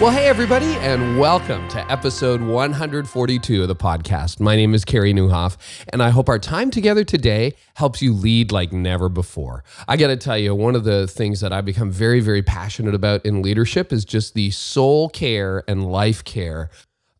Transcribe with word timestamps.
Well, 0.00 0.12
hey, 0.12 0.28
everybody, 0.28 0.74
and 0.76 1.18
welcome 1.18 1.66
to 1.70 1.90
episode 1.90 2.40
142 2.40 3.62
of 3.62 3.66
the 3.66 3.74
podcast. 3.74 4.38
My 4.38 4.54
name 4.54 4.72
is 4.72 4.84
Carey 4.84 5.12
Nieuwhof, 5.12 5.56
and 5.88 6.00
I 6.00 6.10
hope 6.10 6.28
our 6.28 6.38
time 6.38 6.70
together 6.70 7.02
today 7.02 7.54
helps 7.74 8.00
you 8.00 8.12
lead 8.12 8.52
like 8.52 8.72
never 8.72 9.08
before. 9.08 9.64
I 9.88 9.96
got 9.96 10.06
to 10.06 10.16
tell 10.16 10.38
you, 10.38 10.54
one 10.54 10.76
of 10.76 10.84
the 10.84 11.08
things 11.08 11.40
that 11.40 11.52
I 11.52 11.62
become 11.62 11.90
very, 11.90 12.20
very 12.20 12.42
passionate 12.42 12.94
about 12.94 13.26
in 13.26 13.42
leadership 13.42 13.92
is 13.92 14.04
just 14.04 14.34
the 14.34 14.52
soul 14.52 15.08
care 15.08 15.64
and 15.66 15.90
life 15.90 16.22
care 16.22 16.70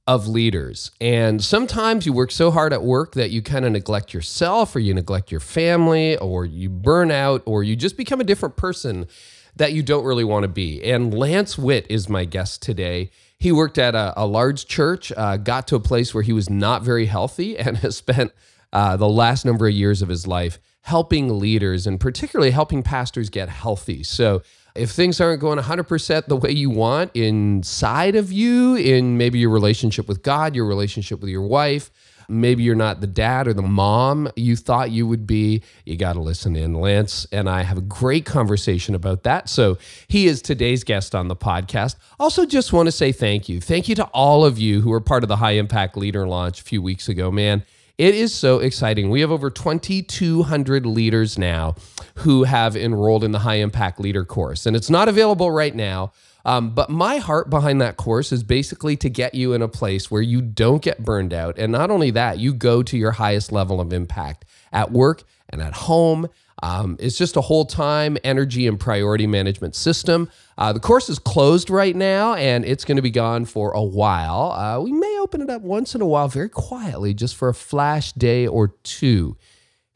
of 0.06 0.29
leaders. 0.29 0.92
And 1.01 1.42
sometimes 1.42 2.06
you 2.06 2.12
work 2.12 2.30
so 2.30 2.52
hard 2.52 2.73
at 2.73 2.84
work 2.84 3.15
that 3.15 3.30
you 3.32 3.42
kind 3.42 3.65
of 3.65 3.73
neglect 3.73 4.15
yourself, 4.15 4.76
or 4.76 4.79
you 4.79 4.95
neglect 4.95 5.32
your 5.32 5.40
family, 5.40 6.16
or 6.18 6.46
you 6.46 6.70
burn 6.70 7.10
out, 7.10 7.42
or 7.45 7.65
you 7.65 7.74
just 7.74 7.96
become 7.96 8.20
a 8.20 8.24
different 8.24 8.56
person 8.56 9.09
that 9.58 9.72
you 9.72 9.82
don't 9.82 10.04
really 10.04 10.24
want 10.24 10.44
to 10.44 10.48
be. 10.48 10.82
And 10.82 11.12
Lance 11.12 11.58
Witt 11.58 11.86
is 11.90 12.08
my 12.08 12.24
guest 12.24 12.62
today. 12.62 13.10
He 13.38 13.52
worked 13.52 13.78
at 13.78 13.94
a, 13.94 14.12
a 14.16 14.26
large 14.26 14.66
church, 14.66 15.12
uh, 15.16 15.36
got 15.36 15.68
to 15.68 15.76
a 15.76 15.80
place 15.80 16.14
where 16.14 16.22
he 16.22 16.32
was 16.32 16.48
not 16.48 16.82
very 16.82 17.06
healthy, 17.06 17.58
and 17.58 17.76
has 17.78 17.96
spent 17.96 18.32
uh, 18.72 18.96
the 18.96 19.08
last 19.08 19.44
number 19.44 19.66
of 19.66 19.74
years 19.74 20.02
of 20.02 20.08
his 20.08 20.26
life 20.26 20.58
helping 20.82 21.38
leaders 21.38 21.86
and 21.86 22.00
particularly 22.00 22.50
helping 22.50 22.82
pastors 22.82 23.28
get 23.28 23.48
healthy. 23.48 24.02
So, 24.02 24.42
if 24.74 24.92
things 24.92 25.20
aren't 25.20 25.40
going 25.40 25.59
100% 25.59 26.26
the 26.26 26.36
way 26.36 26.52
you 26.52 26.70
want 26.70 27.10
inside 27.16 28.15
of 28.15 28.30
you, 28.30 28.76
in 28.76 29.18
maybe 29.18 29.40
your 29.40 29.50
relationship 29.50 30.06
with 30.06 30.22
God, 30.22 30.54
your 30.54 30.66
relationship 30.66 31.20
with 31.20 31.30
your 31.30 31.43
wife, 31.43 31.90
maybe 32.29 32.62
you're 32.62 32.74
not 32.74 33.01
the 33.01 33.07
dad 33.07 33.48
or 33.48 33.54
the 33.54 33.62
mom 33.62 34.30
you 34.37 34.54
thought 34.54 34.90
you 34.90 35.07
would 35.07 35.26
be, 35.26 35.62
you 35.84 35.96
got 35.96 36.12
to 36.15 36.21
listen 36.21 36.54
in. 36.54 36.74
Lance 36.74 37.26
and 37.32 37.48
I 37.48 37.62
have 37.62 37.79
a 37.79 37.82
great 37.82 38.26
conversation 38.26 38.95
about 38.95 39.23
that. 39.23 39.48
So 39.48 39.79
he 40.09 40.26
is 40.26 40.43
today's 40.43 40.84
guest 40.84 41.15
on 41.15 41.29
the 41.29 41.37
podcast. 41.37 41.96
Also, 42.21 42.45
just 42.45 42.73
want 42.73 42.87
to 42.87 42.93
say 42.93 43.12
thank 43.12 43.49
you. 43.49 43.60
Thank 43.60 43.88
you 43.88 43.95
to 43.96 44.04
all 44.06 44.45
of 44.45 44.59
you 44.59 44.80
who 44.80 44.90
were 44.90 45.01
part 45.01 45.23
of 45.23 45.29
the 45.29 45.37
High 45.37 45.52
Impact 45.52 45.96
Leader 45.96 46.26
launch 46.26 46.60
a 46.60 46.65
few 46.65 46.82
weeks 46.82 47.09
ago, 47.09 47.30
man. 47.30 47.65
It 47.96 48.15
is 48.15 48.32
so 48.32 48.60
exciting. 48.60 49.10
We 49.10 49.23
have 49.23 49.32
over 49.32 49.51
2,200 49.51 50.87
leaders 50.87 51.37
now 51.37 51.74
who 52.16 52.45
have 52.45 52.76
enrolled 52.76 53.24
in 53.24 53.32
the 53.32 53.40
High 53.40 53.56
Impact 53.56 53.99
Leader 53.99 54.24
course, 54.24 54.66
and 54.66 54.76
it's 54.76 54.88
not 54.88 55.09
available 55.09 55.51
right 55.51 55.74
now. 55.74 56.12
Um, 56.49 56.71
but 56.71 56.88
my 56.88 57.18
heart 57.18 57.51
behind 57.51 57.82
that 57.82 57.99
course 57.99 58.32
is 58.32 58.43
basically 58.43 58.96
to 58.96 59.10
get 59.10 59.35
you 59.35 59.52
in 59.52 59.60
a 59.60 59.68
place 59.68 60.10
where 60.10 60.23
you 60.23 60.41
don't 60.41 60.80
get 60.80 61.05
burned 61.05 61.35
out. 61.35 61.59
And 61.59 61.71
not 61.71 61.90
only 61.90 62.10
that, 62.13 62.38
you 62.38 62.55
go 62.55 62.82
to 62.85 62.96
your 62.96 63.10
highest 63.10 63.52
level 63.52 63.82
of 63.82 63.93
impact 63.93 64.47
at 64.72 64.91
work 64.91 65.25
and 65.50 65.60
at 65.60 65.75
home. 65.75 66.27
Um, 66.62 66.97
it's 67.00 67.19
just 67.19 67.37
a 67.37 67.43
whole 67.43 67.66
time 67.66 68.16
energy 68.25 68.66
and 68.66 68.81
priority 68.81 69.27
management 69.27 69.77
system. 69.77 70.31
Uh, 70.56 70.72
the 70.72 70.81
course 70.81 71.10
is 71.10 71.19
closed 71.19 71.69
right 71.69 71.94
now 71.94 72.32
and 72.32 72.65
it's 72.65 72.87
going 72.87 72.97
to 72.97 73.03
be 73.03 73.10
gone 73.10 73.44
for 73.44 73.72
a 73.72 73.84
while. 73.84 74.53
Uh, 74.53 74.81
we 74.81 74.91
may 74.91 75.19
open 75.21 75.43
it 75.43 75.50
up 75.50 75.60
once 75.60 75.94
in 75.94 76.00
a 76.00 76.06
while, 76.06 76.28
very 76.28 76.49
quietly, 76.49 77.12
just 77.12 77.37
for 77.37 77.50
a 77.50 77.55
flash 77.55 78.12
day 78.12 78.47
or 78.47 78.69
two. 78.84 79.37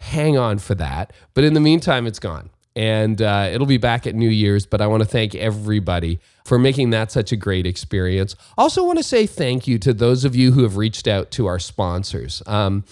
Hang 0.01 0.37
on 0.37 0.59
for 0.59 0.75
that. 0.75 1.15
But 1.33 1.45
in 1.45 1.55
the 1.55 1.61
meantime, 1.61 2.07
it's 2.07 2.19
gone 2.19 2.51
and 2.75 3.21
uh, 3.21 3.49
it'll 3.53 3.67
be 3.67 3.79
back 3.79 4.07
at 4.07 4.15
New 4.15 4.29
Year's. 4.29 4.67
But 4.67 4.81
I 4.81 4.87
want 4.87 5.03
to 5.03 5.09
thank 5.09 5.35
everybody 5.35 6.21
for 6.45 6.59
making 6.59 6.91
that 6.91 7.13
such 7.13 7.33
a 7.33 7.37
great 7.37 7.67
experience. 7.67 8.35
Also, 8.59 8.85
want 8.85 8.99
to 8.99 9.05
say 9.05 9.27
thank 9.27 9.67
you 9.67 9.79
to 9.79 9.93
those 9.93 10.25
of 10.25 10.35
you 10.35 10.53
who 10.53 10.63
have 10.63 10.77
reached 10.77 11.07
out 11.07 11.31
to 11.33 11.47
our 11.47 11.59
sponsors. 11.59 12.43
Um, 12.47 12.85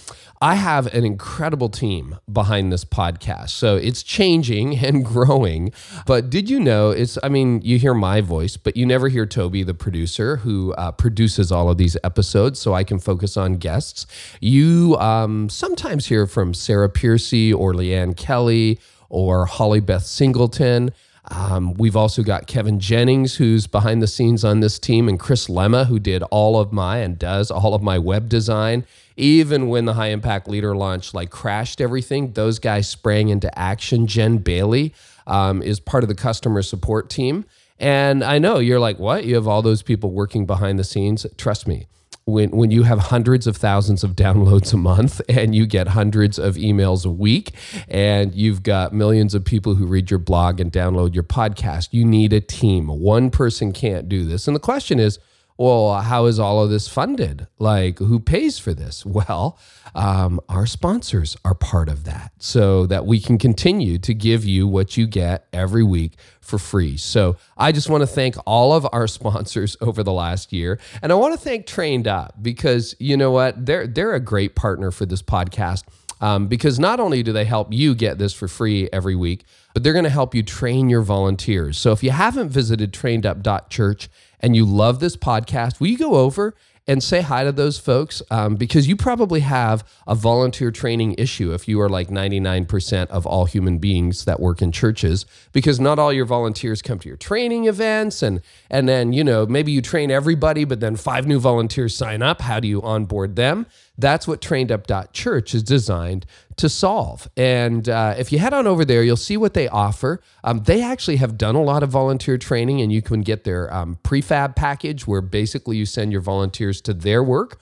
I 0.43 0.55
have 0.55 0.87
an 0.95 1.05
incredible 1.05 1.69
team 1.69 2.17
behind 2.33 2.73
this 2.73 2.85
podcast, 2.85 3.51
so 3.51 3.77
it's 3.77 4.03
changing 4.03 4.79
and 4.85 5.05
growing. 5.05 5.73
But 6.07 6.31
did 6.31 6.49
you 6.49 6.61
know 6.61 6.91
it's? 6.91 7.19
I 7.23 7.29
mean, 7.29 7.61
you 7.63 7.79
hear 7.79 7.95
my 7.95 8.21
voice, 8.21 8.57
but 8.57 8.77
you 8.77 8.87
never 8.87 9.09
hear 9.09 9.27
Toby, 9.27 9.63
the 9.63 9.75
producer, 9.75 10.37
who 10.37 10.73
uh, 10.75 10.93
produces 10.93 11.51
all 11.51 11.71
of 11.71 11.79
these 11.79 11.97
episodes, 12.05 12.59
so 12.59 12.75
I 12.75 12.85
can 12.85 12.99
focus 12.99 13.37
on 13.37 13.55
guests. 13.55 14.07
You 14.41 14.97
um, 14.99 15.49
sometimes 15.49 16.07
hear 16.07 16.27
from 16.27 16.55
Sarah 16.55 16.89
Piercy 16.89 17.53
or 17.53 17.75
Leanne 17.75 18.17
Kelly 18.17 18.79
or 19.11 19.45
Holly 19.45 19.81
Beth 19.81 20.07
Singleton. 20.07 20.93
Um, 21.31 21.75
we've 21.75 21.97
also 21.97 22.23
got 22.23 22.47
Kevin 22.47 22.81
Jennings, 22.81 23.37
who's 23.37 23.67
behind 23.67 24.03
the 24.03 24.07
scenes 24.07 24.43
on 24.45 24.61
this 24.61 24.79
team, 24.79 25.09
and 25.09 25.21
Chris 25.21 25.49
Lemma, 25.49 25.87
who 25.87 25.99
did 25.99 26.23
all 26.25 26.59
of 26.59 26.73
my 26.73 26.99
and 26.99 27.19
does 27.19 27.51
all 27.51 27.75
of 27.75 27.83
my 27.83 27.99
web 27.99 28.29
design. 28.29 28.87
Even 29.17 29.69
when 29.69 29.85
the 29.85 29.95
high 29.95 30.09
impact 30.09 30.49
leader 30.49 30.75
launch 30.75 31.13
like 31.13 31.31
crashed 31.31 31.81
everything, 31.81 32.33
those 32.33 32.59
guys 32.59 32.89
sprang 32.89 33.29
into 33.29 33.57
action. 33.59 34.07
Jen 34.07 34.39
Bailey 34.39 34.95
um, 35.27 35.63
is 35.63 35.79
part 35.79 36.03
of 36.03 36.09
the 36.09 36.15
customer 36.15 36.63
support 36.63 37.11
team. 37.11 37.45
And 37.79 38.25
I 38.25 38.39
know 38.39 38.59
you're 38.59 38.81
like, 38.81 38.99
what? 38.99 39.25
You 39.25 39.35
have 39.37 39.47
all 39.47 39.63
those 39.63 39.83
people 39.83 40.11
working 40.11 40.47
behind 40.47 40.79
the 40.79 40.85
scenes. 40.85 41.27
Trust 41.37 41.67
me, 41.67 41.87
when 42.31 42.51
when 42.51 42.71
you 42.71 42.85
have 42.85 42.99
hundreds 42.99 43.47
of 43.47 43.57
thousands 43.57 44.05
of 44.05 44.17
downloads 44.17 44.73
a 44.73 44.77
month 44.77 45.21
and 45.29 45.55
you 45.55 45.67
get 45.67 45.89
hundreds 45.89 46.39
of 46.39 46.57
emails 46.57 47.05
a 47.05 47.11
week 47.11 47.53
and 47.89 48.35
you've 48.35 48.63
got 48.63 48.93
millions 48.93 49.35
of 49.35 49.45
people 49.45 49.75
who 49.75 49.87
read 49.87 50.11
your 50.11 50.19
blog 50.19 50.61
and 50.61 50.73
download 50.73 51.15
your 51.15 51.25
podcast 51.25 51.89
you 51.91 52.05
need 52.05 52.33
a 52.33 52.41
team. 52.41 52.87
One 52.87 53.31
person 53.31 53.73
can't 53.73 54.09
do 54.09 54.25
this. 54.25 54.47
And 54.47 54.55
the 54.55 54.61
question 54.61 54.99
is 54.99 55.19
well, 55.61 56.01
how 56.01 56.25
is 56.25 56.39
all 56.39 56.65
of 56.65 56.71
this 56.71 56.89
funded? 56.89 57.47
Like, 57.59 57.99
who 57.99 58.19
pays 58.19 58.59
for 58.59 58.73
this? 58.73 59.05
Well, 59.21 59.59
um, 59.95 60.41
our 60.49 60.65
sponsors 60.65 61.37
are 61.45 61.55
part 61.55 61.91
of 61.91 62.05
that 62.05 62.33
so 62.39 62.87
that 62.87 63.05
we 63.05 63.21
can 63.21 63.37
continue 63.37 63.99
to 63.99 64.15
give 64.15 64.47
you 64.47 64.67
what 64.67 64.97
you 64.97 65.07
get 65.07 65.47
every 65.53 65.83
week 65.83 66.15
for 66.41 66.59
free. 66.59 66.97
So 66.97 67.37
I 67.59 67.73
just 67.73 67.91
want 67.91 68.01
to 68.01 68.07
thank 68.07 68.37
all 68.47 68.73
of 68.73 68.89
our 68.93 69.07
sponsors 69.19 69.77
over 69.83 70.03
the 70.03 70.13
last 70.13 70.53
year. 70.53 70.79
And 71.03 71.13
I 71.13 71.17
want 71.17 71.35
to 71.35 71.41
thank 71.41 71.67
Trained 71.67 72.09
Up 72.09 72.35
because 72.41 72.95
you 72.99 73.17
know 73.19 73.31
what? 73.31 73.67
They're, 73.67 73.87
they're 73.87 74.15
a 74.15 74.21
great 74.21 74.57
partner 74.57 74.91
for 74.91 75.05
this 75.05 75.21
podcast. 75.21 75.85
Um, 76.23 76.49
because 76.49 76.79
not 76.79 77.01
only 77.01 77.23
do 77.23 77.33
they 77.33 77.47
help 77.47 77.73
you 77.73 77.95
get 77.95 78.19
this 78.19 78.35
for 78.35 78.47
free 78.47 78.91
every 78.93 79.17
week, 79.17 79.45
but 79.73 79.83
they're 79.83 79.95
going 79.95 80.05
to 80.05 80.11
help 80.11 80.35
you 80.35 80.43
train 80.43 80.91
your 80.91 81.01
volunteers. 81.01 81.79
So 81.79 81.93
if 81.93 82.03
you 82.03 82.11
haven't 82.11 82.51
visited 82.51 82.93
trainedup.church 82.93 84.11
and 84.41 84.57
you 84.57 84.65
love 84.65 85.01
this 85.01 85.17
podcast, 85.17 85.81
will 85.81 85.89
you 85.89 85.99
go 85.99 86.17
over 86.17 86.55
and 86.87 87.03
say 87.03 87.21
hi 87.21 87.45
to 87.45 87.53
those 87.53 87.79
folks? 87.79 88.21
Um, 88.31 88.57
because 88.57 88.89
you 88.89 88.97
probably 88.97 89.41
have 89.41 89.87
a 90.07 90.15
volunteer 90.15 90.71
training 90.71 91.15
issue 91.19 91.53
if 91.53 91.69
you 91.69 91.81
are 91.81 91.89
like 91.89 92.09
99% 92.09 93.07
of 93.09 93.27
all 93.27 93.45
human 93.45 93.79
beings 93.79 94.25
that 94.25 94.41
work 94.41 94.61
in 94.61 94.73
churches 94.73 95.25
because 95.53 95.79
not 95.79 95.99
all 95.99 96.13
your 96.13 96.25
volunteers 96.25 96.83
come 96.83 96.99
to 96.99 97.09
your 97.09 97.17
training 97.17 97.67
events 97.67 98.23
and 98.23 98.41
and 98.71 98.89
then 98.89 99.13
you 99.13 99.23
know 99.23 99.47
maybe 99.47 99.71
you 99.71 99.81
train 99.81 100.11
everybody 100.11 100.65
but 100.65 100.81
then 100.81 100.97
five 100.97 101.27
new 101.27 101.39
volunteers 101.39 101.95
sign 101.97 102.23
up. 102.23 102.41
How 102.41 102.59
do 102.59 102.67
you 102.67 102.83
onboard 102.83 103.37
them? 103.37 103.67
That's 103.97 104.27
what 104.27 104.41
trainedup.church 104.41 105.55
is 105.55 105.63
designed 105.63 106.27
to 106.61 106.69
solve. 106.69 107.29
And 107.37 107.89
uh, 107.89 108.15
if 108.19 108.33
you 108.33 108.39
head 108.39 108.53
on 108.53 108.67
over 108.67 108.85
there, 108.85 109.03
you'll 109.03 109.17
see 109.17 109.37
what 109.37 109.55
they 109.55 109.69
offer. 109.69 110.21
Um, 110.45 110.63
they 110.65 110.83
actually 110.83 111.17
have 111.17 111.39
done 111.39 111.55
a 111.55 111.63
lot 111.63 111.83
of 111.83 111.91
volunteer 111.91 112.37
training, 112.39 112.81
and 112.81 112.93
you 112.93 113.03
can 113.03 113.23
get 113.23 113.45
their 113.45 113.73
um, 113.73 113.99
prefab 114.03 114.57
package 114.57 115.07
where 115.07 115.23
basically 115.23 115.77
you 115.77 115.87
send 115.87 116.13
your 116.13 116.21
volunteers 116.21 116.81
to 116.83 116.95
their 116.95 117.23
work. 117.23 117.59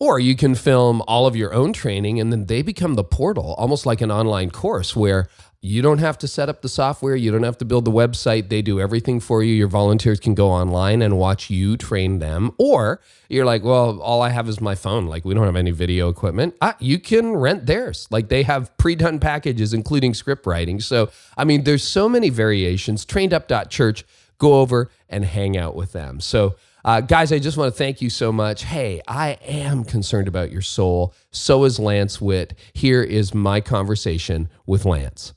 Or 0.00 0.20
you 0.20 0.36
can 0.36 0.54
film 0.54 1.02
all 1.08 1.26
of 1.26 1.34
your 1.34 1.52
own 1.52 1.72
training 1.72 2.20
and 2.20 2.30
then 2.30 2.46
they 2.46 2.62
become 2.62 2.94
the 2.94 3.02
portal, 3.02 3.56
almost 3.58 3.84
like 3.84 4.00
an 4.00 4.12
online 4.12 4.50
course 4.50 4.94
where 4.94 5.26
you 5.60 5.82
don't 5.82 5.98
have 5.98 6.16
to 6.18 6.28
set 6.28 6.48
up 6.48 6.62
the 6.62 6.68
software. 6.68 7.16
You 7.16 7.32
don't 7.32 7.42
have 7.42 7.58
to 7.58 7.64
build 7.64 7.84
the 7.84 7.90
website. 7.90 8.48
They 8.48 8.62
do 8.62 8.80
everything 8.80 9.18
for 9.18 9.42
you. 9.42 9.52
Your 9.52 9.66
volunteers 9.66 10.20
can 10.20 10.34
go 10.34 10.48
online 10.48 11.02
and 11.02 11.18
watch 11.18 11.50
you 11.50 11.76
train 11.76 12.20
them. 12.20 12.52
Or 12.58 13.00
you're 13.28 13.44
like, 13.44 13.64
well, 13.64 14.00
all 14.00 14.22
I 14.22 14.28
have 14.28 14.48
is 14.48 14.60
my 14.60 14.76
phone. 14.76 15.06
Like, 15.06 15.24
we 15.24 15.34
don't 15.34 15.44
have 15.44 15.56
any 15.56 15.72
video 15.72 16.08
equipment. 16.08 16.54
Ah, 16.60 16.76
you 16.78 17.00
can 17.00 17.36
rent 17.36 17.66
theirs. 17.66 18.06
Like, 18.10 18.28
they 18.28 18.44
have 18.44 18.76
pre 18.78 18.94
done 18.94 19.18
packages, 19.18 19.74
including 19.74 20.14
script 20.14 20.46
writing. 20.46 20.78
So, 20.80 21.10
I 21.36 21.44
mean, 21.44 21.64
there's 21.64 21.82
so 21.82 22.08
many 22.08 22.30
variations. 22.30 23.04
Trainedup.church, 23.04 24.04
go 24.38 24.60
over 24.60 24.90
and 25.08 25.24
hang 25.24 25.56
out 25.56 25.74
with 25.74 25.90
them. 25.90 26.20
So, 26.20 26.54
uh, 26.84 27.00
guys, 27.00 27.32
I 27.32 27.40
just 27.40 27.56
want 27.56 27.74
to 27.74 27.76
thank 27.76 28.00
you 28.00 28.10
so 28.10 28.30
much. 28.30 28.62
Hey, 28.62 29.02
I 29.08 29.30
am 29.42 29.82
concerned 29.82 30.28
about 30.28 30.52
your 30.52 30.62
soul. 30.62 31.12
So 31.32 31.64
is 31.64 31.80
Lance 31.80 32.20
Witt. 32.20 32.54
Here 32.72 33.02
is 33.02 33.34
my 33.34 33.60
conversation 33.60 34.48
with 34.64 34.84
Lance. 34.84 35.34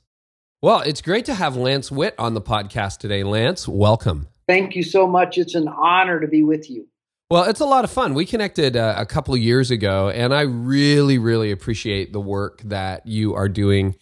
Well, 0.64 0.78
it's 0.82 1.02
great 1.02 1.24
to 1.24 1.34
have 1.34 1.56
Lance 1.56 1.90
Witt 1.90 2.14
on 2.20 2.34
the 2.34 2.40
podcast 2.40 2.98
today. 2.98 3.24
Lance, 3.24 3.66
welcome. 3.66 4.28
Thank 4.46 4.76
you 4.76 4.84
so 4.84 5.08
much. 5.08 5.36
It's 5.36 5.56
an 5.56 5.66
honor 5.66 6.20
to 6.20 6.28
be 6.28 6.44
with 6.44 6.70
you. 6.70 6.86
Well, 7.32 7.50
it's 7.50 7.58
a 7.58 7.66
lot 7.66 7.82
of 7.82 7.90
fun. 7.90 8.14
We 8.14 8.24
connected 8.26 8.76
uh, 8.76 8.94
a 8.96 9.04
couple 9.04 9.34
of 9.34 9.40
years 9.40 9.72
ago, 9.72 10.10
and 10.10 10.32
I 10.32 10.42
really, 10.42 11.18
really 11.18 11.50
appreciate 11.50 12.12
the 12.12 12.20
work 12.20 12.62
that 12.66 13.08
you 13.08 13.34
are 13.34 13.48
doing, 13.48 13.96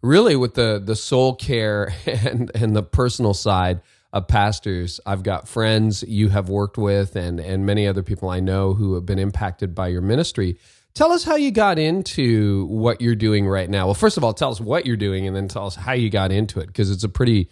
really 0.00 0.36
with 0.36 0.54
the 0.54 0.80
the 0.82 0.96
soul 0.96 1.34
care 1.34 1.92
and 2.06 2.50
and 2.54 2.74
the 2.74 2.82
personal 2.82 3.34
side 3.34 3.82
of 4.10 4.26
pastors. 4.26 5.00
I've 5.04 5.22
got 5.22 5.46
friends 5.46 6.02
you 6.02 6.30
have 6.30 6.48
worked 6.48 6.78
with 6.78 7.14
and, 7.14 7.38
and 7.38 7.66
many 7.66 7.86
other 7.86 8.02
people 8.02 8.30
I 8.30 8.40
know 8.40 8.72
who 8.72 8.94
have 8.94 9.04
been 9.04 9.18
impacted 9.18 9.74
by 9.74 9.88
your 9.88 10.00
ministry. 10.00 10.56
Tell 10.96 11.12
us 11.12 11.24
how 11.24 11.36
you 11.36 11.50
got 11.50 11.78
into 11.78 12.64
what 12.68 13.02
you're 13.02 13.14
doing 13.14 13.46
right 13.46 13.68
now. 13.68 13.84
Well, 13.84 13.92
first 13.92 14.16
of 14.16 14.24
all, 14.24 14.32
tell 14.32 14.50
us 14.50 14.62
what 14.62 14.86
you're 14.86 14.96
doing 14.96 15.26
and 15.26 15.36
then 15.36 15.46
tell 15.46 15.66
us 15.66 15.74
how 15.74 15.92
you 15.92 16.08
got 16.08 16.32
into 16.32 16.58
it 16.58 16.68
because 16.68 16.90
it's 16.90 17.04
a 17.04 17.08
pretty 17.10 17.50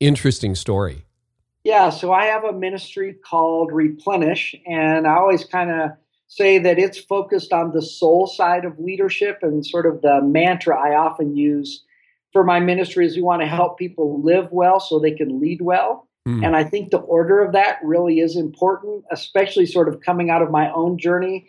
interesting 0.00 0.54
story. 0.54 1.04
Yeah, 1.62 1.90
so 1.90 2.10
I 2.10 2.24
have 2.24 2.44
a 2.44 2.54
ministry 2.54 3.12
called 3.12 3.70
Replenish, 3.70 4.54
and 4.66 5.06
I 5.06 5.16
always 5.16 5.44
kind 5.44 5.70
of 5.70 5.90
say 6.28 6.58
that 6.58 6.78
it's 6.78 6.96
focused 6.96 7.52
on 7.52 7.72
the 7.72 7.82
soul 7.82 8.26
side 8.26 8.64
of 8.64 8.78
leadership 8.78 9.40
and 9.42 9.66
sort 9.66 9.84
of 9.84 10.00
the 10.00 10.22
mantra 10.22 10.80
I 10.80 10.96
often 10.96 11.36
use 11.36 11.84
for 12.32 12.44
my 12.44 12.60
ministry 12.60 13.04
is 13.04 13.14
we 13.14 13.20
want 13.20 13.42
to 13.42 13.46
help 13.46 13.78
people 13.78 14.22
live 14.22 14.50
well 14.52 14.80
so 14.80 14.98
they 14.98 15.12
can 15.12 15.38
lead 15.38 15.60
well. 15.60 16.08
Mm. 16.26 16.46
And 16.46 16.56
I 16.56 16.64
think 16.64 16.90
the 16.90 16.98
order 16.98 17.42
of 17.44 17.52
that 17.52 17.78
really 17.84 18.20
is 18.20 18.36
important, 18.36 19.04
especially 19.10 19.66
sort 19.66 19.86
of 19.86 20.00
coming 20.00 20.30
out 20.30 20.40
of 20.40 20.50
my 20.50 20.72
own 20.72 20.96
journey 20.96 21.46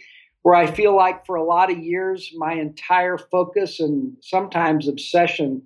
where 0.47 0.55
I 0.55 0.65
feel 0.65 0.95
like 0.95 1.25
for 1.25 1.35
a 1.35 1.43
lot 1.43 1.69
of 1.69 1.77
years, 1.77 2.31
my 2.37 2.53
entire 2.53 3.17
focus 3.17 3.81
and 3.81 4.15
sometimes 4.21 4.87
obsession 4.87 5.63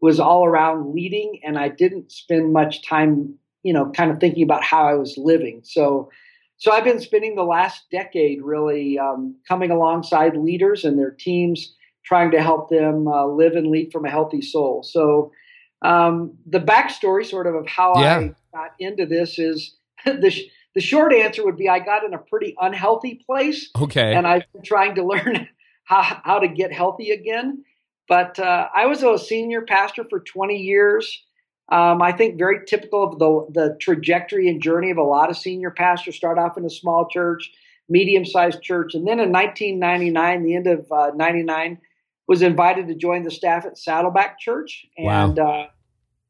was 0.00 0.18
all 0.18 0.44
around 0.44 0.92
leading, 0.92 1.38
and 1.44 1.56
I 1.56 1.68
didn't 1.68 2.10
spend 2.10 2.52
much 2.52 2.84
time, 2.84 3.38
you 3.62 3.72
know, 3.72 3.92
kind 3.92 4.10
of 4.10 4.18
thinking 4.18 4.42
about 4.42 4.64
how 4.64 4.88
I 4.88 4.94
was 4.94 5.16
living. 5.16 5.60
So, 5.62 6.10
so 6.56 6.72
I've 6.72 6.82
been 6.82 6.98
spending 6.98 7.36
the 7.36 7.44
last 7.44 7.84
decade 7.92 8.42
really 8.42 8.98
um, 8.98 9.36
coming 9.46 9.70
alongside 9.70 10.36
leaders 10.36 10.84
and 10.84 10.98
their 10.98 11.12
teams, 11.12 11.72
trying 12.04 12.32
to 12.32 12.42
help 12.42 12.70
them 12.70 13.06
uh, 13.06 13.26
live 13.26 13.52
and 13.52 13.68
lead 13.68 13.92
from 13.92 14.04
a 14.04 14.10
healthy 14.10 14.42
soul. 14.42 14.82
So, 14.82 15.30
um, 15.82 16.36
the 16.44 16.58
backstory, 16.58 17.24
sort 17.24 17.46
of, 17.46 17.54
of 17.54 17.68
how 17.68 17.92
yeah. 18.00 18.18
I 18.18 18.34
got 18.52 18.70
into 18.80 19.06
this 19.06 19.38
is 19.38 19.76
the 20.04 20.36
the 20.74 20.80
short 20.80 21.12
answer 21.12 21.44
would 21.44 21.56
be 21.56 21.68
I 21.68 21.78
got 21.78 22.04
in 22.04 22.14
a 22.14 22.18
pretty 22.18 22.54
unhealthy 22.60 23.22
place. 23.26 23.70
Okay. 23.80 24.14
And 24.14 24.26
I've 24.26 24.50
been 24.52 24.62
trying 24.62 24.96
to 24.96 25.04
learn 25.04 25.48
how, 25.84 26.02
how 26.24 26.38
to 26.40 26.48
get 26.48 26.72
healthy 26.72 27.10
again. 27.10 27.64
But 28.08 28.38
uh, 28.38 28.68
I 28.74 28.86
was 28.86 29.02
a 29.02 29.18
senior 29.18 29.62
pastor 29.62 30.04
for 30.08 30.20
20 30.20 30.56
years. 30.56 31.24
Um, 31.72 32.02
I 32.02 32.12
think 32.12 32.38
very 32.38 32.66
typical 32.66 33.04
of 33.04 33.18
the, 33.18 33.60
the 33.60 33.76
trajectory 33.80 34.48
and 34.48 34.60
journey 34.60 34.90
of 34.90 34.98
a 34.98 35.02
lot 35.02 35.30
of 35.30 35.38
senior 35.38 35.70
pastors. 35.70 36.16
Start 36.16 36.38
off 36.38 36.58
in 36.58 36.64
a 36.66 36.70
small 36.70 37.08
church, 37.08 37.50
medium 37.88 38.26
sized 38.26 38.60
church. 38.62 38.94
And 38.94 39.06
then 39.06 39.20
in 39.20 39.32
1999, 39.32 40.42
the 40.42 40.56
end 40.56 40.66
of 40.66 40.92
uh, 40.92 41.12
99, 41.14 41.78
was 42.26 42.42
invited 42.42 42.88
to 42.88 42.94
join 42.94 43.22
the 43.22 43.30
staff 43.30 43.64
at 43.64 43.78
Saddleback 43.78 44.38
Church. 44.38 44.86
And 44.96 45.36
wow. 45.38 45.62
uh, 45.62 45.66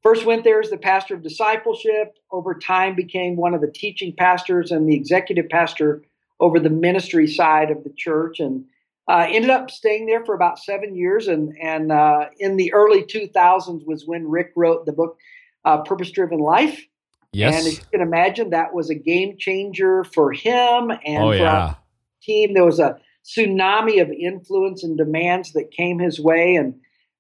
First 0.04 0.26
went 0.26 0.44
there 0.44 0.60
as 0.60 0.68
the 0.68 0.76
pastor 0.76 1.14
of 1.14 1.22
discipleship. 1.22 2.18
Over 2.30 2.54
time, 2.54 2.94
became 2.94 3.36
one 3.36 3.54
of 3.54 3.62
the 3.62 3.70
teaching 3.70 4.14
pastors 4.16 4.70
and 4.70 4.86
the 4.86 4.94
executive 4.94 5.48
pastor 5.48 6.02
over 6.40 6.60
the 6.60 6.68
ministry 6.68 7.26
side 7.26 7.70
of 7.70 7.84
the 7.84 7.92
church, 7.96 8.38
and 8.38 8.66
uh, 9.08 9.26
ended 9.30 9.50
up 9.50 9.70
staying 9.70 10.04
there 10.04 10.22
for 10.22 10.34
about 10.34 10.58
seven 10.58 10.94
years. 10.94 11.26
And 11.26 11.56
and 11.58 11.90
uh, 11.90 12.26
in 12.38 12.58
the 12.58 12.74
early 12.74 13.02
2000s 13.02 13.86
was 13.86 14.04
when 14.06 14.28
Rick 14.28 14.52
wrote 14.56 14.84
the 14.84 14.92
book 14.92 15.16
uh, 15.64 15.78
Purpose 15.78 16.10
Driven 16.10 16.38
Life. 16.38 16.84
Yes, 17.32 17.56
and 17.56 17.66
as 17.66 17.78
you 17.78 17.84
can 17.90 18.02
imagine, 18.02 18.50
that 18.50 18.74
was 18.74 18.90
a 18.90 18.94
game 18.94 19.36
changer 19.38 20.04
for 20.04 20.32
him 20.32 20.92
and 21.04 21.24
oh, 21.24 21.30
for 21.30 21.36
yeah. 21.36 21.50
our 21.50 21.78
team. 22.22 22.52
There 22.52 22.66
was 22.66 22.78
a 22.78 22.98
tsunami 23.24 24.02
of 24.02 24.10
influence 24.10 24.84
and 24.84 24.98
demands 24.98 25.52
that 25.54 25.70
came 25.70 25.98
his 25.98 26.20
way, 26.20 26.56
and 26.56 26.74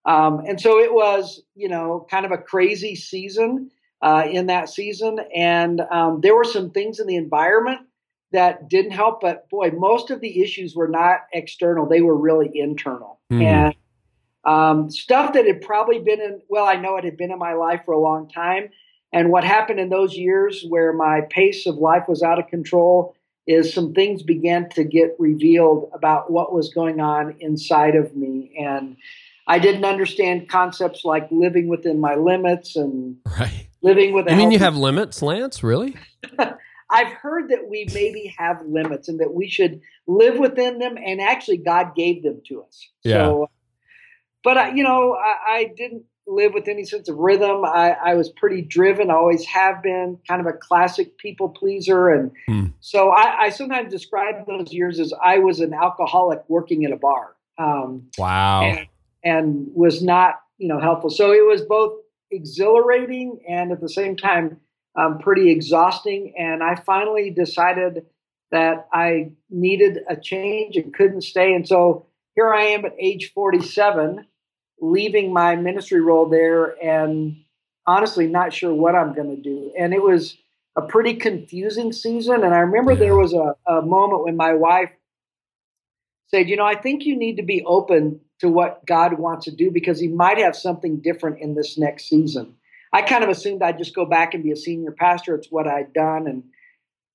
um, 0.04 0.40
and 0.46 0.60
so 0.60 0.78
it 0.78 0.92
was, 0.92 1.42
you 1.54 1.68
know, 1.68 2.06
kind 2.10 2.26
of 2.26 2.32
a 2.32 2.38
crazy 2.38 2.94
season 2.94 3.70
uh, 4.02 4.26
in 4.30 4.46
that 4.46 4.68
season. 4.68 5.18
And 5.34 5.80
um, 5.90 6.20
there 6.20 6.36
were 6.36 6.44
some 6.44 6.70
things 6.70 7.00
in 7.00 7.06
the 7.06 7.16
environment 7.16 7.80
that 8.32 8.68
didn't 8.68 8.90
help. 8.90 9.20
But 9.20 9.48
boy, 9.48 9.70
most 9.70 10.10
of 10.10 10.20
the 10.20 10.42
issues 10.42 10.74
were 10.74 10.88
not 10.88 11.20
external, 11.32 11.88
they 11.88 12.02
were 12.02 12.16
really 12.16 12.50
internal. 12.52 13.20
Mm. 13.32 13.42
And 13.42 13.74
um, 14.44 14.90
stuff 14.90 15.32
that 15.32 15.46
had 15.46 15.62
probably 15.62 16.00
been 16.00 16.20
in, 16.20 16.42
well, 16.48 16.66
I 16.66 16.74
know 16.74 16.96
it 16.96 17.04
had 17.04 17.16
been 17.16 17.32
in 17.32 17.38
my 17.38 17.54
life 17.54 17.80
for 17.86 17.92
a 17.92 18.00
long 18.00 18.28
time. 18.28 18.68
And 19.10 19.30
what 19.30 19.44
happened 19.44 19.80
in 19.80 19.88
those 19.88 20.16
years 20.16 20.64
where 20.68 20.92
my 20.92 21.22
pace 21.30 21.66
of 21.66 21.76
life 21.76 22.04
was 22.08 22.22
out 22.22 22.38
of 22.38 22.48
control 22.48 23.14
is 23.46 23.72
some 23.72 23.94
things 23.94 24.22
began 24.22 24.68
to 24.70 24.84
get 24.84 25.14
revealed 25.18 25.90
about 25.94 26.30
what 26.30 26.52
was 26.52 26.72
going 26.72 27.00
on 27.00 27.36
inside 27.40 27.94
of 27.94 28.16
me. 28.16 28.52
And 28.58 28.96
I 29.46 29.58
didn't 29.58 29.84
understand 29.84 30.48
concepts 30.48 31.04
like 31.04 31.28
living 31.30 31.68
within 31.68 32.00
my 32.00 32.14
limits 32.14 32.76
and 32.76 33.16
right. 33.38 33.66
living 33.82 34.14
with. 34.14 34.30
I 34.30 34.36
mean, 34.36 34.50
you 34.50 34.58
have 34.58 34.76
limits, 34.76 35.20
Lance? 35.22 35.62
Really? 35.62 35.96
I've 36.90 37.12
heard 37.12 37.48
that 37.50 37.68
we 37.68 37.86
maybe 37.92 38.34
have 38.38 38.64
limits 38.66 39.08
and 39.08 39.20
that 39.20 39.34
we 39.34 39.48
should 39.48 39.80
live 40.06 40.38
within 40.38 40.78
them, 40.78 40.96
and 40.96 41.20
actually, 41.20 41.58
God 41.58 41.94
gave 41.94 42.22
them 42.22 42.40
to 42.48 42.62
us. 42.62 42.88
Yeah. 43.02 43.24
So, 43.24 43.50
but 44.42 44.56
I, 44.56 44.74
you 44.74 44.82
know, 44.82 45.14
I, 45.14 45.52
I 45.52 45.72
didn't 45.76 46.04
live 46.26 46.54
with 46.54 46.68
any 46.68 46.84
sense 46.84 47.08
of 47.08 47.16
rhythm. 47.16 47.64
I, 47.64 47.90
I, 47.92 48.14
was 48.14 48.30
pretty 48.30 48.62
driven, 48.62 49.10
I 49.10 49.14
always 49.14 49.44
have 49.44 49.82
been, 49.82 50.18
kind 50.26 50.40
of 50.40 50.46
a 50.46 50.54
classic 50.54 51.18
people 51.18 51.50
pleaser, 51.50 52.08
and 52.08 52.30
hmm. 52.46 52.66
so 52.80 53.10
I, 53.10 53.44
I, 53.44 53.48
sometimes 53.50 53.92
describe 53.92 54.46
those 54.46 54.72
years 54.72 55.00
as 55.00 55.12
I 55.22 55.38
was 55.38 55.60
an 55.60 55.74
alcoholic 55.74 56.40
working 56.48 56.84
at 56.84 56.92
a 56.92 56.96
bar. 56.96 57.34
Um, 57.58 58.08
wow. 58.16 58.62
And, 58.62 58.86
and 59.24 59.68
was 59.74 60.02
not 60.02 60.40
you 60.58 60.68
know 60.68 60.80
helpful. 60.80 61.10
So 61.10 61.32
it 61.32 61.46
was 61.46 61.62
both 61.62 61.98
exhilarating 62.30 63.40
and 63.48 63.72
at 63.72 63.80
the 63.80 63.88
same 63.88 64.16
time 64.16 64.60
um, 64.96 65.18
pretty 65.18 65.50
exhausting. 65.50 66.34
And 66.38 66.62
I 66.62 66.76
finally 66.76 67.30
decided 67.30 68.06
that 68.50 68.86
I 68.92 69.32
needed 69.50 69.98
a 70.08 70.16
change 70.16 70.76
and 70.76 70.94
couldn't 70.94 71.22
stay. 71.22 71.54
And 71.54 71.66
so 71.66 72.06
here 72.34 72.52
I 72.52 72.64
am 72.66 72.84
at 72.84 72.94
age 72.98 73.32
47, 73.34 74.26
leaving 74.80 75.32
my 75.32 75.56
ministry 75.56 76.00
role 76.00 76.28
there 76.28 76.76
and 76.82 77.36
honestly 77.86 78.26
not 78.26 78.52
sure 78.52 78.72
what 78.72 78.94
I'm 78.94 79.14
going 79.14 79.34
to 79.34 79.42
do. 79.42 79.72
And 79.78 79.92
it 79.92 80.02
was 80.02 80.36
a 80.76 80.82
pretty 80.82 81.14
confusing 81.14 81.92
season. 81.92 82.44
And 82.44 82.54
I 82.54 82.58
remember 82.58 82.94
there 82.94 83.16
was 83.16 83.32
a, 83.32 83.56
a 83.66 83.82
moment 83.82 84.24
when 84.24 84.36
my 84.36 84.54
wife 84.54 84.90
said, 86.28 86.48
You 86.48 86.56
know, 86.56 86.66
I 86.66 86.76
think 86.76 87.04
you 87.04 87.16
need 87.16 87.36
to 87.36 87.42
be 87.42 87.64
open 87.64 88.20
to 88.40 88.48
what 88.48 88.84
God 88.86 89.18
wants 89.18 89.44
to 89.46 89.50
do 89.50 89.70
because 89.70 90.00
He 90.00 90.08
might 90.08 90.38
have 90.38 90.56
something 90.56 91.00
different 91.00 91.40
in 91.40 91.54
this 91.54 91.78
next 91.78 92.08
season. 92.08 92.56
I 92.92 93.02
kind 93.02 93.24
of 93.24 93.30
assumed 93.30 93.62
I'd 93.62 93.78
just 93.78 93.94
go 93.94 94.06
back 94.06 94.34
and 94.34 94.44
be 94.44 94.52
a 94.52 94.56
senior 94.56 94.92
pastor. 94.92 95.34
It's 95.34 95.50
what 95.50 95.66
I'd 95.66 95.92
done. 95.92 96.28
And 96.28 96.44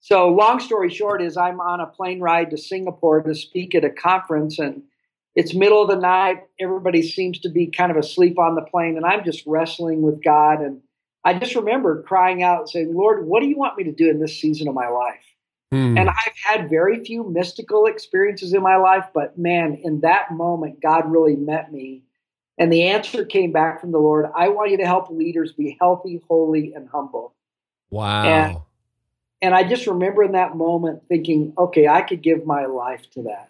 so, 0.01 0.29
long 0.29 0.59
story 0.59 0.89
short, 0.89 1.21
is 1.21 1.37
I'm 1.37 1.59
on 1.59 1.81
a 1.81 1.87
plane 1.87 2.19
ride 2.19 2.51
to 2.51 2.57
Singapore 2.57 3.21
to 3.21 3.35
speak 3.35 3.75
at 3.75 3.83
a 3.83 3.89
conference, 3.89 4.59
and 4.59 4.83
it's 5.35 5.53
middle 5.53 5.81
of 5.81 5.89
the 5.89 5.95
night. 5.95 6.43
Everybody 6.59 7.01
seems 7.01 7.39
to 7.39 7.49
be 7.49 7.67
kind 7.67 7.91
of 7.91 7.97
asleep 7.97 8.39
on 8.39 8.55
the 8.55 8.61
plane, 8.61 8.97
and 8.97 9.05
I'm 9.05 9.23
just 9.23 9.45
wrestling 9.45 10.01
with 10.01 10.23
God. 10.23 10.61
And 10.61 10.81
I 11.23 11.37
just 11.37 11.55
remember 11.55 12.01
crying 12.03 12.43
out, 12.43 12.69
saying, 12.69 12.93
Lord, 12.93 13.25
what 13.25 13.41
do 13.41 13.47
you 13.47 13.57
want 13.57 13.77
me 13.77 13.83
to 13.85 13.91
do 13.91 14.09
in 14.09 14.19
this 14.19 14.39
season 14.39 14.67
of 14.67 14.73
my 14.73 14.87
life? 14.87 15.28
Hmm. 15.71 15.97
And 15.97 16.09
I've 16.09 16.37
had 16.43 16.69
very 16.69 17.03
few 17.03 17.29
mystical 17.29 17.85
experiences 17.85 18.53
in 18.53 18.63
my 18.63 18.77
life, 18.77 19.05
but 19.13 19.37
man, 19.37 19.79
in 19.83 20.01
that 20.01 20.31
moment, 20.31 20.81
God 20.81 21.11
really 21.11 21.35
met 21.35 21.71
me. 21.71 22.03
And 22.57 22.73
the 22.73 22.83
answer 22.83 23.23
came 23.23 23.51
back 23.51 23.79
from 23.79 23.91
the 23.91 23.99
Lord 23.99 24.25
I 24.35 24.49
want 24.49 24.71
you 24.71 24.77
to 24.77 24.85
help 24.85 25.09
leaders 25.09 25.53
be 25.53 25.77
healthy, 25.79 26.21
holy, 26.27 26.73
and 26.73 26.89
humble. 26.89 27.33
Wow. 27.89 28.23
And, 28.23 28.57
and 29.41 29.55
I 29.55 29.63
just 29.63 29.87
remember 29.87 30.23
in 30.23 30.33
that 30.33 30.57
moment 30.57 31.03
thinking, 31.07 31.53
okay, 31.57 31.87
I 31.87 32.01
could 32.01 32.21
give 32.21 32.45
my 32.45 32.65
life 32.65 33.09
to 33.11 33.23
that. 33.23 33.49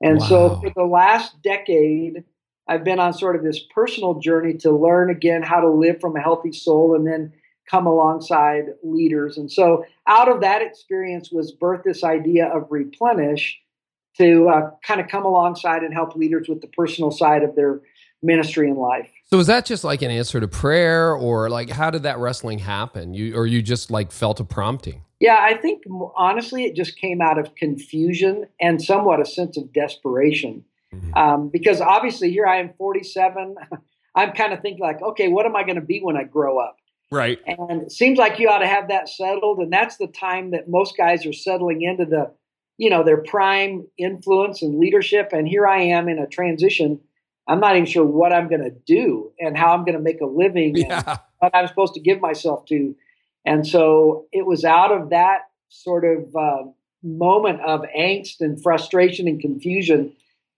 And 0.00 0.18
wow. 0.18 0.28
so 0.28 0.60
for 0.60 0.70
the 0.70 0.84
last 0.84 1.42
decade, 1.42 2.24
I've 2.68 2.84
been 2.84 3.00
on 3.00 3.14
sort 3.14 3.34
of 3.34 3.42
this 3.42 3.58
personal 3.58 4.20
journey 4.20 4.54
to 4.58 4.70
learn 4.70 5.10
again 5.10 5.42
how 5.42 5.60
to 5.60 5.68
live 5.68 6.00
from 6.00 6.14
a 6.14 6.20
healthy 6.20 6.52
soul 6.52 6.94
and 6.94 7.06
then 7.06 7.32
come 7.68 7.86
alongside 7.86 8.66
leaders. 8.82 9.36
And 9.36 9.50
so 9.50 9.84
out 10.06 10.28
of 10.28 10.40
that 10.40 10.62
experience 10.62 11.30
was 11.30 11.54
birthed 11.54 11.84
this 11.84 12.02
idea 12.04 12.46
of 12.46 12.66
replenish 12.70 13.60
to 14.16 14.48
uh, 14.48 14.70
kind 14.84 15.00
of 15.00 15.08
come 15.08 15.24
alongside 15.24 15.82
and 15.82 15.94
help 15.94 16.16
leaders 16.16 16.48
with 16.48 16.60
the 16.60 16.66
personal 16.68 17.10
side 17.10 17.42
of 17.42 17.54
their 17.54 17.80
ministry 18.22 18.68
and 18.68 18.78
life. 18.78 19.08
So 19.30 19.36
was 19.36 19.46
that 19.46 19.64
just 19.64 19.84
like 19.84 20.02
an 20.02 20.10
answer 20.10 20.40
to 20.40 20.48
prayer 20.48 21.14
or 21.14 21.50
like 21.50 21.70
how 21.70 21.90
did 21.90 22.02
that 22.02 22.18
wrestling 22.18 22.58
happen? 22.58 23.14
You 23.14 23.36
or 23.36 23.46
you 23.46 23.62
just 23.62 23.90
like 23.90 24.10
felt 24.10 24.40
a 24.40 24.44
prompting? 24.44 25.02
Yeah, 25.20 25.38
I 25.40 25.54
think 25.54 25.82
honestly 26.16 26.64
it 26.64 26.74
just 26.74 26.96
came 26.98 27.20
out 27.20 27.38
of 27.38 27.54
confusion 27.54 28.46
and 28.60 28.82
somewhat 28.82 29.20
a 29.20 29.24
sense 29.24 29.56
of 29.56 29.72
desperation. 29.72 30.64
Mm-hmm. 30.92 31.14
Um, 31.14 31.48
because 31.48 31.80
obviously 31.80 32.30
here 32.30 32.46
I 32.46 32.56
am 32.56 32.72
47. 32.78 33.56
I'm 34.14 34.32
kind 34.32 34.52
of 34.52 34.62
thinking 34.62 34.82
like, 34.82 35.02
okay, 35.02 35.28
what 35.28 35.46
am 35.46 35.54
I 35.54 35.62
going 35.62 35.76
to 35.76 35.82
be 35.82 36.00
when 36.00 36.16
I 36.16 36.24
grow 36.24 36.58
up? 36.58 36.76
Right. 37.10 37.38
And 37.46 37.82
it 37.82 37.92
seems 37.92 38.18
like 38.18 38.38
you 38.38 38.48
ought 38.48 38.58
to 38.58 38.66
have 38.66 38.88
that 38.88 39.08
settled. 39.08 39.58
And 39.58 39.72
that's 39.72 39.96
the 39.96 40.08
time 40.08 40.50
that 40.50 40.68
most 40.68 40.96
guys 40.96 41.24
are 41.24 41.32
settling 41.32 41.82
into 41.82 42.04
the, 42.04 42.32
you 42.76 42.90
know, 42.90 43.02
their 43.02 43.22
prime 43.22 43.86
influence 43.96 44.62
and 44.62 44.78
leadership. 44.78 45.30
And 45.32 45.48
here 45.48 45.66
I 45.66 45.82
am 45.82 46.08
in 46.08 46.18
a 46.18 46.26
transition. 46.26 47.00
I'm 47.46 47.60
not 47.60 47.76
even 47.76 47.86
sure 47.86 48.04
what 48.04 48.32
I'm 48.32 48.48
going 48.48 48.62
to 48.62 48.76
do 48.86 49.32
and 49.40 49.56
how 49.56 49.72
I'm 49.72 49.84
going 49.84 49.96
to 49.96 50.02
make 50.02 50.20
a 50.20 50.26
living 50.26 50.76
yeah. 50.76 51.18
what 51.38 51.54
I'm 51.54 51.66
supposed 51.66 51.94
to 51.94 52.00
give 52.00 52.20
myself 52.20 52.66
to. 52.66 52.94
And 53.44 53.66
so 53.66 54.26
it 54.32 54.44
was 54.44 54.64
out 54.64 54.92
of 54.92 55.10
that 55.10 55.42
sort 55.70 56.04
of 56.04 56.36
uh, 56.36 56.64
moment 57.02 57.60
of 57.62 57.84
angst 57.96 58.40
and 58.40 58.62
frustration 58.62 59.28
and 59.28 59.40
confusion 59.40 60.12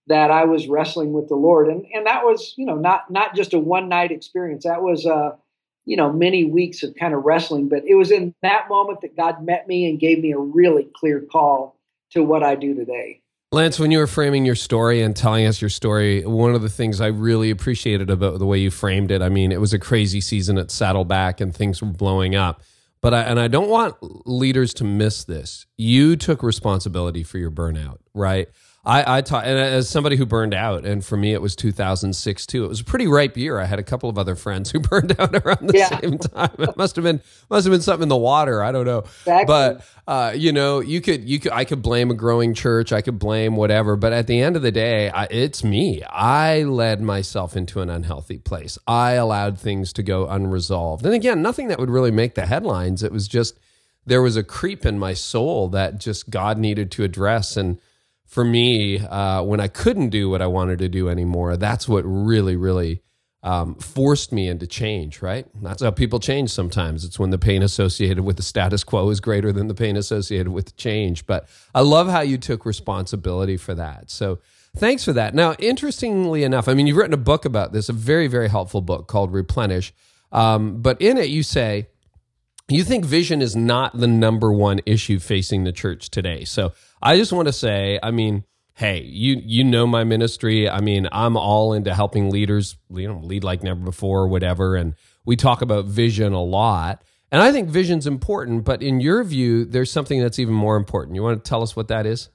that 0.08 0.32
I 0.32 0.44
was 0.44 0.66
wrestling 0.66 1.12
with 1.12 1.28
the 1.28 1.36
Lord. 1.36 1.68
And 1.68 1.86
and 1.94 2.06
that 2.06 2.24
was, 2.24 2.54
you 2.56 2.66
know, 2.66 2.74
not 2.74 3.10
not 3.10 3.36
just 3.36 3.54
a 3.54 3.58
one 3.60 3.88
night 3.88 4.10
experience. 4.10 4.64
That 4.64 4.82
was 4.82 5.06
uh, 5.06 5.36
you 5.84 5.96
know, 5.96 6.12
many 6.12 6.44
weeks 6.44 6.82
of 6.82 6.94
kind 6.94 7.14
of 7.14 7.24
wrestling. 7.24 7.68
But 7.68 7.84
it 7.86 7.94
was 7.94 8.10
in 8.10 8.34
that 8.42 8.68
moment 8.68 9.00
that 9.02 9.16
God 9.16 9.44
met 9.44 9.66
me 9.66 9.88
and 9.88 9.98
gave 9.98 10.20
me 10.20 10.32
a 10.32 10.38
really 10.38 10.88
clear 10.94 11.20
call 11.20 11.76
to 12.10 12.22
what 12.22 12.42
I 12.42 12.54
do 12.54 12.74
today. 12.74 13.22
Lance, 13.52 13.80
when 13.80 13.90
you 13.90 13.98
were 13.98 14.06
framing 14.06 14.44
your 14.44 14.54
story 14.54 15.02
and 15.02 15.16
telling 15.16 15.44
us 15.44 15.60
your 15.60 15.70
story, 15.70 16.24
one 16.24 16.54
of 16.54 16.62
the 16.62 16.68
things 16.68 17.00
I 17.00 17.08
really 17.08 17.50
appreciated 17.50 18.08
about 18.08 18.38
the 18.38 18.46
way 18.46 18.58
you 18.58 18.70
framed 18.70 19.10
it, 19.10 19.22
I 19.22 19.28
mean, 19.28 19.50
it 19.50 19.60
was 19.60 19.72
a 19.72 19.78
crazy 19.78 20.20
season 20.20 20.56
at 20.56 20.70
Saddleback 20.70 21.40
and 21.40 21.52
things 21.54 21.82
were 21.82 21.88
blowing 21.88 22.36
up. 22.36 22.62
But 23.00 23.12
I, 23.12 23.22
and 23.22 23.40
I 23.40 23.48
don't 23.48 23.68
want 23.68 23.96
leaders 24.26 24.72
to 24.74 24.84
miss 24.84 25.24
this. 25.24 25.66
You 25.76 26.14
took 26.14 26.44
responsibility 26.44 27.24
for 27.24 27.38
your 27.38 27.50
burnout, 27.50 27.98
right? 28.14 28.48
I, 28.82 29.18
I 29.18 29.20
taught, 29.20 29.44
and 29.44 29.58
as 29.58 29.90
somebody 29.90 30.16
who 30.16 30.24
burned 30.24 30.54
out, 30.54 30.86
and 30.86 31.04
for 31.04 31.18
me 31.18 31.34
it 31.34 31.42
was 31.42 31.54
2006 31.54 32.46
too. 32.46 32.64
It 32.64 32.68
was 32.68 32.80
a 32.80 32.84
pretty 32.84 33.06
ripe 33.06 33.36
year. 33.36 33.58
I 33.58 33.66
had 33.66 33.78
a 33.78 33.82
couple 33.82 34.08
of 34.08 34.16
other 34.16 34.34
friends 34.34 34.70
who 34.70 34.80
burned 34.80 35.20
out 35.20 35.34
around 35.34 35.68
the 35.68 35.76
yeah. 35.76 36.00
same 36.00 36.16
time. 36.16 36.54
It 36.58 36.76
must 36.78 36.96
have 36.96 37.04
been 37.04 37.20
must 37.50 37.66
have 37.66 37.72
been 37.72 37.82
something 37.82 38.04
in 38.04 38.08
the 38.08 38.16
water. 38.16 38.62
I 38.62 38.72
don't 38.72 38.86
know, 38.86 39.00
exactly. 39.00 39.44
but 39.46 39.84
uh, 40.08 40.32
you 40.34 40.52
know, 40.52 40.80
you 40.80 41.02
could 41.02 41.28
you 41.28 41.38
could 41.38 41.52
I 41.52 41.66
could 41.66 41.82
blame 41.82 42.10
a 42.10 42.14
growing 42.14 42.54
church. 42.54 42.90
I 42.90 43.02
could 43.02 43.18
blame 43.18 43.54
whatever, 43.54 43.96
but 43.96 44.14
at 44.14 44.26
the 44.26 44.40
end 44.40 44.56
of 44.56 44.62
the 44.62 44.72
day, 44.72 45.10
I, 45.10 45.24
it's 45.24 45.62
me. 45.62 46.02
I 46.04 46.62
led 46.62 47.02
myself 47.02 47.56
into 47.56 47.82
an 47.82 47.90
unhealthy 47.90 48.38
place. 48.38 48.78
I 48.86 49.12
allowed 49.12 49.58
things 49.58 49.92
to 49.94 50.02
go 50.02 50.26
unresolved, 50.26 51.04
and 51.04 51.14
again, 51.14 51.42
nothing 51.42 51.68
that 51.68 51.78
would 51.78 51.90
really 51.90 52.10
make 52.10 52.34
the 52.34 52.46
headlines. 52.46 53.02
It 53.02 53.12
was 53.12 53.28
just 53.28 53.58
there 54.06 54.22
was 54.22 54.38
a 54.38 54.42
creep 54.42 54.86
in 54.86 54.98
my 54.98 55.12
soul 55.12 55.68
that 55.68 55.98
just 55.98 56.30
God 56.30 56.56
needed 56.56 56.90
to 56.92 57.04
address 57.04 57.58
and 57.58 57.78
for 58.30 58.44
me, 58.44 59.00
uh, 59.00 59.42
when 59.42 59.58
I 59.58 59.66
couldn't 59.66 60.10
do 60.10 60.30
what 60.30 60.40
I 60.40 60.46
wanted 60.46 60.78
to 60.78 60.88
do 60.88 61.08
anymore, 61.08 61.56
that's 61.56 61.88
what 61.88 62.02
really, 62.02 62.54
really 62.54 63.02
um, 63.42 63.74
forced 63.74 64.30
me 64.30 64.46
into 64.46 64.68
change, 64.68 65.20
right? 65.20 65.48
That's 65.60 65.82
how 65.82 65.90
people 65.90 66.20
change 66.20 66.50
sometimes. 66.50 67.04
It's 67.04 67.18
when 67.18 67.30
the 67.30 67.38
pain 67.38 67.60
associated 67.60 68.20
with 68.20 68.36
the 68.36 68.44
status 68.44 68.84
quo 68.84 69.10
is 69.10 69.18
greater 69.18 69.50
than 69.52 69.66
the 69.66 69.74
pain 69.74 69.96
associated 69.96 70.50
with 70.50 70.76
change. 70.76 71.26
But 71.26 71.48
I 71.74 71.80
love 71.80 72.08
how 72.08 72.20
you 72.20 72.38
took 72.38 72.64
responsibility 72.64 73.56
for 73.56 73.74
that. 73.74 74.10
So 74.10 74.38
thanks 74.76 75.04
for 75.04 75.12
that. 75.14 75.34
Now, 75.34 75.54
interestingly 75.58 76.44
enough, 76.44 76.68
I 76.68 76.74
mean, 76.74 76.86
you've 76.86 76.98
written 76.98 77.14
a 77.14 77.16
book 77.16 77.44
about 77.44 77.72
this, 77.72 77.88
a 77.88 77.92
very, 77.92 78.28
very 78.28 78.48
helpful 78.48 78.80
book 78.80 79.08
called 79.08 79.32
Replenish. 79.32 79.92
Um, 80.30 80.82
but 80.82 81.02
in 81.02 81.18
it, 81.18 81.30
you 81.30 81.42
say, 81.42 81.88
you 82.76 82.84
think 82.84 83.04
vision 83.04 83.42
is 83.42 83.56
not 83.56 83.98
the 83.98 84.06
number 84.06 84.52
one 84.52 84.80
issue 84.86 85.18
facing 85.18 85.64
the 85.64 85.72
church 85.72 86.10
today. 86.10 86.44
So 86.44 86.72
I 87.02 87.16
just 87.16 87.32
want 87.32 87.48
to 87.48 87.52
say, 87.52 87.98
I 88.02 88.10
mean, 88.10 88.44
hey, 88.74 89.02
you 89.02 89.40
you 89.44 89.64
know 89.64 89.86
my 89.86 90.04
ministry. 90.04 90.68
I 90.68 90.80
mean, 90.80 91.08
I'm 91.12 91.36
all 91.36 91.72
into 91.72 91.94
helping 91.94 92.30
leaders, 92.30 92.76
you 92.90 93.08
know, 93.08 93.20
lead 93.20 93.44
like 93.44 93.62
never 93.62 93.80
before 93.80 94.20
or 94.20 94.28
whatever. 94.28 94.76
And 94.76 94.94
we 95.24 95.36
talk 95.36 95.62
about 95.62 95.84
vision 95.84 96.32
a 96.32 96.42
lot. 96.42 97.02
And 97.32 97.40
I 97.40 97.52
think 97.52 97.68
vision's 97.68 98.06
important, 98.06 98.64
but 98.64 98.82
in 98.82 99.00
your 99.00 99.22
view, 99.22 99.64
there's 99.64 99.92
something 99.92 100.20
that's 100.20 100.40
even 100.40 100.54
more 100.54 100.76
important. 100.76 101.14
You 101.14 101.22
want 101.22 101.42
to 101.42 101.48
tell 101.48 101.62
us 101.62 101.76
what 101.76 101.88
that 101.88 102.04
is? 102.04 102.28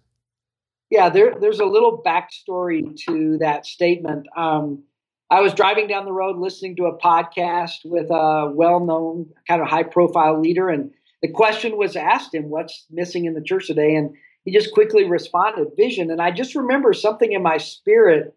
Yeah, 0.89 1.09
there, 1.09 1.33
there's 1.39 1.59
a 1.59 1.65
little 1.65 2.01
backstory 2.01 2.95
to 3.07 3.37
that 3.39 3.65
statement. 3.65 4.27
Um, 4.37 4.83
I 5.29 5.41
was 5.41 5.53
driving 5.53 5.87
down 5.87 6.05
the 6.05 6.11
road 6.11 6.37
listening 6.37 6.75
to 6.75 6.85
a 6.85 6.97
podcast 6.97 7.83
with 7.83 8.09
a 8.11 8.51
well 8.53 8.79
known, 8.79 9.31
kind 9.47 9.61
of 9.61 9.67
high 9.67 9.83
profile 9.83 10.39
leader, 10.39 10.69
and 10.69 10.91
the 11.21 11.31
question 11.31 11.77
was 11.77 11.95
asked 11.95 12.33
him, 12.33 12.49
What's 12.49 12.85
missing 12.91 13.25
in 13.25 13.33
the 13.33 13.41
church 13.41 13.67
today? 13.67 13.95
And 13.95 14.15
he 14.43 14.51
just 14.51 14.73
quickly 14.73 15.05
responded, 15.05 15.69
vision. 15.75 16.11
And 16.11 16.21
I 16.21 16.29
just 16.29 16.53
remember 16.53 16.93
something 16.93 17.31
in 17.31 17.41
my 17.41 17.57
spirit 17.57 18.35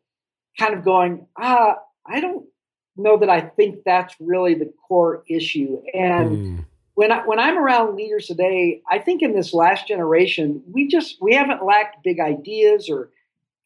kind 0.59 0.75
of 0.75 0.85
going, 0.85 1.27
ah, 1.37 1.77
I 2.07 2.21
don't 2.21 2.47
know 2.97 3.19
that 3.19 3.29
I 3.29 3.43
think 3.43 3.85
that's 3.85 4.15
really 4.19 4.55
the 4.55 4.73
core 4.89 5.23
issue. 5.29 5.83
And 5.93 6.31
mm. 6.31 6.65
when 6.95 7.13
I, 7.13 7.27
when 7.27 7.39
I'm 7.39 7.59
around 7.59 7.95
leaders 7.95 8.27
today, 8.27 8.81
I 8.91 8.99
think 8.99 9.23
in 9.23 9.35
this 9.35 9.53
last 9.53 9.87
generation, 9.87 10.63
we 10.67 10.89
just 10.89 11.19
we 11.21 11.35
haven't 11.35 11.65
lacked 11.65 12.03
big 12.03 12.21
ideas 12.21 12.89
or 12.89 13.11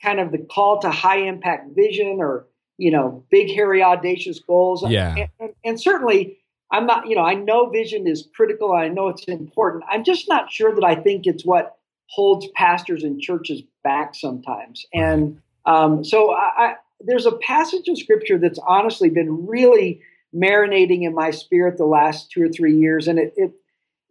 kind 0.03 0.19
of 0.19 0.33
the 0.33 0.39
call 0.39 0.81
to 0.81 0.91
high 0.91 1.21
impact 1.21 1.77
vision 1.77 2.17
or 2.19 2.47
you 2.79 2.91
know 2.91 3.25
big 3.31 3.51
hairy 3.51 3.83
audacious 3.83 4.41
goals. 4.41 4.85
Yeah, 4.89 5.15
and, 5.17 5.29
and, 5.41 5.51
and 5.65 5.81
certainly 5.81 6.39
I'm 6.71 6.87
not. 6.87 7.09
You 7.09 7.17
know, 7.17 7.23
I 7.23 7.35
know 7.35 7.69
vision 7.69 8.07
is 8.07 8.29
critical. 8.35 8.73
I 8.73 8.89
know 8.89 9.09
it's 9.09 9.25
important. 9.25 9.85
I'm 9.91 10.05
just 10.05 10.29
not 10.29 10.51
sure 10.51 10.75
that 10.75 10.85
I 10.85 10.95
think 10.95 11.27
it's 11.27 11.45
what 11.45 11.77
holds 12.07 12.47
pastors 12.55 13.05
and 13.05 13.21
churches 13.21 13.63
back 13.83 14.15
sometimes. 14.15 14.85
And 14.93 15.41
um, 15.65 16.05
so 16.05 16.33
I, 16.33 16.51
I, 16.57 16.75
there's 17.01 17.27
a 17.27 17.33
passage 17.33 17.89
of 17.89 17.99
scripture 17.99 18.39
that's 18.39 18.59
honestly 18.67 19.09
been 19.09 19.47
really 19.47 20.01
marinating 20.35 21.03
in 21.03 21.15
my 21.15 21.31
spirit 21.31 21.79
the 21.79 21.87
last 21.87 22.31
two 22.31 22.43
or 22.43 22.49
three 22.49 22.77
years. 22.77 23.09
And 23.09 23.19
it, 23.19 23.35
it 23.37 23.53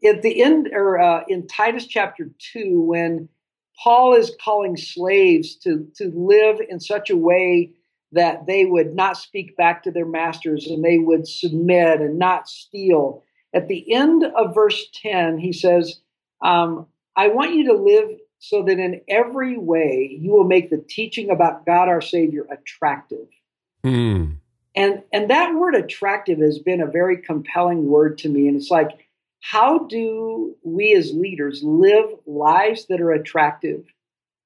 at 0.03 0.23
the 0.23 0.41
end, 0.41 0.69
or 0.73 0.99
uh, 0.99 1.23
in 1.27 1.47
Titus 1.47 1.85
chapter 1.85 2.29
two, 2.39 2.81
when 2.81 3.29
Paul 3.83 4.15
is 4.15 4.31
calling 4.43 4.77
slaves 4.77 5.55
to 5.57 5.87
to 5.95 6.11
live 6.15 6.59
in 6.67 6.79
such 6.79 7.09
a 7.09 7.17
way 7.17 7.71
that 8.11 8.45
they 8.45 8.65
would 8.65 8.95
not 8.95 9.17
speak 9.17 9.55
back 9.55 9.83
to 9.83 9.91
their 9.91 10.05
masters 10.05 10.67
and 10.67 10.83
they 10.83 10.97
would 10.97 11.27
submit 11.27 12.01
and 12.01 12.19
not 12.19 12.47
steal. 12.47 13.23
At 13.53 13.67
the 13.67 13.93
end 13.93 14.23
of 14.23 14.53
verse 14.53 14.87
10, 15.01 15.37
he 15.37 15.53
says, 15.53 15.99
um, 16.43 16.87
I 17.15 17.27
want 17.27 17.55
you 17.55 17.65
to 17.65 17.73
live 17.73 18.09
so 18.39 18.63
that 18.63 18.79
in 18.79 19.01
every 19.07 19.57
way 19.57 20.17
you 20.19 20.31
will 20.31 20.45
make 20.45 20.69
the 20.69 20.83
teaching 20.89 21.29
about 21.29 21.65
God 21.65 21.87
our 21.87 22.01
Savior 22.01 22.45
attractive. 22.51 23.27
Mm. 23.83 24.37
And 24.75 25.03
and 25.11 25.29
that 25.29 25.53
word 25.53 25.75
attractive 25.75 26.39
has 26.39 26.57
been 26.59 26.81
a 26.81 26.87
very 26.87 27.17
compelling 27.17 27.87
word 27.87 28.17
to 28.19 28.29
me. 28.29 28.47
And 28.47 28.57
it's 28.57 28.71
like, 28.71 28.89
how 29.41 29.79
do 29.79 30.55
we 30.63 30.93
as 30.93 31.13
leaders 31.13 31.61
live 31.63 32.05
lives 32.25 32.87
that 32.87 33.01
are 33.01 33.11
attractive, 33.11 33.83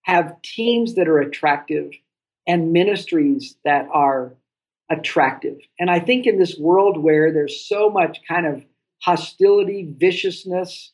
have 0.01 0.41
teams 0.41 0.95
that 0.95 1.07
are 1.07 1.19
attractive, 1.19 1.91
and 2.47 2.73
ministries 2.73 3.55
that 3.65 3.87
are 3.91 4.33
attractive? 4.89 5.57
And 5.79 5.89
I 5.89 5.99
think 5.99 6.25
in 6.25 6.39
this 6.39 6.57
world 6.57 6.97
where 6.97 7.31
there's 7.31 7.67
so 7.67 7.89
much 7.89 8.19
kind 8.27 8.45
of 8.45 8.65
hostility, 9.01 9.87
viciousness, 9.97 10.91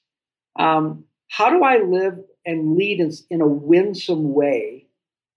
um, 0.58 1.06
how 1.30 1.50
do 1.50 1.64
I 1.64 1.78
live 1.78 2.20
and 2.46 2.76
lead 2.76 3.00
in, 3.00 3.12
in 3.30 3.42
a 3.42 3.48
winsome 3.48 4.34
way? 4.34 4.88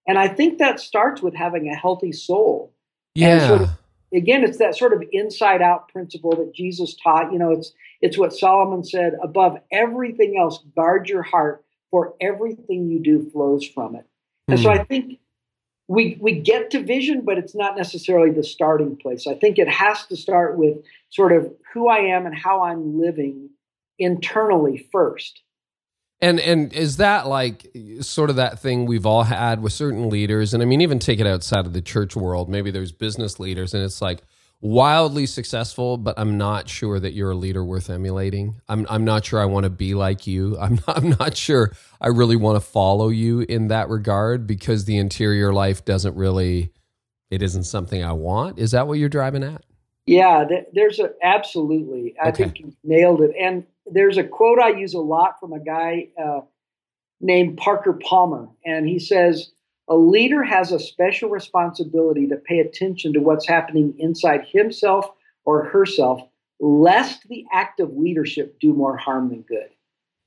And 0.07 0.17
I 0.17 0.27
think 0.27 0.59
that 0.59 0.79
starts 0.79 1.21
with 1.21 1.33
having 1.33 1.69
a 1.69 1.75
healthy 1.75 2.11
soul. 2.11 2.73
Yeah. 3.15 3.47
Sort 3.47 3.61
of, 3.61 3.69
again, 4.13 4.43
it's 4.43 4.57
that 4.57 4.75
sort 4.75 4.93
of 4.93 5.03
inside 5.11 5.61
out 5.61 5.89
principle 5.89 6.35
that 6.35 6.53
Jesus 6.53 6.95
taught. 7.01 7.31
You 7.31 7.39
know, 7.39 7.51
it's 7.51 7.73
it's 8.01 8.17
what 8.17 8.33
Solomon 8.33 8.83
said 8.83 9.13
above 9.23 9.57
everything 9.71 10.37
else, 10.39 10.63
guard 10.75 11.09
your 11.09 11.23
heart, 11.23 11.63
for 11.91 12.13
everything 12.21 12.89
you 12.89 12.99
do 12.99 13.29
flows 13.31 13.65
from 13.65 13.95
it. 13.95 14.05
And 14.47 14.59
so 14.59 14.71
hmm. 14.71 14.79
I 14.79 14.83
think 14.83 15.19
we 15.87 16.17
we 16.19 16.39
get 16.39 16.71
to 16.71 16.83
vision, 16.83 17.21
but 17.23 17.37
it's 17.37 17.55
not 17.55 17.77
necessarily 17.77 18.31
the 18.31 18.43
starting 18.43 18.97
place. 18.97 19.27
I 19.27 19.35
think 19.35 19.59
it 19.59 19.67
has 19.67 20.05
to 20.07 20.15
start 20.15 20.57
with 20.57 20.77
sort 21.09 21.31
of 21.31 21.51
who 21.73 21.87
I 21.87 21.99
am 21.99 22.25
and 22.25 22.35
how 22.35 22.63
I'm 22.63 22.99
living 22.99 23.49
internally 23.99 24.87
first. 24.91 25.41
And 26.21 26.39
and 26.39 26.73
is 26.73 26.97
that 26.97 27.27
like 27.27 27.71
sort 28.01 28.29
of 28.29 28.37
that 28.37 28.59
thing 28.59 28.85
we've 28.85 29.05
all 29.05 29.23
had 29.23 29.61
with 29.61 29.73
certain 29.73 30.09
leaders? 30.09 30.53
And 30.53 30.63
I 30.63 30.65
mean, 30.65 30.81
even 30.81 30.97
take 30.97 31.19
it 31.19 31.27
outside 31.27 31.65
of 31.65 31.73
the 31.73 31.81
church 31.81 32.15
world. 32.15 32.49
Maybe 32.49 32.71
there's 32.71 32.91
business 32.91 33.39
leaders, 33.39 33.73
and 33.73 33.83
it's 33.83 34.01
like 34.01 34.23
wildly 34.65 35.27
successful, 35.27 35.95
but 35.95 36.17
I'm 36.17 36.37
not 36.39 36.67
sure 36.67 36.99
that 36.99 37.13
you're 37.13 37.31
a 37.31 37.35
leader 37.35 37.63
worth 37.63 37.89
emulating. 37.89 38.61
I'm 38.67 38.87
I'm 38.89 39.05
not 39.05 39.23
sure 39.23 39.39
I 39.39 39.45
want 39.45 39.65
to 39.65 39.69
be 39.69 39.93
like 39.93 40.25
you. 40.25 40.57
I'm 40.59 40.79
not, 40.87 40.97
I'm 40.97 41.09
not 41.09 41.37
sure 41.37 41.71
I 42.01 42.07
really 42.07 42.35
want 42.35 42.55
to 42.55 42.59
follow 42.59 43.09
you 43.09 43.41
in 43.41 43.67
that 43.67 43.89
regard 43.89 44.47
because 44.47 44.85
the 44.85 44.97
interior 44.97 45.53
life 45.53 45.85
doesn't 45.85 46.15
really 46.15 46.71
it 47.29 47.41
isn't 47.41 47.63
something 47.63 48.03
I 48.03 48.13
want. 48.13 48.59
Is 48.59 48.71
that 48.71 48.87
what 48.87 48.97
you're 48.97 49.09
driving 49.09 49.43
at? 49.43 49.63
Yeah, 50.05 50.45
there's 50.73 50.99
a 50.99 51.11
absolutely. 51.21 52.15
I 52.21 52.29
okay. 52.29 52.43
think 52.43 52.59
you 52.59 52.73
nailed 52.83 53.21
it. 53.21 53.31
And 53.39 53.65
there's 53.85 54.17
a 54.17 54.23
quote 54.23 54.59
I 54.59 54.69
use 54.69 54.93
a 54.93 54.99
lot 54.99 55.39
from 55.39 55.53
a 55.53 55.59
guy 55.59 56.09
uh, 56.21 56.41
named 57.21 57.57
Parker 57.57 57.93
Palmer, 57.93 58.47
and 58.65 58.87
he 58.87 58.99
says, 58.99 59.51
A 59.87 59.95
leader 59.95 60.43
has 60.43 60.71
a 60.71 60.79
special 60.79 61.29
responsibility 61.29 62.27
to 62.27 62.37
pay 62.37 62.59
attention 62.59 63.13
to 63.13 63.19
what's 63.19 63.47
happening 63.47 63.93
inside 63.99 64.45
himself 64.47 65.09
or 65.43 65.65
herself, 65.65 66.21
lest 66.59 67.27
the 67.27 67.45
act 67.53 67.79
of 67.79 67.95
leadership 67.95 68.59
do 68.59 68.73
more 68.73 68.97
harm 68.97 69.29
than 69.29 69.41
good. 69.41 69.69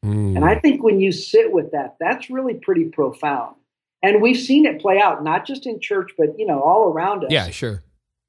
Mm. 0.05 0.37
And 0.37 0.45
I 0.45 0.55
think 0.55 0.83
when 0.83 1.01
you 1.01 1.11
sit 1.11 1.53
with 1.53 1.73
that, 1.73 1.97
that's 1.99 2.31
really 2.31 2.55
pretty 2.55 2.85
profound. 2.85 3.57
And 4.03 4.23
we've 4.23 4.39
seen 4.39 4.65
it 4.65 4.81
play 4.81 5.01
out, 5.01 5.25
not 5.25 5.45
just 5.45 5.67
in 5.67 5.81
church, 5.81 6.13
but 6.17 6.39
you 6.39 6.47
know, 6.47 6.61
all 6.61 6.93
around 6.93 7.25
us. 7.25 7.31
Yeah, 7.33 7.51
sure. 7.51 7.83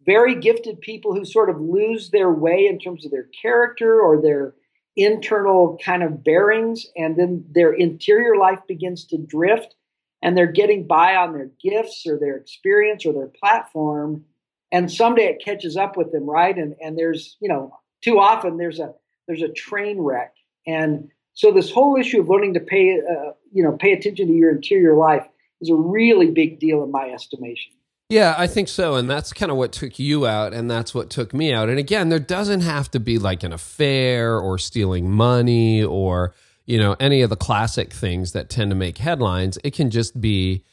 Very 0.05 0.33
gifted 0.33 0.81
people 0.81 1.13
who 1.13 1.25
sort 1.25 1.51
of 1.51 1.61
lose 1.61 2.09
their 2.09 2.31
way 2.31 2.65
in 2.65 2.79
terms 2.79 3.05
of 3.05 3.11
their 3.11 3.27
character 3.39 4.01
or 4.01 4.19
their 4.19 4.55
internal 4.95 5.77
kind 5.85 6.01
of 6.01 6.23
bearings, 6.23 6.87
and 6.95 7.15
then 7.17 7.45
their 7.51 7.71
interior 7.71 8.35
life 8.35 8.59
begins 8.67 9.05
to 9.05 9.17
drift, 9.17 9.75
and 10.21 10.37
they're 10.37 10.51
getting 10.51 10.85
by 10.87 11.15
on 11.15 11.33
their 11.33 11.49
gifts 11.61 12.05
or 12.07 12.17
their 12.19 12.35
experience 12.35 13.05
or 13.05 13.13
their 13.13 13.27
platform, 13.27 14.25
and 14.71 14.91
someday 14.91 15.25
it 15.25 15.43
catches 15.43 15.77
up 15.77 15.97
with 15.97 16.11
them, 16.11 16.29
right? 16.29 16.57
And 16.57 16.75
and 16.81 16.97
there's 16.97 17.37
you 17.39 17.49
know 17.49 17.77
too 18.01 18.19
often 18.19 18.57
there's 18.57 18.79
a 18.79 18.93
there's 19.27 19.41
a 19.41 19.49
train 19.49 19.99
wreck, 19.99 20.33
and 20.67 21.09
so 21.33 21.51
this 21.51 21.71
whole 21.71 21.95
issue 21.95 22.21
of 22.21 22.29
learning 22.29 22.53
to 22.55 22.59
pay 22.59 22.99
uh, 22.99 23.31
you 23.51 23.63
know 23.63 23.73
pay 23.73 23.93
attention 23.93 24.27
to 24.27 24.33
your 24.33 24.51
interior 24.51 24.95
life 24.95 25.27
is 25.61 25.69
a 25.69 25.75
really 25.75 26.31
big 26.31 26.59
deal 26.59 26.83
in 26.83 26.91
my 26.91 27.09
estimation. 27.09 27.73
Yeah, 28.09 28.33
I 28.37 28.47
think 28.47 28.69
so. 28.69 28.95
And 28.95 29.07
that's 29.07 29.31
kind 29.33 29.51
of 29.51 29.57
what 29.57 29.71
took 29.71 29.99
you 29.99 30.25
out, 30.25 30.51
and 30.51 30.69
that's 30.69 30.95
what 30.95 31.11
took 31.11 31.31
me 31.31 31.53
out. 31.53 31.69
And 31.69 31.77
again, 31.77 32.09
there 32.09 32.17
doesn't 32.17 32.61
have 32.61 32.89
to 32.91 32.99
be 32.99 33.19
like 33.19 33.43
an 33.43 33.53
affair 33.53 34.39
or 34.39 34.57
stealing 34.57 35.11
money 35.11 35.83
or, 35.83 36.33
you 36.69 36.77
know, 36.77 36.95
any 36.99 37.23
of 37.23 37.31
the 37.31 37.35
classic 37.35 37.91
things 37.91 38.33
that 38.33 38.47
tend 38.47 38.69
to 38.69 38.75
make 38.75 38.99
headlines. 38.99 39.57
It 39.63 39.73
can 39.73 39.89
just 39.89 40.21
be 40.21 40.63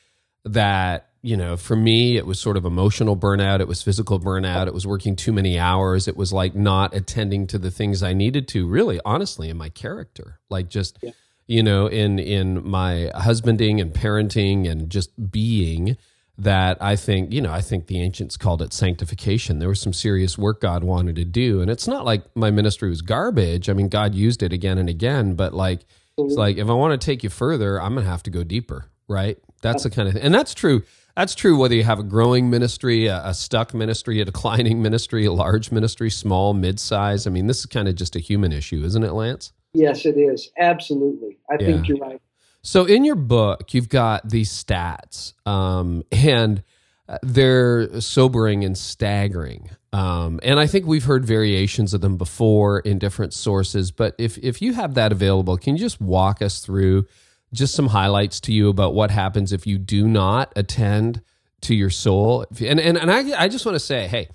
that, 0.45 1.09
you 1.23 1.38
know, 1.38 1.57
for 1.57 1.75
me, 1.75 2.19
it 2.19 2.26
was 2.26 2.38
sort 2.38 2.59
of 2.59 2.67
emotional 2.67 3.17
burnout. 3.17 3.61
It 3.61 3.67
was 3.67 3.83
physical 3.83 4.21
burnout. 4.21 4.67
It 4.67 4.75
was 4.75 4.87
working 4.87 5.17
too 5.17 5.33
many 5.33 5.59
hours. 5.59 6.07
It 6.07 6.15
was 6.15 6.35
like 6.35 6.55
not 6.55 6.95
attending 6.95 7.47
to 7.47 7.57
the 7.57 7.71
things 7.71 8.03
I 8.03 8.12
needed 8.12 8.47
to, 8.49 8.67
really, 8.69 9.00
honestly, 9.07 9.49
in 9.49 9.57
my 9.57 9.71
character. 9.71 10.38
Like 10.50 10.69
just, 10.69 10.99
yeah. 11.00 11.12
you 11.47 11.62
know, 11.62 11.87
in 11.87 12.19
in 12.19 12.69
my 12.69 13.11
husbanding 13.15 13.81
and 13.81 13.95
parenting 13.95 14.71
and 14.71 14.91
just 14.91 15.31
being 15.33 15.97
that 16.38 16.76
I 16.83 16.97
think, 16.97 17.33
you 17.33 17.40
know, 17.40 17.52
I 17.52 17.62
think 17.62 17.87
the 17.87 18.00
ancients 18.00 18.37
called 18.37 18.61
it 18.61 18.73
sanctification. 18.73 19.59
There 19.59 19.69
was 19.69 19.81
some 19.81 19.93
serious 19.93 20.37
work 20.37 20.61
God 20.61 20.85
wanted 20.85 21.16
to 21.16 21.25
do. 21.25 21.62
And 21.62 21.71
it's 21.71 21.88
not 21.88 22.05
like 22.05 22.25
my 22.37 22.50
ministry 22.50 22.90
was 22.90 23.00
garbage. 23.00 23.71
I 23.71 23.73
mean, 23.73 23.88
God 23.88 24.14
used 24.14 24.43
it 24.43 24.52
again 24.52 24.76
and 24.76 24.88
again, 24.88 25.35
but 25.35 25.55
like, 25.55 25.81
it's 26.19 26.33
mm-hmm. 26.33 26.38
like, 26.38 26.57
if 26.59 26.69
I 26.69 26.73
want 26.73 26.99
to 26.99 27.05
take 27.05 27.23
you 27.23 27.31
further, 27.31 27.81
I'm 27.81 27.95
going 27.95 28.05
to 28.05 28.11
have 28.11 28.23
to 28.25 28.31
go 28.31 28.43
deeper, 28.43 28.87
right? 29.09 29.38
That's 29.62 29.83
the 29.83 29.90
kind 29.90 30.09
of 30.09 30.14
thing. 30.14 30.23
And 30.23 30.35
that's 30.35 30.55
true. 30.55 30.83
That's 31.16 31.35
true 31.35 31.57
whether 31.59 31.75
you 31.75 31.85
have 31.85 31.99
a 31.99 32.02
growing 32.02 32.50
ministry, 32.50 33.07
a, 33.07 33.23
a 33.25 33.35
stuck 33.35 33.73
ministry, 33.73 34.21
a 34.21 34.26
declining 34.26 34.83
ministry, 34.83 35.25
a 35.25 35.33
large 35.33 35.73
ministry, 35.73 36.11
small, 36.11 36.52
mid 36.52 36.78
size. 36.78 37.26
I 37.26 37.31
mean, 37.31 37.47
this 37.47 37.61
is 37.61 37.66
kind 37.66 37.88
of 37.88 37.95
just 37.95 38.14
a 38.14 38.21
human 38.21 38.52
issue, 38.52 38.85
isn't 38.85 39.02
it, 39.02 39.12
Lance? 39.12 39.52
Yes, 39.73 40.05
it 40.05 40.19
is. 40.19 40.50
Absolutely. 40.59 41.38
I 41.50 41.55
yeah. 41.59 41.66
think 41.66 41.88
you're 41.88 41.99
right. 41.99 42.21
So 42.66 42.85
in 42.85 43.04
your 43.04 43.14
book, 43.14 43.75
you've 43.75 43.88
got 43.88 44.28
these 44.28 44.50
stats, 44.50 45.35
um, 45.46 46.02
and 46.11 46.64
they're 47.23 48.00
sobering 48.00 48.64
and 48.64 48.76
staggering. 48.76 49.70
Um, 49.92 50.40
and 50.42 50.58
I 50.58 50.66
think 50.66 50.85
we've 50.85 51.04
heard 51.04 51.25
variations 51.25 51.94
of 51.94 52.00
them 52.00 52.16
before 52.16 52.80
in 52.80 52.99
different 52.99 53.35
sources. 53.35 53.92
But 53.92 54.16
if 54.18 54.37
if 54.38 54.61
you 54.61 54.73
have 54.73 54.94
that 54.94 55.12
available, 55.12 55.56
can 55.56 55.76
you 55.76 55.80
just 55.80 56.00
walk 56.00 56.42
us 56.42 56.58
through 56.58 57.06
just 57.52 57.73
some 57.73 57.87
highlights 57.87 58.40
to 58.40 58.52
you 58.52 58.68
about 58.68 58.94
what 58.94 59.12
happens 59.12 59.52
if 59.52 59.64
you 59.64 59.78
do 59.78 60.08
not 60.08 60.52
attend 60.56 61.23
to 61.61 61.75
your 61.75 61.90
soul? 61.90 62.46
And 62.61 62.80
and 62.80 62.99
and 62.99 63.12
I 63.12 63.44
I 63.44 63.46
just 63.46 63.64
want 63.64 63.76
to 63.76 63.80
say, 63.80 64.08
hey, 64.08 64.28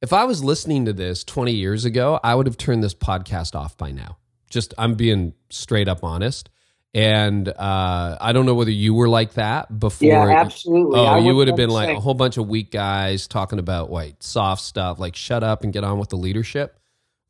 if 0.00 0.12
I 0.12 0.22
was 0.24 0.44
listening 0.44 0.84
to 0.84 0.92
this 0.92 1.24
20 1.24 1.50
years 1.50 1.84
ago, 1.84 2.20
I 2.22 2.36
would 2.36 2.46
have 2.46 2.56
turned 2.56 2.84
this 2.84 2.94
podcast 2.94 3.56
off 3.56 3.76
by 3.76 3.90
now. 3.90 4.18
Just 4.50 4.72
I'm 4.78 4.94
being 4.94 5.34
straight 5.50 5.88
up 5.88 6.04
honest. 6.04 6.48
And 6.94 7.48
uh, 7.48 8.18
I 8.20 8.32
don't 8.32 8.44
know 8.44 8.54
whether 8.54 8.70
you 8.70 8.92
were 8.92 9.08
like 9.08 9.34
that 9.34 9.78
before. 9.80 10.08
Yeah, 10.08 10.28
absolutely. 10.28 11.00
Oh, 11.00 11.18
you 11.18 11.34
would 11.34 11.48
have 11.48 11.56
been 11.56 11.70
like 11.70 11.96
a 11.96 12.00
whole 12.00 12.12
bunch 12.12 12.36
of 12.36 12.48
weak 12.48 12.70
guys 12.70 13.26
talking 13.26 13.58
about 13.58 13.88
white 13.88 14.22
soft 14.22 14.62
stuff, 14.62 14.98
like 14.98 15.16
shut 15.16 15.42
up 15.42 15.64
and 15.64 15.72
get 15.72 15.84
on 15.84 15.98
with 15.98 16.10
the 16.10 16.16
leadership. 16.16 16.78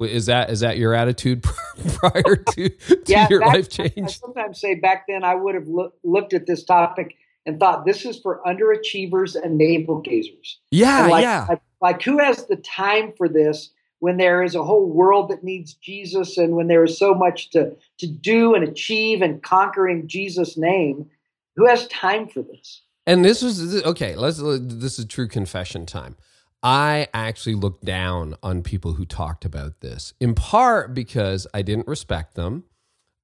Is 0.01 0.27
that 0.27 0.51
is 0.51 0.61
that 0.61 0.79
your 0.79 0.95
attitude 0.95 1.43
prior 1.95 2.37
to, 2.37 2.69
to 2.69 3.03
yeah, 3.07 3.29
your 3.31 3.41
life 3.41 3.69
change? 3.69 3.93
I 4.03 4.07
sometimes 4.07 4.61
say 4.61 4.75
back 4.75 5.05
then 5.09 5.23
I 5.23 5.37
would 5.37 5.55
have 5.55 5.69
look, 5.69 5.95
looked 6.03 6.35
at 6.35 6.47
this 6.47 6.65
topic 6.65 7.17
and 7.47 7.61
thought 7.61 7.85
this 7.85 8.05
is 8.05 8.19
for 8.19 8.41
underachievers 8.45 9.41
and 9.41 9.59
navel 9.59 10.03
gazers. 10.03 10.57
Yeah, 10.71 11.07
like, 11.07 11.23
yeah. 11.23 11.47
Like, 11.49 11.63
like 11.81 12.03
who 12.03 12.19
has 12.19 12.47
the 12.47 12.57
time 12.57 13.13
for 13.17 13.29
this? 13.29 13.71
When 14.03 14.17
there 14.17 14.43
is 14.43 14.57
a 14.57 14.65
whole 14.65 14.93
world 14.93 15.31
that 15.31 15.45
needs 15.45 15.75
Jesus 15.75 16.37
and 16.37 16.57
when 16.57 16.67
there 16.67 16.83
is 16.83 16.99
so 16.99 17.15
much 17.15 17.51
to, 17.51 17.77
to 17.99 18.07
do 18.09 18.53
and 18.53 18.65
achieve 18.65 19.23
and 19.23 19.41
conquer 19.41 19.89
in 19.89 20.09
Jesus' 20.09 20.59
name, 20.59 21.09
who 21.55 21.69
has 21.69 21.87
time 21.87 22.27
for 22.27 22.43
this? 22.43 22.83
And 23.07 23.25
this 23.25 23.43
was 23.43 23.85
okay. 23.85 24.17
Let's. 24.17 24.41
This 24.43 24.99
is 24.99 25.05
true 25.05 25.29
confession 25.29 25.87
time. 25.87 26.17
I 26.65 27.07
actually 27.15 27.55
looked 27.55 27.85
down 27.85 28.35
on 28.43 28.65
people 28.65 28.95
who 28.95 29.05
talked 29.05 29.45
about 29.45 29.81
this, 29.83 30.15
in 30.19 30.35
part 30.35 30.95
because 30.95 31.47
I 31.55 31.63
didn't 31.63 31.87
respect 31.87 32.35
them. 32.35 32.65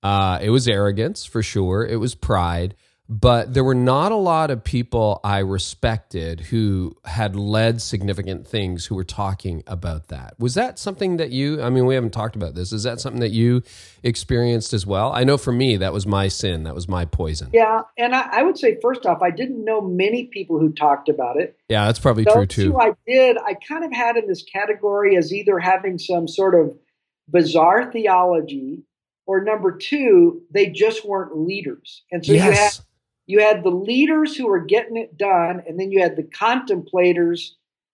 Uh, 0.04 0.38
it 0.40 0.50
was 0.50 0.68
arrogance 0.68 1.24
for 1.24 1.42
sure. 1.42 1.84
It 1.84 1.96
was 1.96 2.14
pride 2.14 2.76
but 3.08 3.54
there 3.54 3.64
were 3.64 3.74
not 3.74 4.12
a 4.12 4.16
lot 4.16 4.50
of 4.50 4.62
people 4.62 5.18
I 5.24 5.38
respected 5.38 6.40
who 6.40 6.94
had 7.06 7.34
led 7.34 7.80
significant 7.80 8.46
things 8.46 8.84
who 8.84 8.94
were 8.94 9.04
talking 9.04 9.62
about 9.66 10.08
that. 10.08 10.34
Was 10.38 10.54
that 10.54 10.78
something 10.78 11.16
that 11.16 11.30
you, 11.30 11.62
I 11.62 11.70
mean, 11.70 11.86
we 11.86 11.94
haven't 11.94 12.10
talked 12.10 12.36
about 12.36 12.54
this. 12.54 12.70
Is 12.70 12.82
that 12.82 13.00
something 13.00 13.20
that 13.20 13.30
you 13.30 13.62
experienced 14.02 14.74
as 14.74 14.86
well? 14.86 15.10
I 15.10 15.24
know 15.24 15.38
for 15.38 15.52
me, 15.52 15.78
that 15.78 15.94
was 15.94 16.06
my 16.06 16.28
sin. 16.28 16.64
That 16.64 16.74
was 16.74 16.86
my 16.86 17.06
poison. 17.06 17.48
Yeah. 17.54 17.82
And 17.96 18.14
I, 18.14 18.28
I 18.30 18.42
would 18.42 18.58
say, 18.58 18.78
first 18.82 19.06
off, 19.06 19.22
I 19.22 19.30
didn't 19.30 19.64
know 19.64 19.80
many 19.80 20.26
people 20.26 20.58
who 20.58 20.70
talked 20.70 21.08
about 21.08 21.40
it. 21.40 21.58
Yeah, 21.70 21.86
that's 21.86 21.98
probably 21.98 22.24
Those 22.24 22.34
true 22.34 22.46
too. 22.46 22.78
I 22.78 22.92
did, 23.06 23.38
I 23.38 23.54
kind 23.54 23.84
of 23.84 23.92
had 23.92 24.18
in 24.18 24.28
this 24.28 24.42
category 24.42 25.16
as 25.16 25.32
either 25.32 25.58
having 25.58 25.96
some 25.96 26.28
sort 26.28 26.54
of 26.54 26.76
bizarre 27.26 27.90
theology 27.90 28.82
or 29.26 29.44
number 29.44 29.76
two, 29.76 30.42
they 30.50 30.66
just 30.66 31.06
weren't 31.06 31.38
leaders. 31.38 32.02
And 32.10 32.24
so 32.24 32.32
yes. 32.32 32.44
you 32.44 32.52
had 32.52 32.72
you 33.28 33.40
had 33.40 33.62
the 33.62 33.70
leaders 33.70 34.34
who 34.34 34.48
were 34.48 34.58
getting 34.58 34.96
it 34.96 35.16
done, 35.16 35.62
and 35.68 35.78
then 35.78 35.92
you 35.92 36.00
had 36.00 36.16
the 36.16 36.22
contemplators 36.22 37.50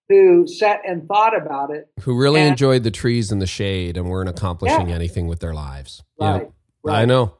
who 0.08 0.46
sat 0.46 0.80
and 0.86 1.08
thought 1.08 1.36
about 1.36 1.70
it. 1.72 1.90
Who 2.02 2.16
really 2.16 2.40
and, 2.40 2.50
enjoyed 2.50 2.84
the 2.84 2.92
trees 2.92 3.32
and 3.32 3.42
the 3.42 3.46
shade 3.46 3.96
and 3.96 4.08
weren't 4.08 4.28
accomplishing 4.28 4.88
yeah. 4.88 4.94
anything 4.94 5.26
with 5.26 5.40
their 5.40 5.52
lives. 5.52 6.02
Right. 6.20 6.42
Yep. 6.42 6.52
right. 6.84 7.02
I 7.02 7.04
know. 7.04 7.34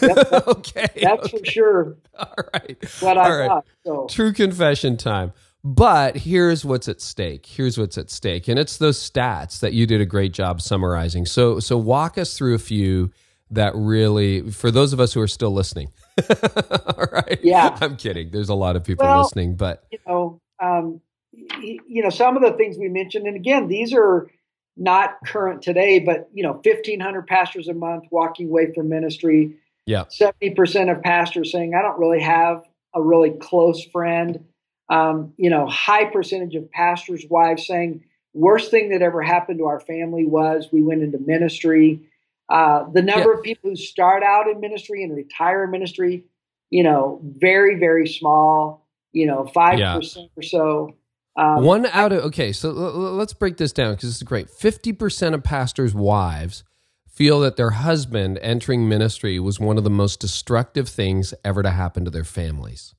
Yep, 0.00 0.14
that's, 0.14 0.32
okay. 0.48 0.86
That's 1.02 1.26
okay. 1.26 1.38
for 1.38 1.44
sure. 1.44 1.96
All 2.18 2.34
right. 2.54 2.76
What 3.00 3.18
I 3.18 3.24
All 3.30 3.36
right. 3.36 3.48
thought. 3.48 3.66
So. 3.84 4.06
True 4.08 4.32
confession 4.32 4.96
time. 4.96 5.34
But 5.62 6.16
here's 6.16 6.64
what's 6.64 6.88
at 6.88 7.02
stake. 7.02 7.44
Here's 7.44 7.76
what's 7.76 7.98
at 7.98 8.10
stake. 8.10 8.48
And 8.48 8.58
it's 8.58 8.78
those 8.78 8.98
stats 8.98 9.60
that 9.60 9.74
you 9.74 9.86
did 9.86 10.00
a 10.00 10.06
great 10.06 10.32
job 10.32 10.62
summarizing. 10.62 11.26
So 11.26 11.58
so 11.58 11.76
walk 11.76 12.18
us 12.18 12.36
through 12.36 12.54
a 12.54 12.58
few 12.58 13.10
that 13.50 13.72
really 13.74 14.50
for 14.50 14.70
those 14.70 14.92
of 14.92 15.00
us 15.00 15.14
who 15.14 15.20
are 15.20 15.26
still 15.26 15.52
listening 15.52 15.90
All 16.86 17.06
right. 17.12 17.40
Yeah. 17.42 17.76
I'm 17.80 17.96
kidding. 17.96 18.30
There's 18.30 18.48
a 18.48 18.54
lot 18.54 18.76
of 18.76 18.84
people 18.84 19.06
well, 19.06 19.22
listening, 19.22 19.56
but 19.56 19.84
you 19.90 19.98
know, 20.06 20.40
um, 20.60 21.00
you 21.32 22.02
know, 22.02 22.10
some 22.10 22.36
of 22.36 22.42
the 22.42 22.52
things 22.56 22.78
we 22.78 22.88
mentioned, 22.88 23.26
and 23.26 23.36
again, 23.36 23.68
these 23.68 23.92
are 23.92 24.28
not 24.76 25.16
current 25.26 25.62
today, 25.62 25.98
but 25.98 26.28
you 26.32 26.42
know, 26.42 26.52
1,500 26.52 27.26
pastors 27.26 27.68
a 27.68 27.74
month 27.74 28.04
walking 28.10 28.48
away 28.48 28.72
from 28.72 28.88
ministry. 28.88 29.54
Yeah. 29.86 30.04
70% 30.04 30.90
of 30.90 31.02
pastors 31.02 31.52
saying, 31.52 31.74
I 31.74 31.82
don't 31.82 31.98
really 31.98 32.22
have 32.22 32.64
a 32.94 33.02
really 33.02 33.30
close 33.30 33.84
friend. 33.84 34.44
Um, 34.88 35.32
you 35.36 35.50
know, 35.50 35.66
high 35.66 36.04
percentage 36.04 36.54
of 36.54 36.70
pastors' 36.70 37.24
wives 37.28 37.66
saying, 37.66 38.04
worst 38.34 38.70
thing 38.70 38.90
that 38.90 39.02
ever 39.02 39.22
happened 39.22 39.58
to 39.58 39.66
our 39.66 39.80
family 39.80 40.26
was 40.26 40.68
we 40.72 40.82
went 40.82 41.02
into 41.02 41.18
ministry. 41.18 42.00
Uh, 42.48 42.84
the 42.92 43.02
number 43.02 43.30
yeah. 43.30 43.38
of 43.38 43.42
people 43.42 43.70
who 43.70 43.76
start 43.76 44.22
out 44.22 44.46
in 44.48 44.60
ministry 44.60 45.02
and 45.02 45.16
retire 45.16 45.64
in 45.64 45.70
ministry, 45.70 46.24
you 46.70 46.82
know, 46.82 47.20
very, 47.22 47.78
very 47.78 48.06
small, 48.06 48.86
you 49.12 49.26
know, 49.26 49.50
5% 49.54 49.78
yeah. 49.78 50.00
or 50.36 50.42
so. 50.42 50.94
Um, 51.36 51.64
One 51.64 51.86
out 51.86 52.12
of, 52.12 52.24
okay, 52.24 52.52
so 52.52 52.68
l- 52.68 53.14
let's 53.14 53.32
break 53.32 53.56
this 53.56 53.72
down 53.72 53.94
because 53.94 54.10
this 54.10 54.16
is 54.16 54.22
great. 54.22 54.48
50% 54.48 55.34
of 55.34 55.42
pastors' 55.42 55.94
wives 55.94 56.64
feel 57.08 57.40
that 57.40 57.56
their 57.56 57.70
husband 57.70 58.38
entering 58.42 58.88
ministry 58.88 59.38
was 59.38 59.58
one 59.60 59.78
of 59.78 59.84
the 59.84 59.90
most 59.90 60.20
destructive 60.20 60.88
things 60.88 61.32
ever 61.44 61.62
to 61.62 61.70
happen 61.70 62.04
to 62.04 62.10
their 62.10 62.24
families. 62.24 62.94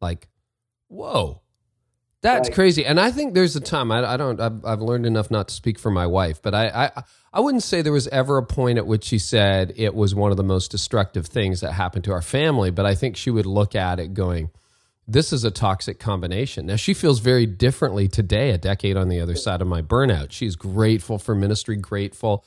Like, 0.00 0.28
whoa. 0.88 1.42
That's 2.20 2.48
right. 2.48 2.54
crazy. 2.54 2.84
And 2.84 2.98
I 2.98 3.10
think 3.10 3.34
there's 3.34 3.54
a 3.54 3.60
time 3.60 3.92
I, 3.92 4.14
I 4.14 4.16
don't. 4.16 4.40
I've, 4.40 4.64
I've, 4.64 4.80
learned 4.80 5.06
enough 5.06 5.30
not 5.30 5.48
to 5.48 5.54
speak 5.54 5.78
for 5.78 5.90
my 5.90 6.06
wife, 6.06 6.42
but 6.42 6.52
I, 6.52 6.90
I 6.96 7.02
I 7.32 7.40
wouldn't 7.40 7.62
say 7.62 7.80
there 7.80 7.92
was 7.92 8.08
ever 8.08 8.38
a 8.38 8.42
point 8.42 8.78
at 8.78 8.86
which 8.86 9.04
she 9.04 9.18
said 9.18 9.72
it 9.76 9.94
was 9.94 10.14
one 10.14 10.32
of 10.32 10.36
the 10.36 10.42
most 10.42 10.70
destructive 10.72 11.26
things 11.26 11.60
that 11.60 11.72
happened 11.72 12.04
to 12.04 12.12
our 12.12 12.22
family. 12.22 12.70
But 12.72 12.86
I 12.86 12.96
think 12.96 13.16
she 13.16 13.30
would 13.30 13.46
look 13.46 13.76
at 13.76 14.00
it 14.00 14.14
going, 14.14 14.50
"This 15.06 15.32
is 15.32 15.44
a 15.44 15.52
toxic 15.52 16.00
combination." 16.00 16.66
Now 16.66 16.76
she 16.76 16.92
feels 16.92 17.20
very 17.20 17.46
differently 17.46 18.08
today, 18.08 18.50
a 18.50 18.58
decade 18.58 18.96
on 18.96 19.08
the 19.08 19.20
other 19.20 19.36
side 19.36 19.62
of 19.62 19.68
my 19.68 19.80
burnout. 19.80 20.32
She's 20.32 20.56
grateful 20.56 21.18
for 21.18 21.36
ministry, 21.36 21.76
grateful 21.76 22.44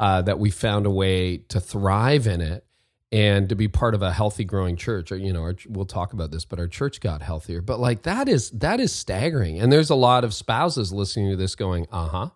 uh, 0.00 0.22
that 0.22 0.40
we 0.40 0.50
found 0.50 0.84
a 0.84 0.90
way 0.90 1.36
to 1.36 1.60
thrive 1.60 2.26
in 2.26 2.40
it 2.40 2.64
and 3.12 3.48
to 3.50 3.54
be 3.54 3.68
part 3.68 3.94
of 3.94 4.02
a 4.02 4.10
healthy 4.10 4.44
growing 4.44 4.74
church 4.74 5.12
or 5.12 5.16
you 5.16 5.32
know 5.32 5.42
our, 5.42 5.54
we'll 5.68 5.84
talk 5.84 6.12
about 6.12 6.30
this 6.30 6.44
but 6.44 6.58
our 6.58 6.66
church 6.66 7.00
got 7.00 7.22
healthier 7.22 7.60
but 7.60 7.78
like 7.78 8.02
that 8.02 8.28
is 8.28 8.50
that 8.50 8.80
is 8.80 8.92
staggering 8.92 9.60
and 9.60 9.70
there's 9.70 9.90
a 9.90 9.94
lot 9.94 10.24
of 10.24 10.32
spouses 10.32 10.92
listening 10.92 11.30
to 11.30 11.36
this 11.36 11.54
going 11.54 11.86
uh-huh 11.92 12.30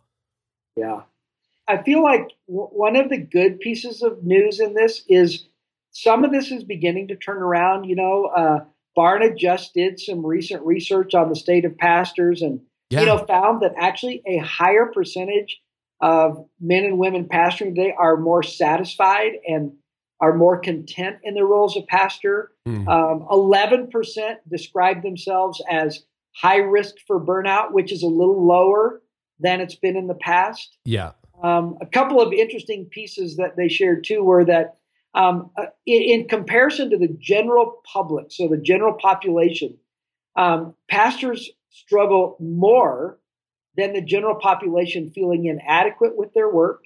yeah 0.76 1.00
I 1.68 1.82
feel 1.82 2.02
like 2.02 2.30
w- 2.48 2.68
one 2.68 2.96
of 2.96 3.08
the 3.08 3.18
good 3.18 3.60
pieces 3.60 4.02
of 4.02 4.24
news 4.24 4.60
in 4.60 4.74
this 4.74 5.02
is 5.08 5.46
some 5.90 6.24
of 6.24 6.30
this 6.30 6.50
is 6.50 6.64
beginning 6.64 7.08
to 7.08 7.16
turn 7.16 7.38
around. 7.38 7.84
You 7.84 7.96
know, 7.96 8.26
uh, 8.26 8.64
Barna 8.96 9.36
just 9.36 9.74
did 9.74 9.98
some 9.98 10.24
recent 10.24 10.62
research 10.64 11.14
on 11.14 11.28
the 11.28 11.36
state 11.36 11.64
of 11.64 11.76
pastors 11.76 12.42
and 12.42 12.60
yeah. 12.90 13.00
you 13.00 13.06
know 13.06 13.18
found 13.18 13.62
that 13.62 13.74
actually 13.78 14.22
a 14.26 14.38
higher 14.38 14.86
percentage 14.86 15.60
of 16.00 16.46
men 16.60 16.84
and 16.84 16.98
women 16.98 17.24
pastoring 17.24 17.74
today 17.74 17.94
are 17.96 18.16
more 18.16 18.42
satisfied 18.42 19.32
and 19.48 19.72
are 20.20 20.34
more 20.34 20.58
content 20.58 21.16
in 21.22 21.34
their 21.34 21.46
roles 21.46 21.76
of 21.76 21.86
pastor. 21.86 22.52
Mm. 22.66 22.88
Um, 22.88 23.26
11% 23.30 24.36
describe 24.50 25.02
themselves 25.02 25.62
as 25.70 26.04
high 26.34 26.56
risk 26.56 26.94
for 27.06 27.20
burnout, 27.20 27.72
which 27.72 27.92
is 27.92 28.02
a 28.02 28.08
little 28.08 28.46
lower 28.46 29.02
than 29.40 29.60
it's 29.60 29.74
been 29.74 29.96
in 29.96 30.06
the 30.06 30.14
past. 30.14 30.76
Yeah. 30.84 31.12
Um, 31.42 31.76
a 31.80 31.86
couple 31.86 32.20
of 32.20 32.32
interesting 32.32 32.86
pieces 32.86 33.36
that 33.36 33.56
they 33.56 33.68
shared 33.68 34.04
too 34.04 34.22
were 34.22 34.44
that 34.44 34.78
um, 35.14 35.50
uh, 35.56 35.66
in, 35.86 36.02
in, 36.02 36.28
comparison 36.28 36.90
to 36.90 36.98
the 36.98 37.14
general 37.18 37.80
public, 37.90 38.26
so 38.30 38.48
the 38.48 38.58
general 38.58 38.94
population, 38.94 39.78
um, 40.36 40.74
pastors 40.90 41.50
struggle 41.70 42.36
more 42.38 43.18
than 43.76 43.92
the 43.92 44.02
general 44.02 44.34
population 44.34 45.10
feeling 45.10 45.46
inadequate 45.46 46.16
with 46.16 46.32
their 46.34 46.50
work. 46.50 46.84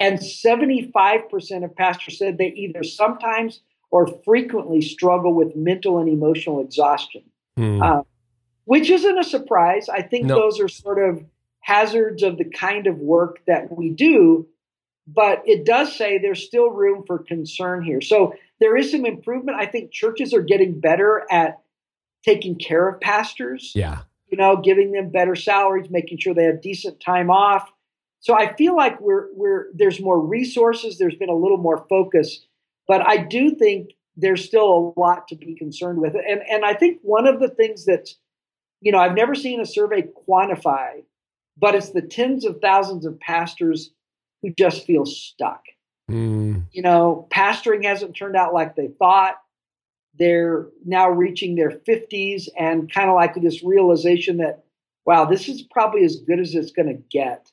And 0.00 0.18
75% 0.18 1.64
of 1.64 1.74
pastors 1.74 2.18
said 2.18 2.38
they 2.38 2.48
either 2.48 2.84
sometimes 2.84 3.60
or 3.90 4.06
frequently 4.24 4.80
struggle 4.80 5.34
with 5.34 5.56
mental 5.56 5.98
and 5.98 6.08
emotional 6.08 6.60
exhaustion, 6.60 7.22
mm. 7.58 7.82
uh, 7.82 8.02
which 8.64 8.90
isn't 8.90 9.18
a 9.18 9.24
surprise. 9.24 9.88
I 9.88 10.02
think 10.02 10.26
no. 10.26 10.36
those 10.36 10.60
are 10.60 10.68
sort 10.68 11.02
of 11.02 11.24
hazards 11.60 12.22
of 12.22 12.38
the 12.38 12.44
kind 12.44 12.86
of 12.86 12.98
work 12.98 13.40
that 13.46 13.76
we 13.76 13.90
do. 13.90 14.46
But 15.06 15.42
it 15.46 15.64
does 15.64 15.96
say 15.96 16.18
there's 16.18 16.44
still 16.44 16.70
room 16.70 17.02
for 17.06 17.18
concern 17.18 17.82
here. 17.82 18.02
So 18.02 18.34
there 18.60 18.76
is 18.76 18.90
some 18.90 19.06
improvement. 19.06 19.58
I 19.58 19.66
think 19.66 19.90
churches 19.90 20.34
are 20.34 20.42
getting 20.42 20.80
better 20.80 21.26
at 21.30 21.60
taking 22.24 22.56
care 22.56 22.88
of 22.88 23.00
pastors. 23.00 23.72
Yeah. 23.74 24.00
You 24.30 24.36
know, 24.36 24.60
giving 24.62 24.92
them 24.92 25.10
better 25.10 25.34
salaries, 25.34 25.88
making 25.90 26.18
sure 26.18 26.34
they 26.34 26.44
have 26.44 26.60
decent 26.60 27.00
time 27.00 27.30
off. 27.30 27.72
So 28.20 28.34
I 28.34 28.54
feel 28.54 28.76
like 28.76 29.00
we're 29.00 29.28
we're 29.34 29.66
there's 29.74 30.00
more 30.00 30.20
resources, 30.20 30.98
there's 30.98 31.14
been 31.14 31.28
a 31.28 31.36
little 31.36 31.58
more 31.58 31.86
focus, 31.88 32.44
but 32.86 33.06
I 33.06 33.18
do 33.18 33.54
think 33.54 33.90
there's 34.16 34.44
still 34.44 34.94
a 34.96 35.00
lot 35.00 35.28
to 35.28 35.36
be 35.36 35.54
concerned 35.54 36.00
with. 36.00 36.14
And 36.14 36.42
and 36.50 36.64
I 36.64 36.74
think 36.74 36.98
one 37.02 37.26
of 37.26 37.40
the 37.40 37.48
things 37.48 37.84
that's 37.84 38.16
you 38.80 38.92
know, 38.92 38.98
I've 38.98 39.14
never 39.14 39.34
seen 39.34 39.60
a 39.60 39.66
survey 39.66 40.04
quantify, 40.28 41.02
but 41.56 41.74
it's 41.74 41.90
the 41.90 42.02
tens 42.02 42.44
of 42.44 42.60
thousands 42.60 43.04
of 43.04 43.18
pastors 43.18 43.90
who 44.42 44.52
just 44.56 44.84
feel 44.84 45.04
stuck. 45.04 45.62
Mm. 46.10 46.66
You 46.72 46.82
know, 46.82 47.26
pastoring 47.30 47.84
hasn't 47.84 48.16
turned 48.16 48.36
out 48.36 48.54
like 48.54 48.76
they 48.76 48.88
thought. 48.98 49.34
They're 50.18 50.68
now 50.84 51.10
reaching 51.10 51.54
their 51.54 51.70
50s 51.70 52.48
and 52.58 52.92
kind 52.92 53.08
of 53.08 53.14
like 53.14 53.34
this 53.34 53.62
realization 53.62 54.38
that, 54.38 54.64
wow, 55.04 55.24
this 55.26 55.48
is 55.48 55.62
probably 55.62 56.04
as 56.04 56.16
good 56.16 56.40
as 56.40 56.54
it's 56.54 56.72
going 56.72 56.88
to 56.88 57.02
get. 57.10 57.50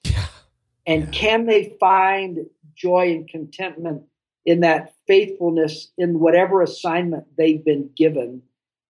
And 0.88 1.04
yeah. 1.04 1.10
can 1.12 1.46
they 1.46 1.76
find 1.80 2.46
joy 2.76 3.12
and 3.12 3.28
contentment 3.28 4.04
in 4.46 4.60
that 4.62 4.94
faithfulness 5.08 5.92
in 5.98 6.20
whatever 6.20 6.62
assignment 6.62 7.26
they've 7.38 7.64
been 7.64 7.90
given? 7.96 8.42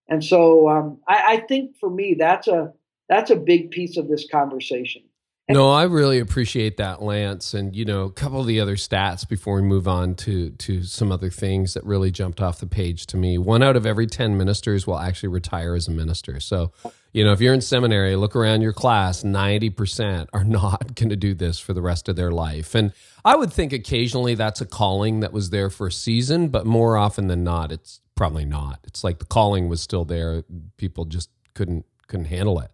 And 0.07 0.23
so 0.23 0.69
um, 0.69 0.99
I, 1.07 1.23
I 1.35 1.37
think 1.47 1.77
for 1.77 1.89
me, 1.89 2.15
that's 2.17 2.47
a 2.47 2.73
that's 3.07 3.31
a 3.31 3.35
big 3.35 3.71
piece 3.71 3.97
of 3.97 4.07
this 4.07 4.27
conversation. 4.29 5.03
No, 5.47 5.69
I 5.69 5.83
really 5.83 6.17
appreciate 6.17 6.77
that, 6.77 7.03
Lance. 7.03 7.53
And 7.53 7.75
you 7.75 7.85
know, 7.85 8.05
a 8.05 8.11
couple 8.11 8.39
of 8.39 8.47
the 8.47 8.59
other 8.59 8.75
stats 8.75 9.27
before 9.27 9.57
we 9.57 9.61
move 9.61 9.87
on 9.87 10.15
to 10.15 10.49
to 10.49 10.81
some 10.81 11.11
other 11.11 11.29
things 11.29 11.75
that 11.75 11.83
really 11.85 12.09
jumped 12.09 12.41
off 12.41 12.59
the 12.59 12.65
page 12.65 13.05
to 13.07 13.17
me. 13.17 13.37
One 13.37 13.61
out 13.61 13.75
of 13.75 13.85
every 13.85 14.07
ten 14.07 14.37
ministers 14.37 14.87
will 14.87 14.97
actually 14.97 15.29
retire 15.29 15.75
as 15.75 15.87
a 15.87 15.91
minister. 15.91 16.39
So, 16.39 16.71
you 17.13 17.23
know, 17.23 17.31
if 17.31 17.41
you're 17.41 17.53
in 17.53 17.61
seminary, 17.61 18.15
look 18.15 18.35
around 18.35 18.61
your 18.61 18.73
class, 18.73 19.23
ninety 19.23 19.69
percent 19.69 20.31
are 20.33 20.43
not 20.43 20.95
going 20.95 21.09
to 21.09 21.15
do 21.15 21.35
this 21.35 21.59
for 21.59 21.73
the 21.73 21.81
rest 21.81 22.09
of 22.09 22.15
their 22.15 22.31
life. 22.31 22.73
And 22.73 22.91
I 23.23 23.35
would 23.35 23.53
think 23.53 23.71
occasionally 23.71 24.33
that's 24.33 24.61
a 24.61 24.65
calling 24.65 25.19
that 25.19 25.31
was 25.31 25.51
there 25.51 25.69
for 25.69 25.87
a 25.87 25.91
season, 25.91 26.47
but 26.47 26.65
more 26.65 26.97
often 26.97 27.27
than 27.27 27.43
not, 27.43 27.71
it's 27.71 28.01
probably 28.15 28.45
not. 28.45 28.79
It's 28.85 29.03
like 29.03 29.19
the 29.19 29.25
calling 29.25 29.69
was 29.69 29.79
still 29.79 30.05
there. 30.05 30.43
People 30.77 31.05
just 31.05 31.29
couldn't 31.53 31.85
couldn't 32.07 32.25
handle 32.25 32.59
it. 32.59 32.71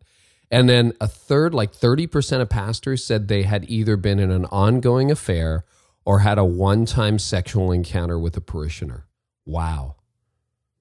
And 0.51 0.67
then 0.67 0.93
a 0.99 1.07
third, 1.07 1.53
like 1.53 1.71
30% 1.71 2.41
of 2.41 2.49
pastors 2.49 3.03
said 3.03 3.27
they 3.27 3.43
had 3.43 3.69
either 3.69 3.95
been 3.95 4.19
in 4.19 4.31
an 4.31 4.45
ongoing 4.45 5.09
affair 5.09 5.63
or 6.03 6.19
had 6.19 6.37
a 6.37 6.43
one 6.43 6.85
time 6.85 7.17
sexual 7.17 7.71
encounter 7.71 8.19
with 8.19 8.35
a 8.35 8.41
parishioner. 8.41 9.07
Wow. 9.45 9.95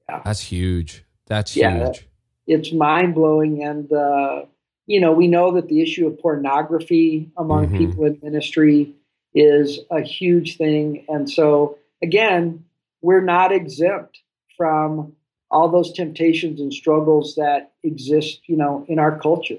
Yeah. 0.08 0.22
That's 0.24 0.40
huge. 0.40 1.04
That's 1.26 1.56
yeah, 1.56 1.86
huge. 1.86 2.08
It's 2.48 2.72
mind 2.72 3.14
blowing. 3.14 3.62
And, 3.62 3.92
uh, 3.92 4.46
you 4.86 5.00
know, 5.00 5.12
we 5.12 5.28
know 5.28 5.52
that 5.52 5.68
the 5.68 5.80
issue 5.80 6.08
of 6.08 6.18
pornography 6.18 7.30
among 7.36 7.66
mm-hmm. 7.66 7.78
people 7.78 8.04
in 8.06 8.18
ministry 8.22 8.96
is 9.34 9.78
a 9.92 10.00
huge 10.00 10.56
thing. 10.56 11.04
And 11.08 11.30
so, 11.30 11.78
again, 12.02 12.64
we're 13.02 13.22
not 13.22 13.52
exempt 13.52 14.18
from 14.56 15.12
all 15.50 15.68
those 15.68 15.92
temptations 15.92 16.60
and 16.60 16.72
struggles 16.72 17.34
that 17.34 17.72
exist, 17.82 18.40
you 18.46 18.56
know, 18.56 18.84
in 18.88 18.98
our 18.98 19.18
culture. 19.18 19.58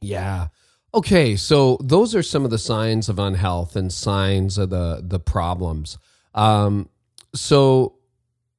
Yeah. 0.00 0.48
Okay, 0.94 1.36
so 1.36 1.78
those 1.82 2.14
are 2.14 2.22
some 2.22 2.44
of 2.44 2.50
the 2.50 2.58
signs 2.58 3.08
of 3.08 3.18
unhealth 3.18 3.76
and 3.76 3.92
signs 3.92 4.56
of 4.56 4.70
the 4.70 5.02
the 5.02 5.18
problems. 5.18 5.98
Um, 6.34 6.88
so 7.34 7.96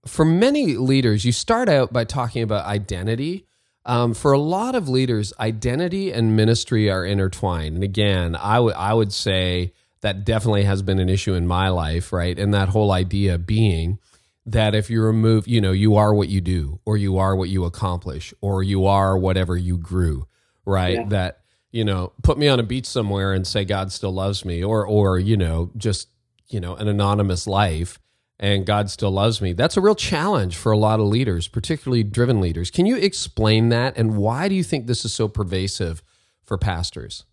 for 0.05 0.25
many 0.25 0.75
leaders, 0.75 1.25
you 1.25 1.31
start 1.31 1.69
out 1.69 1.91
by 1.91 2.03
talking 2.03 2.43
about 2.43 2.65
identity. 2.65 3.45
Um, 3.85 4.13
for 4.13 4.33
a 4.33 4.39
lot 4.39 4.75
of 4.75 4.89
leaders, 4.89 5.31
identity 5.39 6.11
and 6.11 6.35
ministry 6.35 6.89
are 6.89 7.05
intertwined. 7.05 7.75
And 7.75 7.83
again, 7.83 8.35
I 8.35 8.59
would 8.59 8.75
I 8.75 8.93
would 8.93 9.13
say 9.13 9.73
that 10.01 10.25
definitely 10.25 10.63
has 10.63 10.81
been 10.81 10.99
an 10.99 11.09
issue 11.09 11.33
in 11.33 11.47
my 11.47 11.69
life, 11.69 12.11
right? 12.11 12.37
And 12.37 12.53
that 12.53 12.69
whole 12.69 12.91
idea 12.91 13.37
being 13.37 13.99
that 14.47 14.73
if 14.73 14.89
you 14.89 15.01
remove, 15.01 15.47
you 15.47 15.61
know, 15.61 15.71
you 15.71 15.95
are 15.95 16.13
what 16.13 16.29
you 16.29 16.41
do, 16.41 16.79
or 16.85 16.97
you 16.97 17.17
are 17.17 17.35
what 17.35 17.49
you 17.49 17.65
accomplish, 17.65 18.33
or 18.41 18.63
you 18.63 18.85
are 18.85 19.17
whatever 19.17 19.55
you 19.55 19.77
grew, 19.77 20.25
right? 20.65 20.95
Yeah. 20.95 21.05
That, 21.09 21.41
you 21.71 21.83
know, 21.83 22.13
put 22.23 22.37
me 22.37 22.47
on 22.47 22.59
a 22.59 22.63
beach 22.63 22.85
somewhere 22.85 23.33
and 23.33 23.45
say 23.45 23.65
God 23.65 23.91
still 23.91 24.13
loves 24.13 24.45
me, 24.45 24.63
or, 24.63 24.85
or, 24.85 25.19
you 25.19 25.37
know, 25.37 25.71
just, 25.77 26.07
you 26.47 26.59
know, 26.59 26.75
an 26.75 26.87
anonymous 26.87 27.45
life 27.45 27.99
and 28.39 28.65
God 28.65 28.89
still 28.89 29.11
loves 29.11 29.41
me. 29.41 29.53
That's 29.53 29.77
a 29.77 29.81
real 29.81 29.95
challenge 29.95 30.55
for 30.55 30.71
a 30.71 30.77
lot 30.77 30.99
of 30.99 31.07
leaders, 31.07 31.47
particularly 31.47 32.03
driven 32.03 32.39
leaders. 32.39 32.71
Can 32.71 32.85
you 32.85 32.95
explain 32.95 33.69
that? 33.69 33.97
And 33.97 34.15
why 34.15 34.47
do 34.47 34.55
you 34.55 34.63
think 34.63 34.87
this 34.87 35.03
is 35.03 35.13
so 35.13 35.27
pervasive 35.27 36.03
for 36.43 36.57
pastors? 36.57 37.25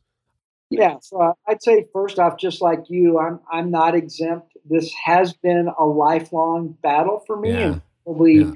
Yeah, 0.70 0.96
so 1.00 1.36
I'd 1.46 1.62
say 1.62 1.86
first 1.92 2.18
off, 2.18 2.38
just 2.38 2.60
like 2.62 2.84
you, 2.88 3.18
I'm 3.18 3.38
I'm 3.52 3.70
not 3.70 3.94
exempt. 3.94 4.53
This 4.64 4.92
has 5.04 5.32
been 5.32 5.68
a 5.78 5.84
lifelong 5.84 6.76
battle 6.82 7.22
for 7.26 7.36
me, 7.36 7.50
yeah. 7.50 7.58
and 7.58 7.82
probably 8.04 8.36
yeah. 8.36 8.52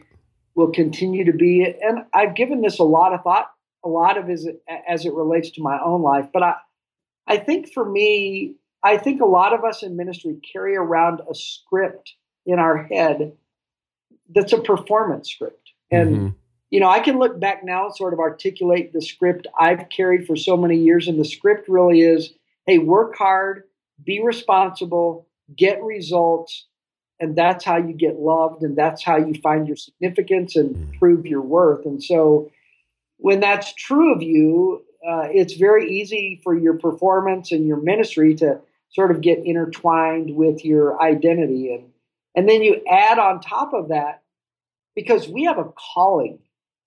will 0.54 0.72
continue 0.72 1.24
to 1.24 1.32
be. 1.32 1.64
And 1.64 2.04
I've 2.14 2.34
given 2.34 2.62
this 2.62 2.78
a 2.78 2.84
lot 2.84 3.12
of 3.12 3.22
thought, 3.22 3.50
a 3.84 3.88
lot 3.88 4.16
of 4.16 4.30
as 4.30 4.46
it, 4.46 4.62
as 4.88 5.04
it 5.04 5.12
relates 5.12 5.50
to 5.52 5.62
my 5.62 5.78
own 5.82 6.02
life. 6.02 6.28
But 6.32 6.42
I, 6.42 6.54
I 7.26 7.36
think 7.36 7.72
for 7.72 7.88
me, 7.88 8.54
I 8.82 8.96
think 8.96 9.20
a 9.20 9.26
lot 9.26 9.52
of 9.52 9.64
us 9.64 9.82
in 9.82 9.96
ministry 9.96 10.36
carry 10.52 10.76
around 10.76 11.20
a 11.30 11.34
script 11.34 12.14
in 12.46 12.58
our 12.58 12.84
head 12.84 13.32
that's 14.34 14.52
a 14.52 14.60
performance 14.60 15.30
script, 15.30 15.70
and. 15.90 16.16
Mm-hmm 16.16 16.28
you 16.70 16.80
know, 16.80 16.88
I 16.88 17.00
can 17.00 17.18
look 17.18 17.40
back 17.40 17.64
now 17.64 17.86
and 17.86 17.96
sort 17.96 18.12
of 18.12 18.18
articulate 18.18 18.92
the 18.92 19.00
script 19.00 19.46
I've 19.58 19.88
carried 19.88 20.26
for 20.26 20.36
so 20.36 20.56
many 20.56 20.76
years. 20.76 21.08
And 21.08 21.18
the 21.18 21.24
script 21.24 21.68
really 21.68 22.02
is 22.02 22.32
hey, 22.66 22.78
work 22.78 23.16
hard, 23.16 23.64
be 24.04 24.22
responsible, 24.22 25.26
get 25.56 25.82
results. 25.82 26.66
And 27.20 27.36
that's 27.36 27.64
how 27.64 27.76
you 27.76 27.92
get 27.92 28.18
loved. 28.18 28.62
And 28.62 28.76
that's 28.76 29.02
how 29.02 29.16
you 29.16 29.34
find 29.40 29.66
your 29.66 29.76
significance 29.76 30.56
and 30.56 30.76
mm. 30.76 30.98
prove 30.98 31.26
your 31.26 31.42
worth. 31.42 31.84
And 31.84 32.02
so 32.02 32.50
when 33.16 33.40
that's 33.40 33.72
true 33.74 34.14
of 34.14 34.22
you, 34.22 34.84
uh, 35.06 35.28
it's 35.32 35.54
very 35.54 35.90
easy 35.90 36.40
for 36.44 36.56
your 36.56 36.78
performance 36.78 37.52
and 37.52 37.66
your 37.66 37.80
ministry 37.80 38.34
to 38.36 38.60
sort 38.90 39.10
of 39.10 39.20
get 39.20 39.44
intertwined 39.44 40.36
with 40.36 40.64
your 40.64 41.00
identity. 41.02 41.74
And, 41.74 41.90
and 42.34 42.48
then 42.48 42.62
you 42.62 42.82
add 42.90 43.18
on 43.18 43.40
top 43.40 43.72
of 43.74 43.88
that, 43.88 44.22
because 44.94 45.28
we 45.28 45.44
have 45.44 45.58
a 45.58 45.72
calling 45.94 46.38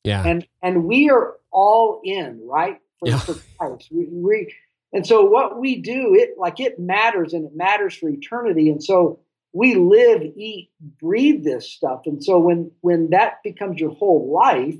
yeah. 0.03 0.23
And 0.25 0.47
and 0.63 0.85
we 0.85 1.09
are 1.09 1.35
all 1.51 2.01
in, 2.03 2.41
right? 2.47 2.79
For, 2.99 3.07
yeah. 3.07 3.19
for 3.19 3.35
Christ. 3.57 3.89
We, 3.91 4.07
we 4.09 4.53
and 4.93 5.07
so 5.07 5.23
what 5.25 5.59
we 5.59 5.77
do, 5.81 6.13
it 6.15 6.37
like 6.37 6.59
it 6.59 6.77
matters 6.79 7.33
and 7.33 7.45
it 7.45 7.55
matters 7.55 7.95
for 7.95 8.09
eternity. 8.09 8.69
And 8.69 8.83
so 8.83 9.19
we 9.53 9.75
live, 9.75 10.21
eat, 10.35 10.71
breathe 10.99 11.43
this 11.43 11.69
stuff. 11.71 12.01
And 12.05 12.23
so 12.23 12.39
when 12.39 12.71
when 12.81 13.09
that 13.11 13.43
becomes 13.43 13.79
your 13.79 13.91
whole 13.91 14.31
life, 14.33 14.75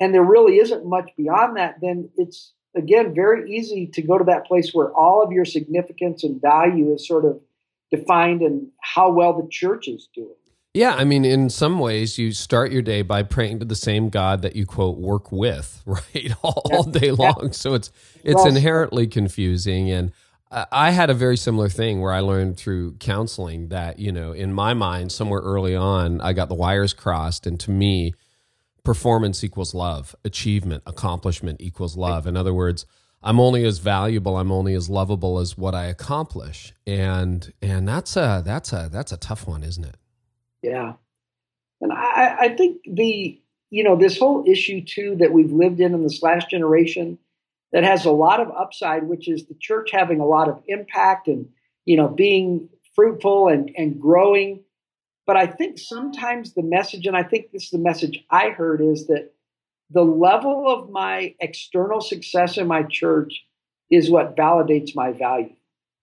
and 0.00 0.14
there 0.14 0.24
really 0.24 0.58
isn't 0.58 0.86
much 0.86 1.10
beyond 1.16 1.56
that, 1.56 1.76
then 1.80 2.10
it's 2.16 2.52
again 2.74 3.14
very 3.14 3.54
easy 3.54 3.86
to 3.88 4.02
go 4.02 4.16
to 4.18 4.24
that 4.24 4.46
place 4.46 4.72
where 4.72 4.92
all 4.92 5.22
of 5.22 5.32
your 5.32 5.44
significance 5.44 6.24
and 6.24 6.40
value 6.40 6.94
is 6.94 7.06
sort 7.06 7.24
of 7.24 7.40
defined 7.90 8.42
in 8.42 8.70
how 8.80 9.10
well 9.10 9.34
the 9.40 9.48
church 9.48 9.88
is 9.88 10.08
doing. 10.14 10.34
Yeah, 10.76 10.94
I 10.94 11.04
mean, 11.04 11.24
in 11.24 11.48
some 11.48 11.78
ways, 11.78 12.18
you 12.18 12.32
start 12.32 12.70
your 12.70 12.82
day 12.82 13.00
by 13.00 13.22
praying 13.22 13.60
to 13.60 13.64
the 13.64 13.74
same 13.74 14.10
God 14.10 14.42
that 14.42 14.56
you 14.56 14.66
quote 14.66 14.98
work 14.98 15.32
with, 15.32 15.82
right, 15.86 16.34
all, 16.42 16.60
all 16.70 16.82
day 16.82 17.12
long. 17.12 17.44
Yeah. 17.44 17.50
So 17.52 17.72
it's 17.72 17.90
it's 18.22 18.34
well, 18.34 18.46
inherently 18.46 19.06
confusing. 19.06 19.90
And 19.90 20.12
I 20.50 20.90
had 20.90 21.08
a 21.08 21.14
very 21.14 21.38
similar 21.38 21.70
thing 21.70 22.02
where 22.02 22.12
I 22.12 22.20
learned 22.20 22.58
through 22.58 22.96
counseling 22.96 23.68
that 23.68 23.98
you 23.98 24.12
know, 24.12 24.32
in 24.32 24.52
my 24.52 24.74
mind, 24.74 25.12
somewhere 25.12 25.40
early 25.40 25.74
on, 25.74 26.20
I 26.20 26.34
got 26.34 26.50
the 26.50 26.54
wires 26.54 26.92
crossed, 26.92 27.46
and 27.46 27.58
to 27.60 27.70
me, 27.70 28.12
performance 28.84 29.42
equals 29.42 29.72
love, 29.72 30.14
achievement, 30.26 30.82
accomplishment 30.84 31.62
equals 31.62 31.96
love. 31.96 32.26
In 32.26 32.36
other 32.36 32.52
words, 32.52 32.84
I'm 33.22 33.40
only 33.40 33.64
as 33.64 33.78
valuable, 33.78 34.36
I'm 34.36 34.52
only 34.52 34.74
as 34.74 34.90
lovable 34.90 35.38
as 35.38 35.56
what 35.56 35.74
I 35.74 35.86
accomplish, 35.86 36.74
and 36.86 37.50
and 37.62 37.88
that's 37.88 38.14
a 38.14 38.42
that's 38.44 38.74
a 38.74 38.90
that's 38.92 39.10
a 39.12 39.16
tough 39.16 39.46
one, 39.46 39.62
isn't 39.62 39.84
it? 39.84 39.96
Yeah. 40.66 40.94
And 41.80 41.92
I, 41.92 42.36
I 42.40 42.48
think 42.56 42.82
the, 42.90 43.40
you 43.70 43.84
know, 43.84 43.96
this 43.96 44.18
whole 44.18 44.44
issue 44.46 44.82
too 44.84 45.16
that 45.20 45.32
we've 45.32 45.52
lived 45.52 45.80
in 45.80 45.94
in 45.94 46.02
this 46.02 46.22
last 46.22 46.50
generation 46.50 47.18
that 47.72 47.84
has 47.84 48.04
a 48.04 48.10
lot 48.10 48.40
of 48.40 48.50
upside, 48.50 49.04
which 49.04 49.28
is 49.28 49.46
the 49.46 49.56
church 49.60 49.90
having 49.92 50.20
a 50.20 50.26
lot 50.26 50.48
of 50.48 50.62
impact 50.66 51.28
and, 51.28 51.48
you 51.84 51.96
know, 51.96 52.08
being 52.08 52.68
fruitful 52.94 53.48
and, 53.48 53.70
and 53.76 54.00
growing. 54.00 54.64
But 55.26 55.36
I 55.36 55.46
think 55.46 55.78
sometimes 55.78 56.54
the 56.54 56.62
message, 56.62 57.06
and 57.06 57.16
I 57.16 57.22
think 57.22 57.50
this 57.52 57.64
is 57.64 57.70
the 57.70 57.78
message 57.78 58.24
I 58.30 58.50
heard, 58.50 58.80
is 58.80 59.06
that 59.08 59.32
the 59.90 60.04
level 60.04 60.64
of 60.68 60.90
my 60.90 61.34
external 61.40 62.00
success 62.00 62.58
in 62.58 62.66
my 62.66 62.82
church 62.82 63.44
is 63.90 64.10
what 64.10 64.36
validates 64.36 64.94
my 64.94 65.12
value. 65.12 65.54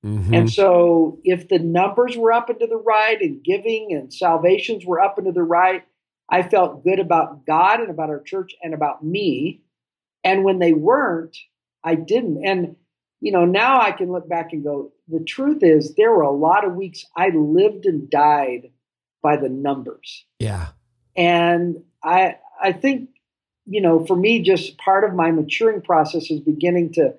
Mm-hmm. 0.06 0.34
And 0.34 0.52
so, 0.52 1.20
if 1.24 1.48
the 1.48 1.60
numbers 1.60 2.18
were 2.18 2.34
up 2.34 2.50
and 2.50 2.60
to 2.60 2.68
the 2.68 2.76
right, 2.76 3.22
and 3.22 3.44
giving 3.44 3.94
and 3.94 4.14
salvations 4.14 4.86
were 4.86 5.00
up 5.00 5.18
and 5.18 5.28
to 5.28 5.32
the 5.32 5.44
right, 5.44 5.86
I 6.30 6.44
felt 6.44 6.84
good 6.84 7.00
about 7.00 7.46
God 7.46 7.80
and 7.80 7.90
about 7.90 8.10
our 8.10 8.22
church 8.22 8.54
and 8.62 8.74
about 8.74 9.04
me. 9.04 9.62
And 10.24 10.44
when 10.44 10.60
they 10.60 10.74
weren't, 10.74 11.38
I 11.84 11.96
didn't. 11.96 12.46
And, 12.46 12.76
you 13.20 13.32
know, 13.32 13.46
now 13.46 13.82
I 13.82 13.92
can 13.92 14.12
look 14.12 14.28
back 14.28 14.52
and 14.52 14.64
go, 14.64 14.92
the 15.08 15.24
truth 15.24 15.64
is, 15.64 15.96
there 15.96 16.12
were 16.12 16.22
a 16.22 16.32
lot 16.32 16.66
of 16.66 16.76
weeks 16.76 17.06
I 17.16 17.30
lived 17.30 17.86
and 17.86 18.10
died 18.10 18.72
by 19.22 19.38
the 19.38 19.50
numbers. 19.50 20.26
Yeah. 20.40 20.70
And 21.16 21.84
I, 22.04 22.38
I 22.62 22.72
think, 22.72 23.10
you 23.66 23.82
know, 23.82 24.06
for 24.06 24.16
me, 24.16 24.42
just 24.42 24.78
part 24.78 25.04
of 25.04 25.14
my 25.14 25.32
maturing 25.32 25.82
process 25.82 26.30
is 26.30 26.40
beginning 26.40 26.94
to 26.94 27.16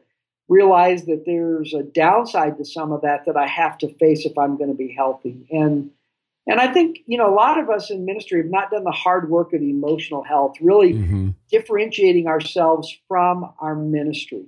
realize 0.49 1.07
that 1.07 1.25
there's 1.27 1.73
a 1.73 1.83
downside 1.83 2.59
to 2.59 2.65
some 2.65 2.93
of 2.93 3.03
that 3.03 3.27
that 3.27 3.37
I 3.37 3.47
have 3.47 3.79
to 3.79 3.95
face 3.95 4.25
if 4.27 4.37
I'm 4.37 4.57
going 4.57 4.71
to 4.71 4.77
be 4.77 4.93
healthy. 4.93 5.47
And 5.51 5.91
and 6.47 6.61
I 6.61 6.73
think 6.73 6.99
you 7.07 7.17
know 7.17 7.33
a 7.33 7.35
lot 7.35 7.59
of 7.59 7.71
us 7.71 7.91
in 7.91 8.05
ministry 8.05 8.43
have 8.43 8.51
not 8.51 8.71
done 8.71 8.85
the 8.85 8.91
hard 8.91 9.31
work 9.31 9.53
of 9.53 9.63
emotional 9.63 10.23
health, 10.23 10.55
really 10.61 10.95
mm-hmm. 10.95 11.31
differentiating 11.51 12.27
ourselves 12.27 12.95
from 13.09 13.53
our 13.61 13.75
ministry. 13.75 14.45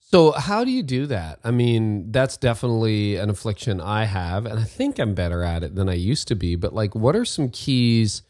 So 0.00 0.32
how 0.32 0.62
do 0.62 0.70
you 0.70 0.82
do 0.82 1.06
that? 1.06 1.38
I 1.42 1.52
mean, 1.52 2.12
that's 2.12 2.36
definitely 2.36 3.16
an 3.16 3.30
affliction 3.30 3.80
I 3.80 4.04
have, 4.04 4.44
and 4.44 4.58
I 4.58 4.64
think 4.64 4.98
I'm 4.98 5.14
better 5.14 5.42
at 5.42 5.62
it 5.62 5.74
than 5.74 5.88
I 5.88 5.94
used 5.94 6.28
to 6.28 6.34
be. 6.34 6.54
But 6.54 6.74
like, 6.74 6.94
what 6.94 7.16
are 7.16 7.24
some 7.24 7.48
keys 7.48 8.22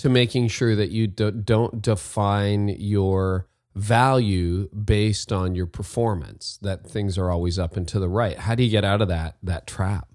to 0.00 0.08
making 0.08 0.48
sure 0.48 0.74
that 0.74 0.90
you 0.90 1.06
do, 1.06 1.30
don't 1.30 1.82
define 1.82 2.68
your 2.68 3.46
value 3.80 4.68
based 4.68 5.32
on 5.32 5.54
your 5.54 5.66
performance 5.66 6.58
that 6.62 6.86
things 6.86 7.16
are 7.16 7.30
always 7.30 7.58
up 7.58 7.76
and 7.76 7.88
to 7.88 7.98
the 7.98 8.08
right. 8.08 8.38
How 8.38 8.54
do 8.54 8.62
you 8.62 8.70
get 8.70 8.84
out 8.84 9.00
of 9.00 9.08
that 9.08 9.36
that 9.42 9.66
trap? 9.66 10.08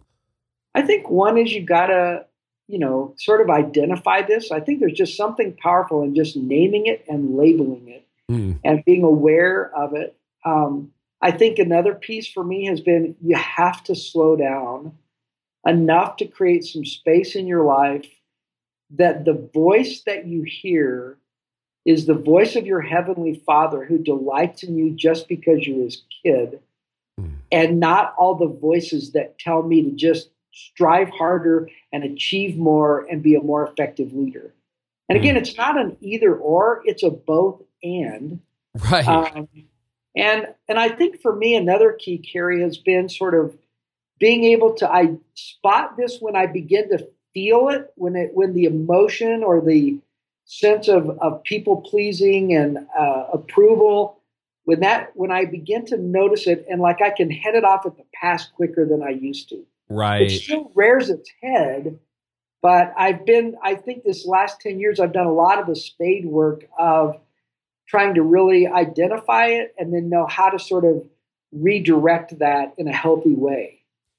I 0.73 0.81
think 0.81 1.09
one 1.09 1.37
is 1.37 1.53
you 1.53 1.65
gotta 1.65 2.25
you 2.67 2.79
know 2.79 3.13
sort 3.17 3.41
of 3.41 3.49
identify 3.49 4.21
this. 4.21 4.51
I 4.51 4.59
think 4.59 4.79
there's 4.79 4.93
just 4.93 5.17
something 5.17 5.53
powerful 5.53 6.03
in 6.03 6.15
just 6.15 6.35
naming 6.35 6.85
it 6.85 7.05
and 7.07 7.35
labeling 7.35 7.87
it 7.87 8.07
mm. 8.31 8.59
and 8.63 8.85
being 8.85 9.03
aware 9.03 9.71
of 9.75 9.95
it. 9.95 10.17
Um, 10.45 10.91
i 11.21 11.31
think 11.31 11.57
another 11.57 11.95
piece 11.95 12.27
for 12.27 12.43
me 12.43 12.65
has 12.65 12.81
been 12.81 13.15
you 13.21 13.35
have 13.35 13.83
to 13.83 13.95
slow 13.95 14.35
down 14.35 14.93
enough 15.65 16.17
to 16.17 16.27
create 16.27 16.63
some 16.63 16.85
space 16.85 17.35
in 17.35 17.47
your 17.47 17.63
life 17.63 18.07
that 18.91 19.25
the 19.25 19.49
voice 19.53 20.03
that 20.05 20.27
you 20.27 20.43
hear 20.43 21.17
is 21.85 22.05
the 22.05 22.15
voice 22.15 22.55
of 22.55 22.65
your 22.65 22.81
heavenly 22.81 23.41
Father 23.45 23.85
who 23.85 23.97
delights 23.99 24.63
in 24.63 24.75
you 24.75 24.91
just 24.91 25.27
because 25.27 25.65
you're 25.65 25.83
his 25.83 26.01
kid, 26.23 26.59
mm. 27.19 27.35
and 27.51 27.79
not 27.79 28.15
all 28.17 28.35
the 28.35 28.47
voices 28.47 29.11
that 29.11 29.37
tell 29.37 29.61
me 29.61 29.83
to 29.83 29.91
just 29.91 30.29
strive 30.51 31.09
harder 31.09 31.69
and 31.91 32.03
achieve 32.03 32.57
more 32.57 33.05
and 33.09 33.21
be 33.21 33.35
a 33.35 33.41
more 33.41 33.67
effective 33.67 34.13
leader. 34.13 34.53
And 35.07 35.17
again, 35.17 35.35
mm. 35.35 35.39
it's 35.39 35.57
not 35.57 35.79
an 35.79 35.97
either 36.01 36.35
or; 36.35 36.81
it's 36.85 37.03
a 37.03 37.11
both 37.11 37.61
and. 37.83 38.39
Right. 38.91 39.07
Um, 39.07 39.47
and 40.15 40.47
and 40.67 40.79
I 40.79 40.89
think 40.89 41.21
for 41.21 41.35
me, 41.35 41.55
another 41.55 41.91
key, 41.91 42.17
Carey 42.17 42.61
has 42.61 42.77
been 42.77 43.09
sort 43.09 43.35
of 43.35 43.55
being 44.19 44.45
able 44.45 44.73
to 44.75 44.89
I 44.89 45.17
spot 45.35 45.97
this 45.97 46.17
when 46.19 46.35
I 46.35 46.47
begin 46.47 46.89
to 46.89 47.07
feel 47.33 47.69
it, 47.69 47.91
when 47.95 48.15
it 48.15 48.31
when 48.33 48.53
the 48.53 48.65
emotion 48.65 49.43
or 49.43 49.61
the 49.61 49.99
sense 50.45 50.87
of, 50.87 51.09
of 51.19 51.43
people 51.43 51.81
pleasing 51.81 52.55
and 52.55 52.77
uh, 52.97 53.25
approval. 53.33 54.21
When 54.63 54.79
that 54.79 55.11
when 55.13 55.29
i 55.29 55.45
begin 55.45 55.85
to 55.87 55.97
notice 55.97 56.47
it 56.47 56.65
and 56.67 56.81
like 56.81 56.99
i 56.99 57.11
can 57.11 57.29
head 57.29 57.53
it 57.53 57.63
off 57.63 57.85
at 57.85 57.97
the 57.97 58.03
pass 58.19 58.47
quicker 58.47 58.83
than 58.83 59.03
i 59.03 59.09
used 59.09 59.49
to. 59.49 59.63
Right. 59.89 60.23
it 60.23 60.41
still 60.41 60.71
rears 60.73 61.11
its 61.11 61.29
head 61.43 61.99
but 62.63 62.91
i've 62.97 63.27
been 63.27 63.55
i 63.61 63.75
think 63.75 64.03
this 64.03 64.25
last 64.25 64.59
10 64.61 64.79
years 64.79 64.99
i've 64.99 65.13
done 65.13 65.27
a 65.27 65.31
lot 65.31 65.59
of 65.59 65.67
the 65.67 65.75
spade 65.75 66.25
work 66.25 66.65
of 66.79 67.19
trying 67.87 68.15
to 68.15 68.23
really 68.23 68.65
identify 68.65 69.45
it 69.45 69.75
and 69.77 69.93
then 69.93 70.09
know 70.09 70.25
how 70.25 70.49
to 70.49 70.57
sort 70.57 70.83
of 70.83 71.07
redirect 71.51 72.39
that 72.39 72.73
in 72.79 72.87
a 72.87 72.91
healthy 72.91 73.35
way 73.35 73.74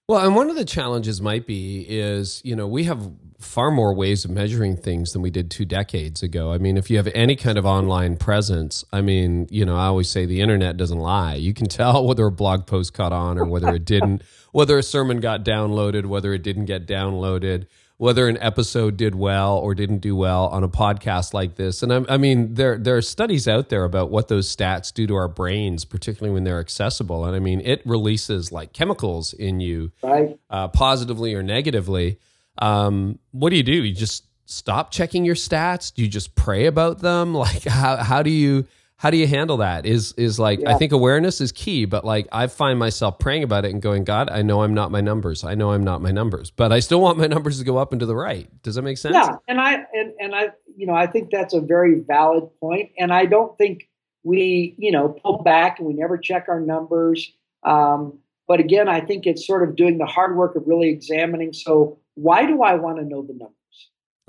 well, 0.09 0.25
and 0.25 0.37
one 0.37 0.51
of 0.51 0.57
the 0.57 0.65
challenges 0.65 1.21
might 1.21 1.47
be 1.47 1.81
is, 1.89 2.41
you 2.45 2.55
know, 2.55 2.69
we 2.69 2.85
have 2.85 3.11
far 3.41 3.73
more 3.73 3.93
ways 3.93 4.25
of 4.25 4.31
measuring 4.31 4.77
things 4.77 5.13
than 5.13 5.21
we 5.21 5.31
did 5.31 5.51
two 5.51 5.65
decades 5.65 6.23
ago. 6.23 6.53
I 6.53 6.59
mean, 6.59 6.77
if 6.77 6.91
you 6.91 6.97
have 6.97 7.09
any 7.09 7.35
kind 7.35 7.59
of 7.59 7.67
online 7.67 8.17
presence, 8.17 8.85
I 8.93 9.01
mean, 9.01 9.49
you 9.51 9.65
know, 9.65 9.77
I 9.77 9.87
always 9.87 10.09
say 10.09 10.25
the 10.25 10.41
internet 10.41 10.77
doesn't 10.77 10.99
lie. 10.99 11.35
You 11.35 11.53
can 11.53 11.67
tell 11.69 12.07
whether 12.07 12.25
a 12.25 12.31
blog 12.31 12.67
post 12.67 12.95
caught 12.95 13.13
on 13.13 13.37
or 13.37 13.45
whether 13.47 13.75
it 13.75 13.85
didn't, 13.85 14.23
whether 14.53 14.79
a 14.79 14.83
sermon 14.83 15.19
got 15.19 15.45
downloaded, 15.45 16.07
whether 16.07 16.33
it 16.33 16.43
didn't 16.43 16.67
get 16.67 16.87
downloaded 16.87 17.67
whether 17.99 18.29
an 18.29 18.37
episode 18.41 18.97
did 18.97 19.15
well 19.15 19.57
or 19.57 19.75
didn't 19.75 19.99
do 19.99 20.15
well 20.15 20.47
on 20.49 20.63
a 20.63 20.69
podcast 20.69 21.33
like 21.33 21.55
this. 21.55 21.83
And 21.83 21.93
I, 21.93 22.15
I, 22.15 22.17
mean, 22.19 22.55
there 22.55 22.77
there 22.77 22.97
are 22.97 23.03
studies 23.03 23.49
out 23.49 23.71
there 23.71 23.85
about 23.85 24.11
what 24.11 24.29
those 24.29 24.55
stats 24.55 24.93
do 24.93 25.07
to 25.07 25.15
our 25.15 25.29
brains, 25.29 25.85
particularly 25.85 26.35
when 26.35 26.45
they're 26.45 26.61
accessible. 26.61 27.25
And 27.25 27.35
I 27.35 27.39
mean, 27.39 27.61
it 27.63 27.83
releases 27.87 28.53
like 28.53 28.73
chemicals 28.73 29.33
in 29.33 29.61
you, 29.61 29.93
right. 30.03 30.39
uh, 30.51 30.69
positively 30.69 31.35
or 31.35 31.43
negatively. 31.43 32.19
Um, 32.59 33.19
what 33.33 33.51
do 33.51 33.57
you 33.57 33.63
do? 33.63 33.73
You 33.73 33.95
just 33.95 34.25
stop 34.45 34.91
checking 34.91 35.25
your 35.25 35.35
stats? 35.35 35.93
Do 35.93 36.03
you 36.03 36.09
just 36.09 36.35
pray 36.35 36.67
about 36.67 37.01
them? 37.01 37.35
Like, 37.47 37.65
how 37.65 37.97
how 37.97 38.23
do 38.23 38.31
you 38.31 38.67
how 38.99 39.11
do 39.11 39.17
you 39.19 39.27
handle 39.27 39.59
that? 39.59 39.85
Is 39.85 40.13
is 40.17 40.39
like 40.39 40.61
yeah. 40.61 40.75
i 40.75 40.75
think 40.79 40.93
awareness 40.93 41.41
is 41.41 41.53
key 41.53 41.85
but 41.85 42.05
like 42.05 42.27
i 42.33 42.47
find 42.47 42.79
myself 42.79 43.19
praying 43.19 43.43
about 43.43 43.65
it 43.65 43.73
and 43.73 43.83
going 43.83 44.05
god 44.05 44.31
i 44.31 44.43
know 44.43 44.63
i'm 44.63 44.75
not 44.75 44.91
my 44.91 45.01
numbers. 45.01 45.45
I 45.45 45.55
know 45.55 45.73
i'm 45.73 45.85
not 45.85 46.01
my 46.03 46.11
numbers 46.11 46.51
but 46.51 46.73
i 46.73 46.81
still 46.81 47.01
want 47.01 47.19
my 47.19 47.27
numbers 47.35 47.59
to 47.59 47.65
go 47.65 47.77
up 47.77 47.93
and 47.93 48.01
to 48.01 48.07
the 48.07 48.17
right. 48.17 48.49
Does 48.63 48.75
that 48.77 48.83
make 48.83 48.99
sense? 48.99 49.15
Yeah 49.15 49.37
and 49.47 49.61
i 49.61 49.75
and, 49.93 50.13
and 50.19 50.35
i 50.35 50.49
you 50.77 50.87
know 50.87 50.95
i 50.95 51.07
think 51.07 51.31
that's 51.31 51.55
a 51.55 51.61
very 51.61 52.01
valid 52.01 52.49
point 52.61 52.91
and 52.99 53.13
i 53.13 53.27
don't 53.27 53.57
think 53.59 53.89
we 54.25 54.75
you 54.79 54.91
know 54.91 55.09
pull 55.09 55.43
back 55.43 55.79
and 55.79 55.87
we 55.87 55.95
never 55.95 56.19
check 56.19 56.47
our 56.49 56.61
numbers. 56.61 57.33
Um, 57.63 58.19
but 58.49 58.61
again 58.61 58.89
i 58.89 59.01
think 59.01 59.27
it's 59.27 59.47
sort 59.47 59.69
of 59.69 59.77
doing 59.77 59.99
the 59.99 60.07
hard 60.07 60.37
work 60.37 60.57
of 60.57 60.63
really 60.67 60.89
examining 60.89 61.53
so 61.53 61.99
why 62.15 62.47
do 62.47 62.63
i 62.63 62.75
want 62.75 62.99
to 62.99 63.05
know 63.05 63.23
the 63.23 63.35
numbers? 63.35 63.53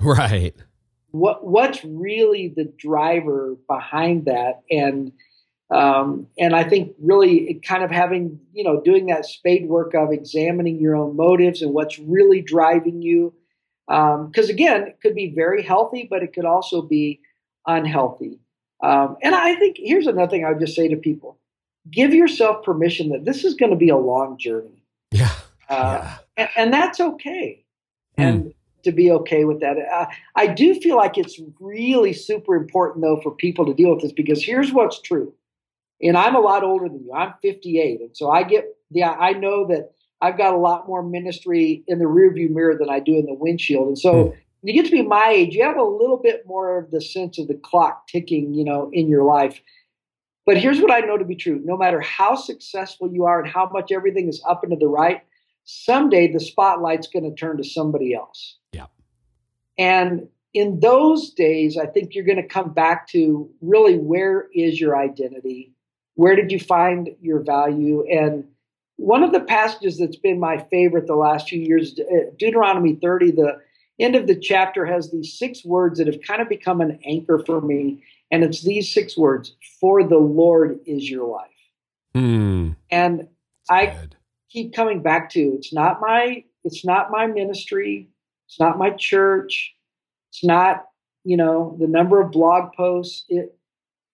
Right 0.00 0.54
what 1.10 1.46
what's 1.46 1.84
really 1.84 2.52
the 2.54 2.64
driver 2.64 3.56
behind 3.68 4.26
that? 4.26 4.62
And 4.70 5.12
um, 5.70 6.26
and 6.38 6.56
I 6.56 6.64
think 6.64 6.94
really 7.00 7.60
kind 7.66 7.82
of 7.82 7.90
having 7.90 8.40
you 8.52 8.64
know 8.64 8.80
doing 8.80 9.06
that 9.06 9.26
spade 9.26 9.68
work 9.68 9.94
of 9.94 10.12
examining 10.12 10.80
your 10.80 10.96
own 10.96 11.16
motives 11.16 11.62
and 11.62 11.72
what's 11.72 11.98
really 11.98 12.40
driving 12.40 13.02
you 13.02 13.34
because 13.86 14.48
um, 14.48 14.50
again 14.50 14.82
it 14.82 14.98
could 15.00 15.14
be 15.14 15.32
very 15.34 15.62
healthy 15.62 16.06
but 16.10 16.22
it 16.22 16.32
could 16.32 16.44
also 16.44 16.82
be 16.82 17.20
unhealthy. 17.66 18.40
Um, 18.82 19.16
and 19.22 19.34
I 19.34 19.54
think 19.56 19.76
here's 19.78 20.06
another 20.06 20.30
thing 20.30 20.44
I 20.44 20.50
would 20.50 20.60
just 20.60 20.74
say 20.74 20.88
to 20.88 20.96
people. 20.96 21.38
Give 21.90 22.14
yourself 22.14 22.64
permission 22.64 23.10
that 23.10 23.24
this 23.24 23.44
is 23.44 23.54
going 23.54 23.70
to 23.70 23.76
be 23.76 23.88
a 23.88 23.96
long 23.96 24.38
journey. 24.38 24.84
Yeah, 25.10 25.30
uh, 25.68 26.00
yeah. 26.02 26.16
And, 26.36 26.48
and, 26.56 26.72
that's 26.72 27.00
okay. 27.00 27.64
Hmm. 28.16 28.22
and 28.22 28.54
to 28.88 28.92
be 28.92 29.10
okay 29.10 29.44
with 29.44 29.60
that. 29.60 29.76
Uh, 29.78 30.06
I 30.34 30.46
do 30.46 30.74
feel 30.80 30.96
like 30.96 31.18
it's 31.18 31.38
really 31.60 32.12
super 32.12 32.56
important 32.56 33.02
though 33.02 33.20
for 33.22 33.30
people 33.30 33.66
to 33.66 33.74
deal 33.74 33.92
with 33.92 34.02
this 34.02 34.12
because 34.12 34.42
here's 34.42 34.72
what's 34.72 35.00
true. 35.00 35.32
and 36.02 36.16
I'm 36.16 36.34
a 36.34 36.40
lot 36.40 36.64
older 36.64 36.88
than 36.88 37.04
you. 37.04 37.12
I'm 37.12 37.34
58, 37.42 38.00
and 38.00 38.16
so 38.16 38.30
I 38.30 38.42
get 38.42 38.64
yeah, 38.90 39.10
I 39.10 39.32
know 39.32 39.66
that 39.68 39.92
I've 40.22 40.38
got 40.38 40.54
a 40.54 40.56
lot 40.56 40.88
more 40.88 41.02
ministry 41.02 41.84
in 41.86 41.98
the 41.98 42.06
rearview 42.06 42.50
mirror 42.50 42.76
than 42.76 42.88
I 42.90 43.00
do 43.00 43.14
in 43.14 43.26
the 43.26 43.34
windshield, 43.34 43.88
and 43.88 43.98
so. 43.98 44.12
Mm. 44.12 44.36
When 44.60 44.74
you 44.74 44.82
get 44.82 44.90
to 44.90 44.96
be 44.96 45.02
my 45.02 45.28
age, 45.28 45.54
you 45.54 45.62
have 45.62 45.76
a 45.76 45.84
little 45.84 46.16
bit 46.16 46.42
more 46.44 46.80
of 46.80 46.90
the 46.90 47.00
sense 47.00 47.38
of 47.38 47.46
the 47.46 47.54
clock 47.54 48.08
ticking, 48.08 48.54
you 48.54 48.64
know, 48.64 48.90
in 48.92 49.08
your 49.08 49.22
life. 49.22 49.60
But 50.46 50.56
here's 50.56 50.80
what 50.80 50.90
I 50.90 50.98
know 50.98 51.16
to 51.16 51.24
be 51.24 51.36
true 51.36 51.60
no 51.62 51.76
matter 51.76 52.00
how 52.00 52.34
successful 52.34 53.08
you 53.12 53.24
are 53.24 53.40
and 53.40 53.48
how 53.48 53.70
much 53.72 53.92
everything 53.92 54.28
is 54.28 54.42
up 54.48 54.64
and 54.64 54.72
to 54.72 54.76
the 54.76 54.88
right, 54.88 55.22
someday 55.70 56.32
the 56.32 56.40
spotlight's 56.40 57.08
going 57.08 57.28
to 57.28 57.34
turn 57.34 57.58
to 57.58 57.62
somebody 57.62 58.14
else. 58.14 58.56
Yeah. 58.72 58.86
And 59.76 60.28
in 60.54 60.80
those 60.80 61.30
days, 61.34 61.76
I 61.76 61.84
think 61.84 62.14
you're 62.14 62.24
going 62.24 62.40
to 62.40 62.48
come 62.48 62.72
back 62.72 63.06
to 63.08 63.50
really 63.60 63.98
where 63.98 64.46
is 64.54 64.80
your 64.80 64.96
identity? 64.96 65.74
Where 66.14 66.34
did 66.34 66.50
you 66.50 66.58
find 66.58 67.10
your 67.20 67.40
value? 67.40 68.02
And 68.10 68.44
one 68.96 69.22
of 69.22 69.32
the 69.32 69.40
passages 69.40 69.98
that's 69.98 70.16
been 70.16 70.40
my 70.40 70.56
favorite 70.70 71.06
the 71.06 71.16
last 71.16 71.50
few 71.50 71.60
years, 71.60 71.98
uh, 72.00 72.30
Deuteronomy 72.38 72.94
30, 72.94 73.32
the 73.32 73.58
end 74.00 74.16
of 74.16 74.26
the 74.26 74.36
chapter 74.36 74.86
has 74.86 75.10
these 75.10 75.38
six 75.38 75.66
words 75.66 75.98
that 75.98 76.06
have 76.06 76.22
kind 76.26 76.40
of 76.40 76.48
become 76.48 76.80
an 76.80 76.98
anchor 77.04 77.42
for 77.44 77.60
me. 77.60 78.02
And 78.30 78.42
it's 78.42 78.62
these 78.62 78.90
six 78.92 79.18
words 79.18 79.54
For 79.80 80.02
the 80.02 80.16
Lord 80.16 80.80
is 80.86 81.10
your 81.10 81.28
life. 81.28 81.50
Mm. 82.16 82.76
And 82.90 83.28
I 83.68 83.86
good. 83.86 84.16
Keep 84.50 84.74
coming 84.74 85.02
back 85.02 85.30
to 85.30 85.40
it's 85.56 85.72
not 85.72 86.00
my 86.00 86.44
it's 86.64 86.84
not 86.84 87.10
my 87.10 87.26
ministry, 87.26 88.08
it's 88.46 88.58
not 88.58 88.78
my 88.78 88.90
church, 88.90 89.74
it's 90.30 90.44
not, 90.44 90.86
you 91.24 91.36
know, 91.36 91.76
the 91.80 91.86
number 91.86 92.20
of 92.20 92.32
blog 92.32 92.72
posts. 92.74 93.24
It 93.28 93.54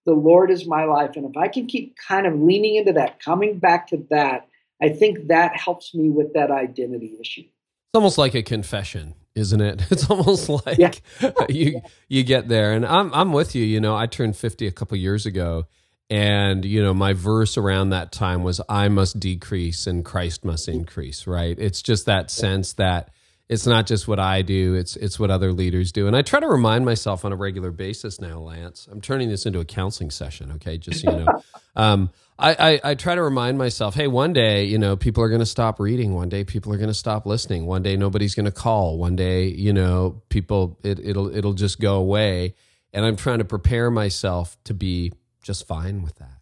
the 0.07 0.13
Lord 0.13 0.51
is 0.51 0.67
my 0.67 0.85
life. 0.85 1.17
And 1.17 1.25
if 1.25 1.37
I 1.37 1.49
can 1.49 1.67
keep 1.67 1.97
kind 1.97 2.27
of 2.27 2.39
leaning 2.39 2.77
into 2.77 2.93
that, 2.93 3.21
coming 3.21 3.59
back 3.59 3.87
to 3.89 4.07
that, 4.11 4.49
I 4.83 4.91
think 4.91 5.29
that 5.29 5.57
helps 5.57 5.95
me 5.95 6.11
with 6.11 6.35
that 6.35 6.51
identity 6.51 7.17
issue. 7.19 7.41
It's 7.41 7.95
almost 7.95 8.19
like 8.19 8.35
a 8.35 8.43
confession 8.43 9.15
isn't 9.35 9.61
it? 9.61 9.83
It's 9.91 10.09
almost 10.09 10.49
like 10.49 10.79
yeah. 10.79 10.93
you 11.49 11.81
you 12.09 12.23
get 12.23 12.49
there, 12.49 12.73
and 12.73 12.87
I'm 12.87 13.13
I'm 13.15 13.33
with 13.33 13.55
you. 13.55 13.65
You 13.65 13.81
know, 13.81 13.97
I 13.97 14.07
turned 14.07 14.37
50 14.37 14.67
a 14.67 14.73
couple 14.73 14.97
years 14.97 15.27
ago, 15.27 15.67
and 16.11 16.65
you 16.65 16.83
know, 16.83 16.95
my 16.95 17.13
verse 17.13 17.57
around 17.57 17.91
that 17.91 18.13
time 18.13 18.43
was, 18.43 18.61
"I 18.69 18.89
must 18.89 19.19
decrease 19.19 19.87
and 19.87 20.05
Christ 20.05 20.45
must 20.45 20.69
increase." 20.69 21.27
Right? 21.27 21.59
It's 21.59 21.83
just 21.83 22.07
that 22.07 22.31
sense 22.31 22.75
that 22.75 23.11
it's 23.49 23.67
not 23.67 23.87
just 23.87 24.07
what 24.07 24.21
I 24.21 24.43
do; 24.43 24.75
it's 24.75 24.97
it's 24.97 25.19
what 25.19 25.31
other 25.31 25.53
leaders 25.53 25.93
do, 25.93 26.07
and 26.07 26.17
I 26.17 26.23
try 26.23 26.41
to 26.41 26.49
remind 26.49 26.85
myself 26.85 27.25
on 27.25 27.33
a 27.33 27.37
regular 27.37 27.71
basis 27.71 28.21
now. 28.21 28.39
Lance, 28.39 28.87
I'm 28.91 29.01
turning 29.01 29.29
this 29.29 29.47
into 29.47 29.61
a 29.61 29.65
counseling 29.65 30.11
session. 30.11 30.53
Okay, 30.53 30.79
just 30.79 31.03
so 31.03 31.11
you 31.11 31.25
know. 31.25 31.43
Um, 31.77 32.11
I, 32.39 32.55
I, 32.55 32.91
I, 32.91 32.95
try 32.95 33.17
to 33.17 33.23
remind 33.23 33.59
myself, 33.59 33.97
hey, 33.97 34.07
one 34.07 34.33
day, 34.33 34.65
you 34.65 34.79
know, 34.79 34.97
people 34.97 35.25
are 35.25 35.29
going 35.29 35.41
to 35.41 35.47
stop 35.47 35.81
reading. 35.81 36.15
One 36.15 36.29
day, 36.29 36.45
people 36.45 36.73
are 36.73 36.77
going 36.77 36.89
to 36.89 36.95
stop 36.95 37.27
listening. 37.27 37.67
One 37.67 37.83
day, 37.83 37.97
nobody's 37.97 38.37
going 38.37 38.47
to 38.47 38.53
call. 38.53 38.97
One 38.97 39.17
day, 39.17 39.47
you 39.47 39.73
know, 39.73 40.23
people, 40.29 40.79
it, 40.85 40.99
it'll, 41.01 41.35
it'll 41.35 41.53
just 41.53 41.81
go 41.81 41.97
away. 41.97 42.55
And 42.93 43.05
I'm 43.05 43.17
trying 43.17 43.39
to 43.39 43.45
prepare 43.45 43.91
myself 43.91 44.57
to 44.65 44.75
be 44.75 45.13
just 45.45 45.67
fine 45.67 46.03
with 46.03 46.17
that. 46.17 46.41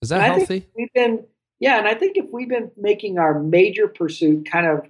Is 0.00 0.08
that 0.08 0.22
healthy? 0.22 0.66
We've 0.76 0.92
been, 0.94 1.24
yeah. 1.60 1.78
And 1.78 1.86
I 1.86 1.94
think 1.94 2.16
if 2.16 2.26
we've 2.32 2.48
been 2.48 2.70
making 2.76 3.18
our 3.18 3.38
major 3.38 3.88
pursuit 3.88 4.48
kind 4.50 4.66
of 4.66 4.86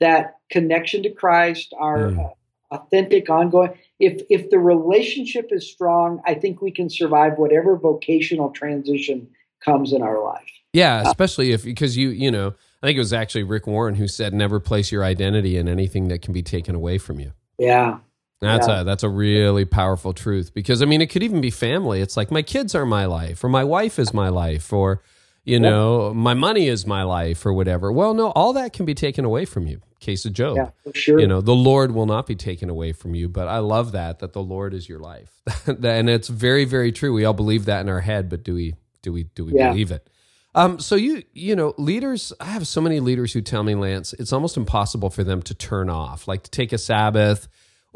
that 0.00 0.38
connection 0.50 1.02
to 1.02 1.10
Christ, 1.10 1.74
our 1.78 2.10
mm. 2.10 2.32
authentic, 2.70 3.28
ongoing, 3.28 3.74
if 4.00 4.22
if 4.30 4.50
the 4.50 4.58
relationship 4.58 5.48
is 5.50 5.70
strong, 5.70 6.22
I 6.24 6.34
think 6.34 6.62
we 6.62 6.70
can 6.70 6.88
survive 6.88 7.38
whatever 7.38 7.76
vocational 7.76 8.50
transition 8.50 9.28
comes 9.64 9.92
in 9.92 10.02
our 10.02 10.22
life. 10.22 10.50
Yeah, 10.72 11.02
especially 11.06 11.52
if 11.52 11.64
because 11.64 11.96
you 11.96 12.10
you 12.10 12.30
know 12.30 12.54
I 12.82 12.86
think 12.86 12.96
it 12.96 13.00
was 13.00 13.12
actually 13.12 13.44
Rick 13.44 13.66
Warren 13.66 13.96
who 13.96 14.06
said 14.06 14.32
never 14.32 14.60
place 14.60 14.92
your 14.92 15.04
identity 15.04 15.56
in 15.56 15.68
anything 15.68 16.08
that 16.08 16.22
can 16.22 16.32
be 16.32 16.42
taken 16.42 16.74
away 16.74 16.98
from 16.98 17.18
you. 17.18 17.32
Yeah. 17.58 17.98
That's 18.40 18.68
yeah. 18.68 18.80
a 18.80 18.84
that's 18.84 19.02
a 19.02 19.08
really 19.08 19.64
powerful 19.64 20.12
truth 20.12 20.54
because 20.54 20.80
I 20.80 20.84
mean 20.84 21.00
it 21.00 21.08
could 21.08 21.22
even 21.22 21.40
be 21.40 21.50
family. 21.50 22.00
It's 22.00 22.16
like 22.16 22.30
my 22.30 22.42
kids 22.42 22.74
are 22.74 22.86
my 22.86 23.04
life 23.06 23.42
or 23.42 23.48
my 23.48 23.64
wife 23.64 23.98
is 23.98 24.14
my 24.14 24.28
life 24.28 24.72
or 24.72 25.02
you 25.44 25.58
know, 25.58 26.12
my 26.12 26.34
money 26.34 26.68
is 26.68 26.86
my 26.86 27.04
life 27.04 27.46
or 27.46 27.54
whatever. 27.54 27.90
Well, 27.90 28.12
no, 28.12 28.28
all 28.32 28.52
that 28.52 28.74
can 28.74 28.84
be 28.84 28.94
taken 28.94 29.24
away 29.24 29.46
from 29.46 29.66
you. 29.66 29.80
Case 29.98 30.26
of 30.26 30.34
Job. 30.34 30.56
Yeah, 30.56 30.92
sure. 30.94 31.18
You 31.18 31.26
know, 31.26 31.40
the 31.40 31.54
Lord 31.54 31.92
will 31.92 32.04
not 32.04 32.26
be 32.26 32.36
taken 32.36 32.68
away 32.68 32.92
from 32.92 33.14
you, 33.14 33.30
but 33.30 33.48
I 33.48 33.58
love 33.58 33.92
that 33.92 34.18
that 34.18 34.34
the 34.34 34.42
Lord 34.42 34.74
is 34.74 34.88
your 34.88 34.98
life. 34.98 35.40
and 35.66 36.10
it's 36.10 36.28
very 36.28 36.64
very 36.66 36.92
true. 36.92 37.12
We 37.14 37.24
all 37.24 37.32
believe 37.32 37.64
that 37.64 37.80
in 37.80 37.88
our 37.88 38.00
head, 38.00 38.28
but 38.28 38.44
do 38.44 38.54
we 38.54 38.74
do 39.02 39.12
we 39.12 39.24
do 39.24 39.46
we 39.46 39.52
believe 39.52 39.90
it? 39.90 40.08
Um, 40.54 40.78
so 40.78 40.94
you 40.96 41.22
you 41.32 41.56
know 41.56 41.74
leaders 41.78 42.32
I 42.40 42.46
have 42.46 42.66
so 42.66 42.80
many 42.80 43.00
leaders 43.00 43.32
who 43.32 43.40
tell 43.40 43.62
me 43.62 43.74
Lance 43.74 44.12
it's 44.14 44.32
almost 44.32 44.56
impossible 44.56 45.10
for 45.10 45.24
them 45.24 45.42
to 45.42 45.54
turn 45.54 45.90
off 45.90 46.26
like 46.26 46.42
to 46.44 46.50
take 46.50 46.72
a 46.72 46.78
Sabbath 46.78 47.48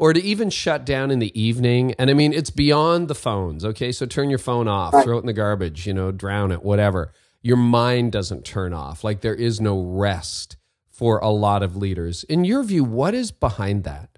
or 0.03 0.11
to 0.11 0.21
even 0.21 0.49
shut 0.49 0.85
down 0.85 1.11
in 1.11 1.19
the 1.19 1.39
evening 1.39 1.93
and 1.97 2.09
I 2.09 2.13
mean 2.13 2.33
it's 2.33 2.49
beyond 2.49 3.07
the 3.07 3.15
phones 3.15 3.63
okay 3.63 3.91
so 3.91 4.05
turn 4.05 4.29
your 4.29 4.39
phone 4.39 4.67
off 4.67 4.93
right. 4.93 5.03
throw 5.03 5.17
it 5.17 5.21
in 5.21 5.27
the 5.27 5.33
garbage 5.33 5.87
you 5.87 5.93
know 5.93 6.11
drown 6.11 6.51
it 6.51 6.63
whatever 6.63 7.11
your 7.43 7.57
mind 7.57 8.13
doesn't 8.13 8.45
turn 8.45 8.73
off. 8.73 9.03
Like 9.03 9.21
there 9.21 9.35
is 9.35 9.61
no 9.61 9.79
rest 9.79 10.55
for 10.89 11.19
a 11.19 11.29
lot 11.29 11.61
of 11.61 11.75
leaders. 11.75 12.23
In 12.23 12.45
your 12.45 12.63
view, 12.63 12.83
what 12.83 13.13
is 13.13 13.31
behind 13.31 13.83
that? 13.83 14.17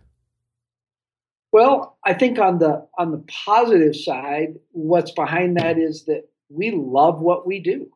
Well, 1.51 1.97
I 2.05 2.13
think 2.13 2.37
on 2.37 2.59
the 2.59 2.87
on 2.97 3.11
the 3.11 3.23
positive 3.27 3.95
side, 3.95 4.59
what's 4.71 5.11
behind 5.11 5.57
that 5.57 5.77
is 5.77 6.05
that 6.05 6.29
we 6.49 6.71
love 6.71 7.19
what 7.19 7.47
we 7.47 7.59
do. 7.59 7.89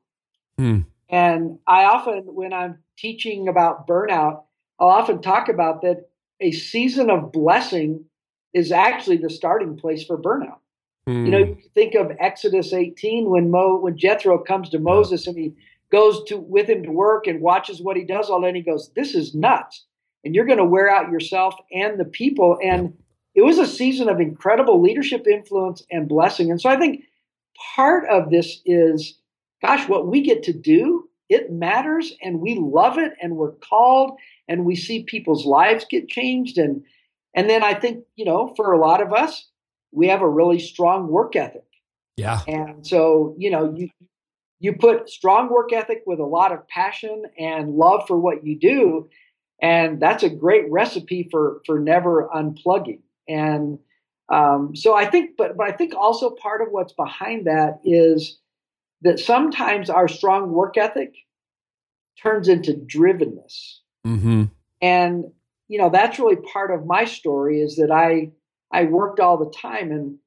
Hmm. 0.58 0.80
And 1.10 1.60
I 1.68 1.86
often, 1.86 2.24
when 2.26 2.54
I'm 2.54 2.80
teaching 2.98 3.48
about 3.48 3.88
burnout, 3.88 4.44
I'll 4.80 4.90
often 4.90 5.22
talk 5.22 5.50
about 5.50 5.82
that 5.82 6.09
a 6.42 6.52
season 6.52 7.10
of 7.10 7.32
blessing 7.32 8.06
is 8.54 8.72
actually 8.72 9.18
the 9.18 9.30
starting 9.30 9.78
place 9.78 10.04
for 10.04 10.18
burnout. 10.18 10.60
Mm. 11.08 11.26
You 11.26 11.32
know, 11.32 11.46
hmm. 11.46 11.60
think 11.74 11.96
of 11.96 12.12
Exodus 12.20 12.74
18 12.74 13.30
when 13.30 13.50
Mo 13.52 13.78
when 13.80 13.98
Jethro 13.98 14.38
comes 14.38 14.70
to 14.70 14.80
Moses 14.80 15.28
and 15.28 15.38
he 15.38 15.54
goes 15.92 16.24
to 16.26 16.38
with 16.38 16.68
him 16.70 16.84
to 16.84 16.92
work 16.92 17.28
and 17.28 17.42
watches 17.42 17.82
what 17.82 17.98
he 17.98 18.04
does 18.04 18.30
all 18.30 18.42
day 18.42 18.48
and 18.50 18.58
he 18.58 18.64
goes, 18.64 18.92
This 18.96 19.16
is 19.16 19.34
nuts. 19.34 19.86
And 20.24 20.36
you're 20.36 20.46
going 20.46 20.58
to 20.58 20.66
wear 20.66 20.90
out 20.90 21.12
yourself 21.12 21.56
and 21.72 22.00
the 22.00 22.06
people. 22.06 22.58
And 22.62 22.94
it 23.36 23.42
was 23.42 23.58
a 23.58 23.66
season 23.66 24.10
of 24.10 24.20
incredible 24.20 24.82
leadership 24.82 25.26
influence 25.28 25.84
and 25.90 26.10
blessing. 26.10 26.52
And 26.52 26.60
so 26.60 26.70
I 26.70 26.78
think 26.78 27.04
part 27.76 28.08
of 28.10 28.30
this 28.30 28.60
is, 28.66 29.18
gosh, 29.62 29.88
what 29.88 30.08
we 30.08 30.22
get 30.22 30.44
to 30.44 30.54
do, 30.54 31.08
it 31.30 31.52
matters 31.52 32.14
and 32.22 32.42
we 32.42 32.56
love 32.56 32.98
it 32.98 33.14
and 33.22 33.38
we're 33.38 33.54
called 33.54 34.18
and 34.50 34.66
we 34.66 34.76
see 34.76 35.04
people's 35.04 35.46
lives 35.46 35.86
get 35.90 36.10
changed. 36.10 36.58
And 36.58 36.84
and 37.34 37.50
then 37.50 37.64
I 37.64 37.76
think, 37.76 38.04
you 38.16 38.26
know, 38.26 38.54
for 38.58 38.74
a 38.74 38.80
lot 38.80 39.02
of 39.02 39.14
us, 39.14 39.48
we 39.92 40.08
have 40.08 40.22
a 40.22 40.30
really 40.30 40.60
strong 40.60 41.08
work 41.08 41.36
ethic. 41.36 41.64
Yeah. 42.18 42.42
And 42.48 42.86
so, 42.86 43.36
you 43.38 43.52
know, 43.52 43.74
you 43.74 43.90
you 44.60 44.74
put 44.74 45.10
strong 45.10 45.50
work 45.50 45.72
ethic 45.72 46.02
with 46.06 46.20
a 46.20 46.26
lot 46.26 46.52
of 46.52 46.68
passion 46.68 47.24
and 47.38 47.76
love 47.76 48.08
for 48.08 48.20
what 48.20 48.46
you 48.46 48.60
do, 48.60 49.10
and 49.62 50.02
that's 50.02 50.24
a 50.24 50.30
great 50.30 50.70
recipe 50.70 51.30
for 51.32 51.62
for 51.66 51.80
never 51.80 52.28
unplugging. 52.36 53.02
And 53.30 53.80
um, 54.28 54.76
so 54.76 54.96
I 54.96 55.06
think, 55.06 55.38
but 55.38 55.56
but 55.56 55.68
I 55.68 55.72
think 55.72 55.94
also 55.96 56.32
part 56.32 56.62
of 56.62 56.70
what's 56.72 56.94
behind 56.94 57.48
that 57.48 57.80
is 57.86 58.40
that 59.04 59.20
sometimes 59.20 59.90
our 59.90 60.08
strong 60.08 60.52
work 60.52 60.76
ethic 60.78 61.14
turns 62.22 62.50
into 62.50 62.74
drivenness. 62.74 63.78
Mm-hmm. 64.06 64.46
And 64.82 65.26
you 65.68 65.78
know 65.78 65.90
that's 65.90 66.20
really 66.20 66.38
part 66.38 66.72
of 66.72 66.86
my 66.86 67.06
story 67.06 67.62
is 67.62 67.76
that 67.78 67.92
I 67.92 68.32
I 68.72 68.86
worked 68.86 69.20
all 69.20 69.38
the 69.38 69.52
time 69.52 69.92
and 69.92 70.18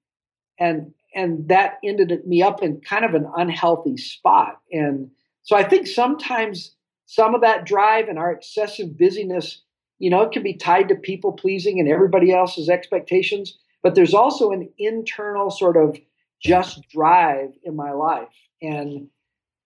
and 0.58 0.92
and 1.14 1.48
that 1.48 1.78
ended 1.84 2.26
me 2.26 2.42
up 2.42 2.62
in 2.62 2.80
kind 2.80 3.04
of 3.04 3.14
an 3.14 3.30
unhealthy 3.36 3.96
spot. 3.96 4.60
And 4.70 5.10
so 5.42 5.56
I 5.56 5.64
think 5.64 5.86
sometimes 5.86 6.74
some 7.06 7.34
of 7.34 7.42
that 7.42 7.66
drive 7.66 8.08
and 8.08 8.18
our 8.18 8.32
excessive 8.32 8.96
busyness, 8.96 9.60
you 9.98 10.08
know, 10.08 10.22
it 10.22 10.32
can 10.32 10.42
be 10.42 10.54
tied 10.54 10.88
to 10.88 10.94
people 10.94 11.32
pleasing 11.32 11.78
and 11.78 11.88
everybody 11.88 12.32
else's 12.32 12.68
expectations. 12.68 13.58
But 13.82 13.94
there's 13.94 14.14
also 14.14 14.52
an 14.52 14.70
internal 14.78 15.50
sort 15.50 15.76
of 15.76 15.98
just 16.40 16.88
drive 16.88 17.50
in 17.64 17.76
my 17.76 17.92
life. 17.92 18.28
And 18.62 19.08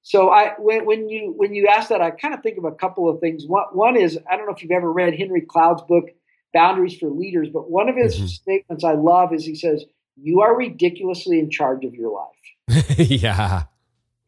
so 0.07 0.31
I 0.31 0.53
when, 0.59 0.87
when 0.87 1.09
you 1.09 1.35
when 1.37 1.53
you 1.53 1.67
ask 1.67 1.89
that, 1.89 2.01
I 2.01 2.13
kind 2.13 2.33
of 2.33 2.41
think 2.41 2.59
of 2.59 2.65
a 2.65 2.71
couple 2.71 3.09
of 3.11 3.19
things. 3.19 3.43
One, 3.45 3.65
one 3.73 3.97
is 3.97 4.17
I 4.31 4.37
don't 4.37 4.47
know 4.47 4.53
if 4.55 4.63
you've 4.63 4.71
ever 4.71 4.93
read 4.93 5.19
Henry 5.19 5.41
Cloud's 5.41 5.83
book 5.83 6.11
boundaries 6.55 6.97
for 6.97 7.11
leaders. 7.11 7.49
But 7.53 7.69
one 7.69 7.89
of 7.89 7.97
his 7.97 8.17
mm-hmm. 8.17 8.27
statements 8.27 8.85
I 8.85 8.93
love 8.93 9.35
is 9.35 9.45
he 9.45 9.57
says, 9.57 9.85
You 10.15 10.43
are 10.43 10.57
ridiculously 10.57 11.41
in 11.41 11.51
charge 11.51 11.85
of 11.85 11.93
your 11.95 12.13
life. 12.13 12.85
yeah. 12.99 13.65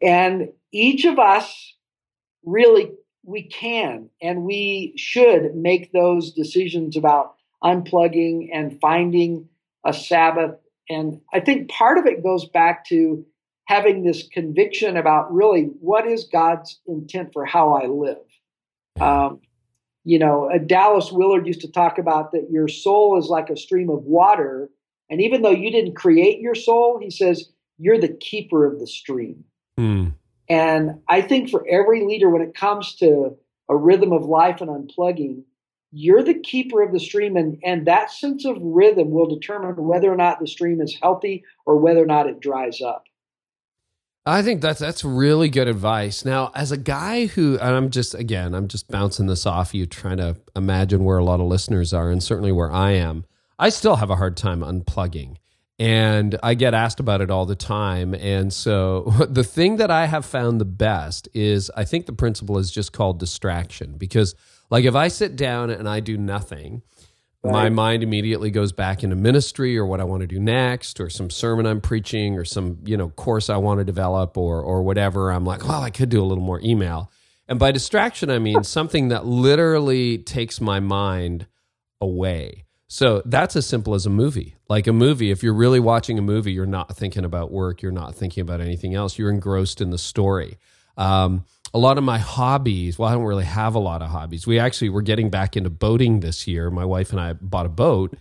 And 0.03 0.49
each 0.72 1.05
of 1.05 1.20
us 1.20 1.74
really, 2.45 2.91
we 3.24 3.45
can 3.45 4.11
and 4.20 4.43
we 4.43 4.95
should 4.97 5.55
make 5.55 5.93
those 5.93 6.33
decisions 6.33 6.97
about 6.97 7.37
unplugging 7.62 8.49
and 8.53 8.81
finding 8.81 9.49
a 9.87 9.93
Sabbath. 9.93 10.57
And 10.89 11.20
I 11.33 11.39
think 11.39 11.70
part 11.70 11.99
of 11.99 12.07
it 12.07 12.24
goes 12.24 12.49
back 12.49 12.85
to 12.87 13.24
having 13.69 14.03
this 14.03 14.27
conviction 14.33 14.97
about 14.97 15.33
really 15.33 15.64
what 15.81 16.07
is 16.07 16.25
God's 16.33 16.81
intent 16.87 17.35
for 17.35 17.45
how 17.45 17.75
I 17.75 17.87
live. 17.87 18.16
Um, 18.99 19.41
you 20.05 20.19
know, 20.19 20.51
Dallas 20.66 21.12
Willard 21.12 21.47
used 21.47 21.61
to 21.61 21.71
talk 21.71 21.99
about 21.99 22.33
that 22.33 22.49
your 22.51 22.66
soul 22.66 23.19
is 23.19 23.27
like 23.27 23.51
a 23.51 23.59
stream 23.59 23.91
of 23.91 24.05
water. 24.05 24.71
And 25.11 25.21
even 25.21 25.43
though 25.43 25.51
you 25.51 25.71
didn't 25.71 25.97
create 25.97 26.41
your 26.41 26.55
soul, 26.55 26.99
he 26.99 27.11
says, 27.11 27.51
you're 27.77 28.01
the 28.01 28.09
keeper 28.09 28.64
of 28.64 28.81
the 28.81 28.87
stream. 28.87 29.45
Mm. 29.79 30.14
And 30.49 31.03
I 31.07 31.21
think 31.21 31.51
for 31.51 31.66
every 31.71 32.07
leader, 32.07 32.31
when 32.31 32.41
it 32.41 32.55
comes 32.55 32.95
to 32.97 33.37
a 33.69 33.77
rhythm 33.77 34.14
of 34.14 34.25
life 34.25 34.62
and 34.62 34.71
unplugging, 34.71 35.43
you're 35.93 36.25
the 36.25 36.41
keeper 36.41 36.83
of 36.83 36.93
the 36.93 37.01
stream. 37.01 37.37
And, 37.37 37.59
and 37.62 37.87
that 37.87 38.11
sense 38.11 38.47
of 38.47 38.57
rhythm 38.61 39.11
will 39.11 39.29
determine 39.29 39.77
whether 39.77 40.11
or 40.11 40.16
not 40.16 40.41
the 40.41 40.47
stream 40.47 40.81
is 40.81 40.97
healthy 41.01 41.45
or 41.66 41.77
whether 41.77 42.03
or 42.03 42.07
not 42.07 42.27
it 42.27 42.41
dries 42.41 42.81
up. 42.81 43.05
I 44.29 44.43
think 44.43 44.61
that's 44.61 44.79
that's 44.79 45.05
really 45.05 45.49
good 45.49 45.68
advice. 45.68 46.24
Now, 46.24 46.53
as 46.55 46.70
a 46.70 46.76
guy 46.76 47.26
who, 47.26 47.59
and 47.59 47.74
I'm 47.74 47.89
just 47.89 48.14
again, 48.14 48.55
I'm 48.55 48.68
just 48.68 48.89
bouncing 48.89 49.26
this 49.26 49.47
off 49.47 49.74
you, 49.74 49.87
trying 49.87 50.18
to 50.18 50.37
imagine 50.55 51.05
where 51.05 51.16
a 51.16 51.24
lot 51.24 51.41
of 51.41 51.47
listeners 51.47 51.95
are, 51.95 52.11
and 52.11 52.22
certainly 52.22 52.53
where 52.53 52.70
I 52.70 52.93
am. 52.93 53.24
I 53.59 53.70
still 53.70 53.97
have 53.97 54.11
a 54.11 54.16
hard 54.16 54.37
time 54.37 54.61
unplugging, 54.61 55.37
and 55.79 56.39
I 56.43 56.53
get 56.55 56.74
asked 56.74 57.01
about 57.01 57.22
it 57.22 57.31
all 57.31 57.47
the 57.47 57.57
time. 57.57 58.14
And 58.14 58.53
so, 58.53 59.12
the 59.31 59.45
thing 59.45 59.76
that 59.76 59.91
I 59.91 60.05
have 60.07 60.26
found 60.26 60.61
the 60.61 60.66
best 60.66 61.29
is, 61.33 61.70
I 61.74 61.85
think 61.85 62.05
the 62.05 62.12
principle 62.12 62.59
is 62.59 62.70
just 62.70 62.93
called 62.93 63.18
distraction. 63.18 63.97
Because, 63.97 64.35
like, 64.68 64.85
if 64.85 64.95
I 64.95 65.09
sit 65.09 65.37
down 65.37 65.70
and 65.70 65.89
I 65.89 66.01
do 66.01 66.18
nothing, 66.18 66.83
Right. 67.45 67.53
My 67.53 67.68
mind 67.68 68.03
immediately 68.03 68.51
goes 68.51 68.72
back 68.72 69.05
into 69.05 69.14
ministry 69.14 69.78
or 69.78 69.86
what 69.86 70.01
I 70.01 70.05
want 70.05 70.22
to 70.22 70.26
do 70.26 70.41
next 70.41 70.99
or 70.99 71.09
some 71.09 71.30
sermon 71.30 71.66
I'm 71.66 71.80
preaching 71.80 72.36
or 72.36 72.45
some, 72.45 72.78
you 72.84 72.97
know, 72.97 73.11
course 73.11 73.49
I 73.49 73.57
want 73.59 73.78
to 73.78 73.84
develop 73.84 74.36
or 74.36 74.61
or 74.61 74.82
whatever. 74.82 75.30
I'm 75.30 75.45
like, 75.45 75.66
well, 75.66 75.82
I 75.82 75.91
could 75.91 76.09
do 76.09 76.20
a 76.20 76.26
little 76.26 76.43
more 76.43 76.61
email. 76.61 77.12
And 77.47 77.59
by 77.59 77.70
distraction 77.70 78.28
I 78.28 78.41
mean 78.41 78.64
something 78.64 79.09
that 79.09 79.24
literally 79.24 80.18
takes 80.18 80.61
my 80.61 80.80
mind 80.80 81.47
away. 82.01 82.64
So 82.89 83.22
that's 83.24 83.55
as 83.55 83.66
simple 83.66 83.95
as 83.95 84.05
a 84.07 84.11
movie. 84.11 84.57
Like 84.68 84.86
a 84.86 84.93
movie, 84.93 85.30
if 85.30 85.43
you're 85.43 85.55
really 85.55 85.80
watching 85.80 86.18
a 86.18 86.22
movie, 86.22 86.53
you're 86.53 86.66
not 86.66 86.97
thinking 86.97 87.24
about 87.24 87.53
work, 87.53 87.82
you're 87.82 87.93
not 87.93 88.14
thinking 88.14 88.41
about 88.41 88.61
anything 88.61 88.95
else. 88.95 89.18
You're 89.18 89.30
engrossed 89.30 89.80
in 89.80 89.91
the 89.91 89.99
story. 89.99 90.59
Um, 90.97 91.45
a 91.75 91.79
lot 91.79 91.99
of 91.99 92.05
my 92.05 92.19
hobbies, 92.19 92.99
well, 92.99 93.09
I 93.09 93.12
don't 93.12 93.25
really 93.25 93.45
have 93.45 93.75
a 93.75 93.79
lot 93.79 94.03
of 94.03 94.09
hobbies. 94.09 94.47
We 94.47 94.59
actually 94.59 94.91
were 94.91 95.03
getting 95.03 95.31
back 95.31 95.57
into 95.57 95.71
boating 95.71 96.21
this 96.21 96.47
year. 96.47 96.71
My 96.71 96.85
wife 96.85 97.11
and 97.11 97.21
I 97.21 97.35
bought 97.35 97.66
a 97.66 97.71
boat. 97.71 98.16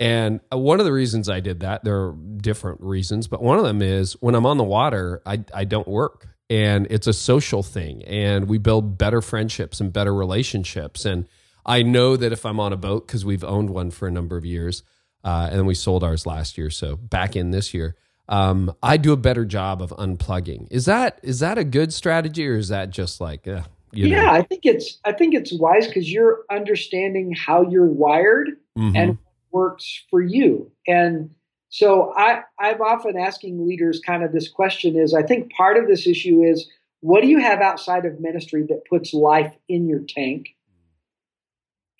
And 0.00 0.40
uh, 0.52 0.58
one 0.58 0.78
of 0.80 0.86
the 0.86 0.92
reasons 0.92 1.28
I 1.28 1.40
did 1.40 1.60
that, 1.60 1.84
there 1.84 1.96
are 1.96 2.12
different 2.36 2.80
reasons, 2.80 3.26
but 3.26 3.42
one 3.42 3.58
of 3.58 3.64
them 3.64 3.82
is 3.82 4.14
when 4.20 4.34
I'm 4.34 4.46
on 4.46 4.56
the 4.56 4.64
water, 4.64 5.22
I, 5.26 5.44
I 5.52 5.64
don't 5.64 5.88
work. 5.88 6.28
And 6.50 6.86
it's 6.90 7.06
a 7.06 7.12
social 7.12 7.62
thing. 7.62 8.04
And 8.04 8.48
we 8.48 8.58
build 8.58 8.96
better 8.96 9.20
friendships 9.20 9.80
and 9.80 9.92
better 9.92 10.14
relationships. 10.14 11.04
And 11.04 11.28
I 11.66 11.82
know 11.82 12.16
that 12.16 12.32
if 12.32 12.46
I'm 12.46 12.58
on 12.60 12.72
a 12.72 12.76
boat, 12.76 13.06
because 13.06 13.24
we've 13.24 13.44
owned 13.44 13.70
one 13.70 13.90
for 13.90 14.08
a 14.08 14.10
number 14.10 14.36
of 14.36 14.44
years, 14.44 14.82
uh, 15.24 15.50
and 15.52 15.66
we 15.66 15.74
sold 15.74 16.04
ours 16.04 16.26
last 16.26 16.56
year, 16.56 16.70
so 16.70 16.96
back 16.96 17.36
in 17.36 17.50
this 17.50 17.74
year, 17.74 17.96
um, 18.28 18.74
I 18.82 18.96
do 18.96 19.12
a 19.12 19.16
better 19.16 19.44
job 19.44 19.80
of 19.80 19.90
unplugging. 19.90 20.68
Is 20.70 20.84
that 20.84 21.18
is 21.22 21.40
that 21.40 21.58
a 21.58 21.64
good 21.64 21.92
strategy, 21.92 22.46
or 22.46 22.56
is 22.56 22.68
that 22.68 22.90
just 22.90 23.20
like, 23.20 23.48
uh, 23.48 23.62
yeah? 23.92 24.22
Know? 24.22 24.30
I 24.30 24.42
think 24.42 24.62
it's 24.64 24.98
I 25.04 25.12
think 25.12 25.34
it's 25.34 25.52
wise 25.52 25.86
because 25.86 26.10
you're 26.10 26.44
understanding 26.50 27.32
how 27.34 27.68
you're 27.68 27.86
wired 27.86 28.50
mm-hmm. 28.76 28.96
and 28.96 29.18
works 29.50 30.04
for 30.10 30.20
you. 30.20 30.70
And 30.86 31.30
so 31.70 32.12
I 32.16 32.42
I'm 32.60 32.80
often 32.82 33.16
asking 33.16 33.66
leaders 33.66 34.00
kind 34.04 34.22
of 34.22 34.32
this 34.32 34.48
question 34.48 34.96
is 34.96 35.14
I 35.14 35.22
think 35.22 35.52
part 35.52 35.76
of 35.76 35.86
this 35.86 36.06
issue 36.06 36.42
is 36.42 36.68
what 37.00 37.22
do 37.22 37.28
you 37.28 37.38
have 37.38 37.60
outside 37.60 38.04
of 38.04 38.20
ministry 38.20 38.64
that 38.68 38.84
puts 38.88 39.14
life 39.14 39.54
in 39.68 39.88
your 39.88 40.00
tank? 40.00 40.48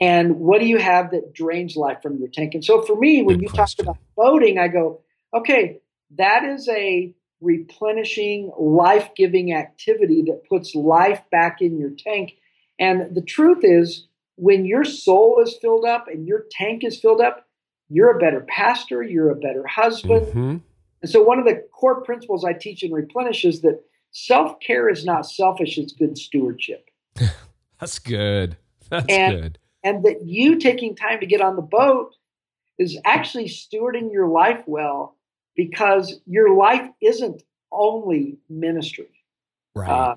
And 0.01 0.37
what 0.37 0.61
do 0.61 0.67
you 0.67 0.79
have 0.79 1.11
that 1.11 1.33
drains 1.33 1.77
life 1.77 2.03
from 2.03 2.19
your 2.19 2.29
tank? 2.29 2.55
And 2.55 2.65
so 2.65 2.83
for 2.83 2.97
me, 2.97 3.23
when 3.23 3.37
Good 3.37 3.43
you 3.43 3.49
question. 3.49 3.85
talk 3.85 3.97
about 3.97 4.03
voting, 4.17 4.59
I 4.59 4.69
go, 4.69 5.01
okay, 5.35 5.81
that 6.17 6.45
is 6.45 6.69
a 6.69 7.15
replenishing, 7.41 8.51
life 8.59 9.11
giving 9.17 9.53
activity 9.53 10.23
that 10.27 10.49
puts 10.49 10.75
life 10.75 11.23
back 11.31 11.61
in 11.61 11.79
your 11.79 11.91
tank. 11.91 12.35
And 12.79 13.15
the 13.15 13.23
truth 13.23 13.61
is, 13.63 14.07
when 14.37 14.65
your 14.65 14.85
soul 14.85 15.43
is 15.45 15.57
filled 15.61 15.85
up 15.85 16.07
and 16.09 16.27
your 16.27 16.45
tank 16.51 16.85
is 16.85 17.01
filled 17.01 17.21
up, 17.21 17.47
you're 17.89 18.17
a 18.17 18.21
better 18.21 18.45
pastor, 18.49 19.03
you're 19.03 19.31
a 19.31 19.37
better 19.37 19.67
husband. 19.67 20.27
Mm-hmm. 20.27 20.57
And 21.03 21.11
so, 21.11 21.23
one 21.23 21.39
of 21.39 21.45
the 21.45 21.65
core 21.73 22.03
principles 22.03 22.45
I 22.45 22.53
teach 22.53 22.83
in 22.83 22.93
Replenish 22.93 23.45
is 23.45 23.63
that 23.63 23.83
self 24.11 24.61
care 24.61 24.89
is 24.89 25.05
not 25.05 25.27
selfish, 25.27 25.79
it's 25.79 25.93
good 25.93 26.19
stewardship. 26.19 26.91
That's 27.81 27.99
good. 27.99 28.57
That's 28.91 29.07
and, 29.09 29.43
good. 29.43 29.59
And 29.85 30.05
that 30.05 30.27
you 30.27 30.59
taking 30.59 30.97
time 30.97 31.21
to 31.21 31.27
get 31.27 31.41
on 31.41 31.57
the 31.57 31.63
boat 31.63 32.15
is 32.79 32.99
actually 33.05 33.47
stewarding 33.47 34.13
your 34.13 34.29
life 34.29 34.63
well 34.67 35.18
because 35.59 36.21
your 36.25 36.55
life 36.55 36.89
isn't 37.03 37.43
only 37.73 38.39
ministry. 38.49 39.11
Right. 39.75 39.91
Uh, 39.91 40.15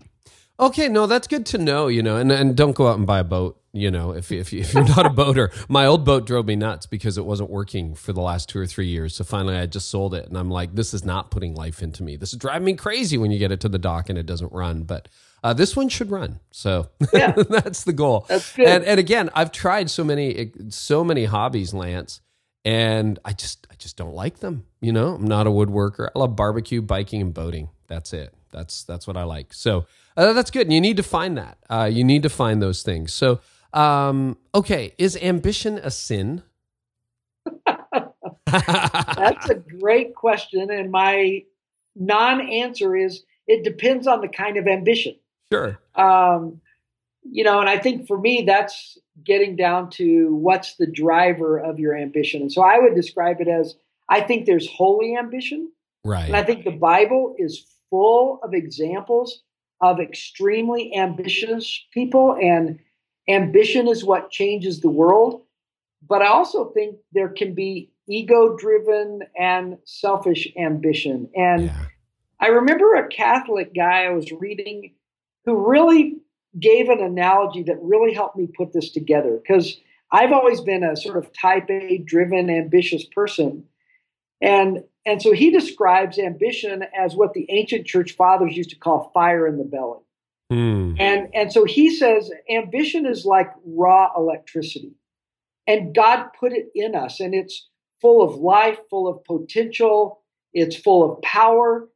okay, 0.59 0.87
no, 0.87 1.07
that's 1.07 1.27
good 1.27 1.47
to 1.47 1.57
know, 1.57 1.87
you 1.87 2.03
know, 2.03 2.15
and, 2.15 2.31
and 2.31 2.55
don't 2.55 2.75
go 2.75 2.87
out 2.87 2.99
and 2.99 3.07
buy 3.07 3.19
a 3.19 3.23
boat, 3.23 3.59
you 3.73 3.89
know, 3.89 4.11
if, 4.11 4.31
if, 4.31 4.53
if 4.53 4.71
you're 4.71 4.87
not 4.87 5.07
a 5.07 5.09
boater. 5.09 5.51
My 5.67 5.87
old 5.87 6.05
boat 6.05 6.27
drove 6.27 6.45
me 6.45 6.55
nuts 6.55 6.85
because 6.85 7.17
it 7.17 7.25
wasn't 7.25 7.49
working 7.49 7.95
for 7.95 8.13
the 8.13 8.21
last 8.21 8.49
two 8.49 8.59
or 8.59 8.67
three 8.67 8.85
years. 8.85 9.15
So 9.15 9.23
finally 9.23 9.57
I 9.57 9.65
just 9.65 9.89
sold 9.89 10.13
it 10.13 10.27
and 10.27 10.37
I'm 10.37 10.51
like, 10.51 10.75
this 10.75 10.93
is 10.93 11.03
not 11.03 11.31
putting 11.31 11.55
life 11.55 11.81
into 11.81 12.03
me. 12.03 12.17
This 12.17 12.33
is 12.33 12.37
driving 12.37 12.65
me 12.65 12.75
crazy 12.75 13.17
when 13.17 13.31
you 13.31 13.39
get 13.39 13.51
it 13.51 13.61
to 13.61 13.69
the 13.69 13.79
dock 13.79 14.09
and 14.09 14.19
it 14.19 14.27
doesn't 14.27 14.53
run. 14.53 14.83
But 14.83 15.09
uh, 15.43 15.53
this 15.53 15.75
one 15.75 15.89
should 15.89 16.11
run. 16.11 16.39
So 16.51 16.89
yeah. 17.13 17.31
that's 17.31 17.83
the 17.83 17.93
goal. 17.93 18.27
That's 18.29 18.55
good. 18.55 18.67
And, 18.67 18.83
and 18.83 18.99
again, 18.99 19.31
I've 19.33 19.51
tried 19.51 19.89
so 19.89 20.03
many, 20.03 20.51
so 20.69 21.03
many 21.03 21.25
hobbies, 21.25 21.73
Lance, 21.73 22.21
and 22.63 23.19
I 23.25 23.33
just 23.33 23.67
I 23.71 23.75
just 23.75 23.97
don't 23.97 24.13
like 24.13 24.39
them. 24.39 24.65
You 24.81 24.91
know, 24.91 25.15
I'm 25.15 25.25
not 25.25 25.47
a 25.47 25.49
woodworker. 25.49 26.09
I 26.15 26.19
love 26.19 26.35
barbecue, 26.35 26.81
biking, 26.81 27.21
and 27.21 27.33
boating. 27.33 27.69
That's 27.87 28.13
it. 28.13 28.33
That's 28.51 28.83
that's 28.83 29.07
what 29.07 29.17
I 29.17 29.23
like. 29.23 29.53
So 29.53 29.85
uh, 30.15 30.33
that's 30.33 30.51
good. 30.51 30.67
And 30.67 30.73
you 30.73 30.81
need 30.81 30.97
to 30.97 31.03
find 31.03 31.37
that. 31.37 31.57
Uh, 31.69 31.89
you 31.91 32.03
need 32.03 32.23
to 32.23 32.29
find 32.29 32.61
those 32.61 32.83
things. 32.83 33.13
So 33.13 33.39
um, 33.73 34.37
okay, 34.53 34.93
is 34.97 35.17
ambition 35.17 35.77
a 35.77 35.91
sin? 35.91 36.43
that's 37.65 39.49
a 39.49 39.55
great 39.55 40.13
question, 40.13 40.69
and 40.71 40.91
my 40.91 41.43
non-answer 41.95 42.95
is 42.95 43.23
it 43.47 43.63
depends 43.63 44.07
on 44.07 44.21
the 44.21 44.27
kind 44.27 44.57
of 44.57 44.67
ambition. 44.67 45.15
Sure. 45.51 45.79
Um, 45.95 46.61
you 47.23 47.43
know, 47.43 47.59
and 47.59 47.69
I 47.69 47.77
think 47.77 48.07
for 48.07 48.17
me, 48.17 48.43
that's 48.45 48.97
getting 49.23 49.55
down 49.55 49.89
to 49.91 50.35
what's 50.35 50.75
the 50.75 50.87
driver 50.87 51.57
of 51.57 51.79
your 51.79 51.95
ambition. 51.95 52.41
And 52.41 52.51
so 52.51 52.61
I 52.61 52.79
would 52.79 52.95
describe 52.95 53.39
it 53.39 53.47
as 53.47 53.75
I 54.09 54.21
think 54.21 54.45
there's 54.45 54.69
holy 54.69 55.15
ambition. 55.15 55.71
Right. 56.03 56.25
And 56.25 56.35
I 56.35 56.43
think 56.43 56.65
the 56.65 56.71
Bible 56.71 57.35
is 57.37 57.65
full 57.89 58.39
of 58.43 58.53
examples 58.53 59.43
of 59.81 59.99
extremely 59.99 60.95
ambitious 60.95 61.83
people, 61.91 62.37
and 62.39 62.79
ambition 63.27 63.87
is 63.87 64.03
what 64.03 64.29
changes 64.29 64.79
the 64.79 64.89
world. 64.89 65.41
But 66.07 66.21
I 66.21 66.27
also 66.27 66.71
think 66.71 66.97
there 67.13 67.29
can 67.29 67.53
be 67.53 67.91
ego 68.07 68.55
driven 68.57 69.21
and 69.37 69.77
selfish 69.85 70.47
ambition. 70.57 71.29
And 71.35 71.65
yeah. 71.65 71.85
I 72.39 72.47
remember 72.47 72.95
a 72.95 73.07
Catholic 73.07 73.73
guy 73.73 74.05
I 74.05 74.11
was 74.11 74.31
reading 74.31 74.93
who 75.45 75.55
really 75.55 76.20
gave 76.59 76.89
an 76.89 76.99
analogy 76.99 77.63
that 77.63 77.77
really 77.81 78.13
helped 78.13 78.35
me 78.35 78.47
put 78.47 78.73
this 78.73 78.91
together 78.91 79.39
because 79.41 79.77
I've 80.11 80.31
always 80.31 80.61
been 80.61 80.83
a 80.83 80.95
sort 80.95 81.17
of 81.17 81.31
type 81.33 81.69
A 81.69 81.97
driven, 81.99 82.49
ambitious 82.49 83.05
person. 83.05 83.65
And, 84.41 84.83
and 85.05 85.21
so 85.21 85.31
he 85.31 85.51
describes 85.51 86.19
ambition 86.19 86.83
as 86.97 87.15
what 87.15 87.33
the 87.33 87.45
ancient 87.49 87.85
church 87.85 88.13
fathers 88.13 88.57
used 88.57 88.71
to 88.71 88.75
call 88.75 89.11
fire 89.13 89.47
in 89.47 89.57
the 89.57 89.63
belly. 89.63 89.99
Mm. 90.51 90.99
And, 90.99 91.29
and 91.33 91.53
so 91.53 91.63
he 91.63 91.95
says 91.95 92.29
ambition 92.49 93.05
is 93.05 93.25
like 93.25 93.51
raw 93.65 94.09
electricity. 94.17 94.93
And 95.67 95.95
God 95.95 96.29
put 96.37 96.51
it 96.53 96.69
in 96.75 96.95
us, 96.95 97.19
and 97.19 97.33
it's 97.33 97.69
full 98.01 98.21
of 98.27 98.35
life, 98.35 98.79
full 98.89 99.07
of 99.07 99.23
potential, 99.23 100.21
it's 100.53 100.75
full 100.75 101.09
of 101.09 101.21
power. 101.21 101.87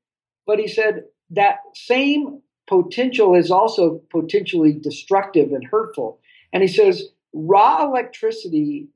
But 0.45 0.59
he 0.59 0.67
said 0.67 1.05
that 1.31 1.57
same 1.73 2.41
potential 2.67 3.35
is 3.35 3.51
also 3.51 4.01
potentially 4.09 4.73
destructive 4.73 5.51
and 5.51 5.65
hurtful. 5.65 6.19
And 6.51 6.63
he 6.63 6.67
says 6.67 7.03
raw 7.33 7.85
electricity 7.85 8.87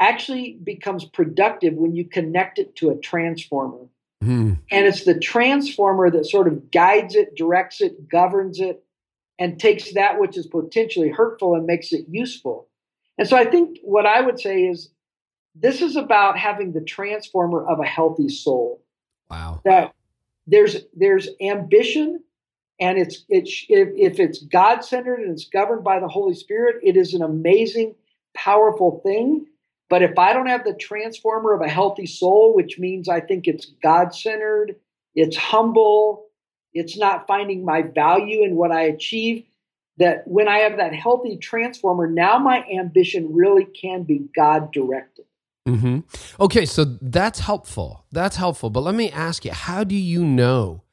actually 0.00 0.58
becomes 0.62 1.04
productive 1.04 1.74
when 1.74 1.94
you 1.94 2.04
connect 2.04 2.58
it 2.58 2.74
to 2.76 2.90
a 2.90 2.96
transformer. 2.96 3.86
Mm. 4.22 4.58
And 4.70 4.86
it's 4.86 5.04
the 5.04 5.18
transformer 5.18 6.10
that 6.10 6.26
sort 6.26 6.48
of 6.48 6.70
guides 6.70 7.14
it, 7.14 7.36
directs 7.36 7.80
it, 7.80 8.08
governs 8.08 8.58
it, 8.58 8.82
and 9.38 9.60
takes 9.60 9.92
that 9.92 10.18
which 10.18 10.36
is 10.36 10.46
potentially 10.46 11.10
hurtful 11.10 11.54
and 11.54 11.66
makes 11.66 11.92
it 11.92 12.06
useful. 12.08 12.68
And 13.18 13.28
so 13.28 13.36
I 13.36 13.44
think 13.44 13.78
what 13.82 14.06
I 14.06 14.20
would 14.20 14.40
say 14.40 14.62
is 14.62 14.90
this 15.54 15.82
is 15.82 15.94
about 15.96 16.38
having 16.38 16.72
the 16.72 16.80
transformer 16.80 17.64
of 17.64 17.78
a 17.78 17.84
healthy 17.84 18.28
soul. 18.28 18.82
Wow. 19.30 19.60
That 19.64 19.94
there's 20.46 20.76
there's 20.94 21.28
ambition 21.40 22.23
and 22.80 22.98
it's 22.98 23.24
it's 23.28 23.66
if, 23.68 24.18
it's 24.18 24.42
god 24.44 24.84
centered 24.84 25.20
and 25.20 25.30
it's 25.30 25.48
governed 25.48 25.84
by 25.84 26.00
the 26.00 26.08
holy 26.08 26.34
spirit 26.34 26.76
it 26.82 26.96
is 26.96 27.14
an 27.14 27.22
amazing 27.22 27.94
powerful 28.34 29.00
thing. 29.04 29.46
But 29.90 30.02
if 30.02 30.18
i 30.18 30.32
don't 30.32 30.48
have 30.48 30.64
the 30.64 30.74
transformer 30.74 31.52
of 31.52 31.60
a 31.60 31.68
healthy 31.68 32.06
soul 32.06 32.54
which 32.54 32.78
means 32.78 33.08
i 33.08 33.20
think 33.20 33.46
it's 33.46 33.66
god 33.82 34.14
centered 34.14 34.76
it's 35.14 35.36
humble 35.36 36.26
it's 36.72 36.96
not 36.96 37.26
finding 37.28 37.64
my 37.64 37.82
value 37.82 38.42
in 38.42 38.56
what 38.56 38.72
i 38.72 38.82
achieve 38.82 39.44
that 39.98 40.26
when 40.26 40.48
i 40.48 40.58
have 40.58 40.78
that 40.78 40.94
healthy 40.94 41.36
transformer 41.36 42.08
now 42.08 42.38
my 42.38 42.64
ambition 42.64 43.32
really 43.32 43.66
can 43.66 44.02
be 44.02 44.26
god 44.34 44.72
directed 44.72 45.26
mm-hmm. 45.68 46.00
okay 46.42 46.66
so 46.66 46.84
that's 47.14 47.40
helpful. 47.40 48.04
That's 48.10 48.36
helpful. 48.36 48.70
But 48.70 48.80
let 48.80 48.94
me 48.94 49.10
ask 49.10 49.44
you 49.44 49.52
how 49.52 49.84
do 49.84 49.94
you 49.94 50.24
know 50.24 50.83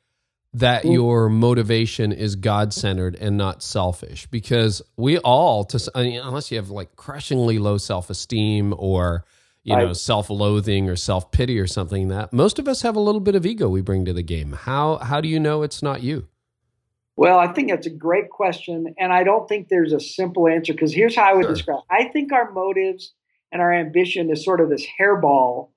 that 0.53 0.83
your 0.83 1.29
motivation 1.29 2.11
is 2.11 2.35
God 2.35 2.73
centered 2.73 3.15
and 3.15 3.37
not 3.37 3.63
selfish 3.63 4.27
because 4.27 4.81
we 4.97 5.17
all 5.19 5.63
to 5.65 5.91
I 5.95 6.03
mean, 6.03 6.21
unless 6.21 6.51
you 6.51 6.57
have 6.57 6.69
like 6.69 6.95
crushingly 6.95 7.57
low 7.57 7.77
self 7.77 8.09
esteem 8.09 8.73
or 8.77 9.23
you 9.63 9.75
know 9.75 9.93
self 9.93 10.29
loathing 10.29 10.89
or 10.89 10.95
self 10.95 11.31
pity 11.31 11.57
or 11.59 11.67
something 11.67 12.09
that 12.09 12.33
most 12.33 12.59
of 12.59 12.67
us 12.67 12.81
have 12.81 12.95
a 12.95 12.99
little 12.99 13.21
bit 13.21 13.35
of 13.35 13.45
ego 13.45 13.69
we 13.69 13.81
bring 13.81 14.05
to 14.05 14.13
the 14.13 14.23
game. 14.23 14.51
How 14.51 14.97
how 14.97 15.21
do 15.21 15.29
you 15.29 15.39
know 15.39 15.63
it's 15.63 15.81
not 15.81 16.03
you? 16.03 16.27
Well, 17.15 17.37
I 17.37 17.47
think 17.53 17.69
that's 17.69 17.87
a 17.87 17.91
great 17.91 18.29
question, 18.29 18.95
and 18.97 19.13
I 19.13 19.23
don't 19.23 19.47
think 19.47 19.67
there's 19.67 19.93
a 19.93 19.99
simple 19.99 20.47
answer 20.47 20.73
because 20.73 20.93
here's 20.93 21.15
how 21.15 21.23
I 21.23 21.33
would 21.33 21.45
sure. 21.45 21.53
describe. 21.53 21.79
It. 21.79 21.85
I 21.89 22.09
think 22.09 22.31
our 22.33 22.51
motives 22.51 23.13
and 23.51 23.61
our 23.61 23.71
ambition 23.71 24.31
is 24.31 24.43
sort 24.43 24.59
of 24.59 24.69
this 24.69 24.85
hairball 24.99 25.69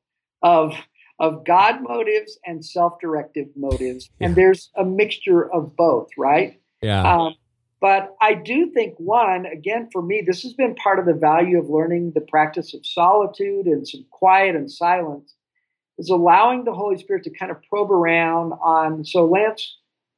of 0.43 0.75
of 1.19 1.45
God 1.45 1.83
motives 1.83 2.39
and 2.45 2.65
self 2.65 3.01
directive 3.01 3.49
motives. 3.57 4.11
Yeah. 4.19 4.29
And 4.29 4.37
there's 4.37 4.71
a 4.77 4.85
mixture 4.85 5.51
of 5.53 5.77
both, 5.77 6.09
right? 6.19 6.61
Yeah. 6.83 7.03
Um, 7.03 7.35
but 7.81 8.17
I 8.21 8.35
do 8.35 8.71
think, 8.73 8.95
one, 8.97 9.45
again, 9.47 9.91
for 9.93 10.01
me, 10.01 10.23
this 10.27 10.43
has 10.43 10.55
been 10.55 10.75
part 10.75 10.99
of 10.99 11.07
the 11.07 11.13
value 11.13 11.59
of 11.59 11.69
learning 11.69 12.13
the 12.15 12.23
practice 12.23 12.73
of 12.73 12.81
solitude 12.85 13.67
and 13.67 13.87
some 13.87 14.07
quiet 14.11 14.57
and 14.57 14.71
silence, 14.71 15.35
is 15.99 16.09
allowing 16.09 16.65
the 16.65 16.73
Holy 16.73 16.97
Spirit 16.99 17.25
to 17.25 17.31
kind 17.31 17.53
of 17.53 17.59
probe 17.69 17.91
around 17.91 18.53
on. 18.55 19.05
So, 19.05 19.27
Lance, 19.27 19.77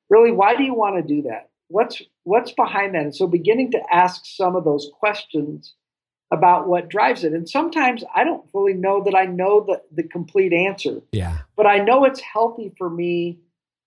really, 0.09 0.31
why 0.31 0.55
do 0.55 0.63
you 0.63 0.75
want 0.75 0.97
to 0.97 1.15
do 1.15 1.23
that? 1.23 1.51
What's 1.69 2.01
what's 2.23 2.53
behind 2.53 2.95
that? 2.95 3.03
And 3.03 3.17
so, 3.17 3.27
beginning 3.27 3.73
to 3.73 3.83
ask 3.93 4.23
some 4.25 4.55
of 4.55 4.65
those 4.65 4.89
questions 4.99 5.75
about 6.31 6.67
what 6.67 6.89
drives 6.89 7.25
it. 7.25 7.33
And 7.33 7.49
sometimes 7.49 8.03
I 8.15 8.25
don't 8.25 8.51
fully 8.51 8.75
know 8.75 9.03
that 9.05 9.15
I 9.15 9.27
know 9.27 9.65
the, 9.67 9.83
the 9.93 10.03
complete 10.03 10.53
answer. 10.53 11.01
Yeah. 11.13 11.39
But 11.57 11.67
I 11.67 11.79
know 11.79 12.05
it's 12.05 12.21
healthy 12.21 12.73
for 12.77 12.91
me 12.91 13.39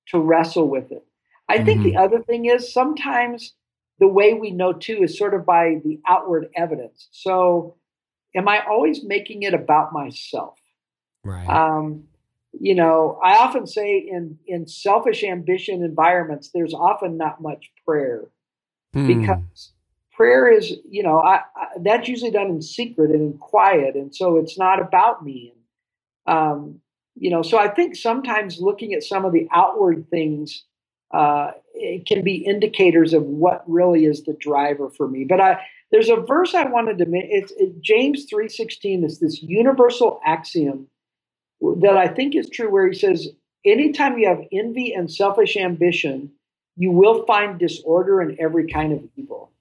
to 0.08 0.20
wrestle 0.20 0.70
with 0.70 0.92
it. 0.92 1.06
I 1.48 1.58
mm-hmm. 1.58 1.66
think 1.66 1.84
the 1.84 1.90
mm-hmm. 1.92 2.04
other 2.04 2.24
thing 2.24 2.46
is 2.46 2.72
sometimes 2.72 3.54
the 4.00 4.08
way 4.08 4.34
we 4.34 4.52
know 4.52 4.74
too 4.74 5.00
is 5.04 5.18
sort 5.18 5.34
of 5.34 5.46
by 5.46 5.82
the 5.84 6.00
outward 6.08 6.48
evidence. 6.56 7.10
So 7.12 7.76
am 8.36 8.48
I 8.48 8.64
always 8.66 9.04
making 9.04 9.44
it 9.44 9.54
about 9.54 9.92
myself? 9.92 10.58
Right. 11.24 11.50
Um, 11.50 12.06
you 12.60 12.74
know, 12.74 13.20
I 13.24 13.36
often 13.36 13.68
say 13.68 13.98
in 13.98 14.40
in 14.48 14.66
selfish 14.68 15.24
ambition 15.24 15.84
environments, 15.84 16.50
there's 16.54 16.74
often 16.74 17.18
not 17.18 17.42
much 17.42 17.70
prayer 17.86 18.24
mm. 18.96 19.08
because 19.08 19.74
prayer 20.20 20.52
is, 20.52 20.74
you 20.90 21.02
know, 21.02 21.18
I, 21.20 21.36
I, 21.56 21.68
that's 21.82 22.10
usually 22.10 22.32
done 22.32 22.50
in 22.56 22.62
secret 22.62 23.10
and 23.12 23.22
in 23.22 23.38
quiet, 23.38 23.96
and 23.96 24.14
so 24.14 24.38
it's 24.42 24.58
not 24.58 24.82
about 24.82 25.24
me. 25.24 25.54
And, 26.28 26.38
um, 26.38 26.82
you 27.16 27.32
know, 27.32 27.42
so 27.42 27.58
I 27.58 27.70
think 27.70 27.96
sometimes 27.96 28.60
looking 28.60 28.94
at 28.94 29.04
some 29.12 29.24
of 29.26 29.32
the 29.32 29.48
outward 29.62 30.00
things 30.10 30.66
uh, 31.12 31.52
it 31.74 32.06
can 32.06 32.24
be 32.24 32.36
indicators 32.36 33.14
of 33.14 33.24
what 33.24 33.64
really 33.68 34.06
is 34.06 34.24
the 34.24 34.34
driver 34.34 34.90
for 34.90 35.08
me. 35.08 35.26
But 35.26 35.40
I, 35.42 35.52
there's 35.92 36.10
a 36.10 36.18
verse 36.18 36.54
I 36.54 36.66
wanted 36.66 36.98
to 37.00 37.06
mention. 37.06 37.30
It's 37.32 37.54
it, 37.58 37.82
James 37.82 38.26
three 38.30 38.50
sixteen. 38.50 39.04
Is 39.04 39.20
this 39.20 39.42
universal 39.42 40.20
axiom 40.26 40.88
that 41.82 41.98
I 41.98 42.08
think 42.08 42.36
is 42.36 42.50
true, 42.50 42.70
where 42.72 42.88
he 42.88 42.94
says, 42.94 43.28
anytime 43.66 44.18
you 44.18 44.28
have 44.28 44.42
envy 44.52 44.94
and 44.94 45.12
selfish 45.12 45.58
ambition, 45.58 46.32
you 46.76 46.92
will 46.92 47.26
find 47.26 47.60
disorder 47.60 48.22
and 48.22 48.38
every 48.40 48.68
kind 48.68 48.94
of 48.94 49.02
evil. 49.16 49.52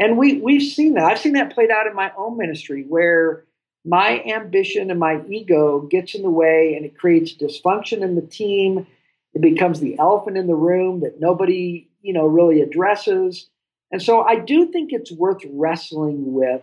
And 0.00 0.16
we 0.16 0.40
we've 0.40 0.62
seen 0.62 0.94
that. 0.94 1.04
I've 1.04 1.20
seen 1.20 1.34
that 1.34 1.54
played 1.54 1.70
out 1.70 1.86
in 1.86 1.94
my 1.94 2.10
own 2.16 2.38
ministry 2.38 2.84
where 2.88 3.44
my 3.84 4.22
ambition 4.22 4.90
and 4.90 4.98
my 4.98 5.22
ego 5.28 5.80
gets 5.80 6.14
in 6.14 6.22
the 6.22 6.30
way 6.30 6.74
and 6.74 6.86
it 6.86 6.98
creates 6.98 7.34
dysfunction 7.34 8.02
in 8.02 8.16
the 8.16 8.22
team. 8.22 8.86
It 9.34 9.42
becomes 9.42 9.78
the 9.78 9.98
elephant 9.98 10.38
in 10.38 10.46
the 10.46 10.54
room 10.54 11.00
that 11.00 11.20
nobody, 11.20 11.86
you 12.00 12.14
know, 12.14 12.26
really 12.26 12.62
addresses. 12.62 13.48
And 13.92 14.02
so 14.02 14.22
I 14.22 14.36
do 14.36 14.72
think 14.72 14.90
it's 14.92 15.12
worth 15.12 15.42
wrestling 15.52 16.32
with. 16.32 16.62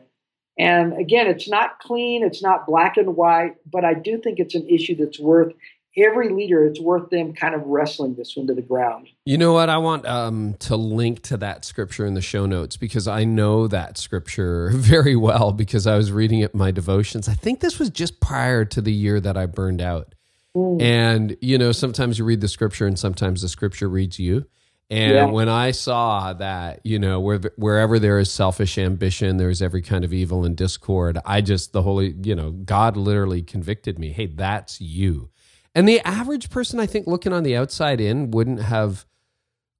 And 0.57 0.93
again, 0.93 1.27
it's 1.27 1.47
not 1.47 1.79
clean, 1.79 2.23
it's 2.23 2.41
not 2.41 2.65
black 2.65 2.97
and 2.97 3.15
white, 3.15 3.57
but 3.71 3.85
I 3.85 3.93
do 3.93 4.17
think 4.17 4.39
it's 4.39 4.55
an 4.55 4.67
issue 4.67 4.95
that's 4.95 5.19
worth 5.19 5.53
every 5.97 6.29
leader, 6.29 6.65
it's 6.65 6.79
worth 6.79 7.09
them 7.09 7.33
kind 7.33 7.55
of 7.55 7.63
wrestling 7.65 8.15
this 8.15 8.35
one 8.35 8.47
to 8.47 8.53
the 8.53 8.61
ground. 8.61 9.07
You 9.25 9.37
know 9.37 9.53
what? 9.53 9.69
I 9.69 9.77
want 9.77 10.05
um, 10.05 10.55
to 10.59 10.75
link 10.75 11.23
to 11.23 11.37
that 11.37 11.65
scripture 11.65 12.05
in 12.05 12.13
the 12.13 12.21
show 12.21 12.45
notes 12.45 12.77
because 12.77 13.07
I 13.07 13.23
know 13.23 13.67
that 13.67 13.97
scripture 13.97 14.69
very 14.73 15.15
well 15.15 15.51
because 15.51 15.87
I 15.87 15.97
was 15.97 16.11
reading 16.11 16.39
it 16.39 16.53
in 16.53 16.59
my 16.59 16.71
devotions. 16.71 17.27
I 17.27 17.33
think 17.33 17.59
this 17.59 17.79
was 17.79 17.89
just 17.89 18.19
prior 18.19 18.63
to 18.65 18.81
the 18.81 18.93
year 18.93 19.19
that 19.19 19.37
I 19.37 19.45
burned 19.47 19.81
out. 19.81 20.13
Mm. 20.55 20.81
And, 20.81 21.37
you 21.41 21.57
know, 21.57 21.71
sometimes 21.71 22.19
you 22.19 22.25
read 22.25 22.41
the 22.41 22.47
scripture 22.47 22.87
and 22.87 22.97
sometimes 22.97 23.41
the 23.41 23.49
scripture 23.49 23.89
reads 23.89 24.19
you. 24.19 24.45
And 24.89 25.13
yeah. 25.13 25.25
when 25.25 25.49
I 25.49 25.71
saw 25.71 26.31
that, 26.33 26.79
you 26.85 26.97
know, 26.97 27.19
where, 27.19 27.41
wherever 27.57 27.99
there 27.99 28.19
is 28.19 28.31
selfish 28.31 28.77
ambition, 28.77 29.35
there's 29.35 29.61
every 29.61 29.81
kind 29.81 30.05
of 30.05 30.13
evil 30.13 30.45
and 30.45 30.55
discord. 30.55 31.17
I 31.25 31.41
just, 31.41 31.73
the 31.73 31.81
Holy, 31.81 32.15
you 32.23 32.35
know, 32.35 32.51
God 32.51 32.95
literally 32.95 33.41
convicted 33.41 33.99
me. 33.99 34.13
Hey, 34.13 34.27
that's 34.27 34.79
you. 34.79 35.29
And 35.75 35.87
the 35.87 35.99
average 36.01 36.49
person, 36.49 36.79
I 36.79 36.85
think, 36.85 37.07
looking 37.07 37.33
on 37.33 37.43
the 37.43 37.55
outside 37.55 38.01
in, 38.01 38.31
wouldn't 38.31 38.61
have 38.61 39.05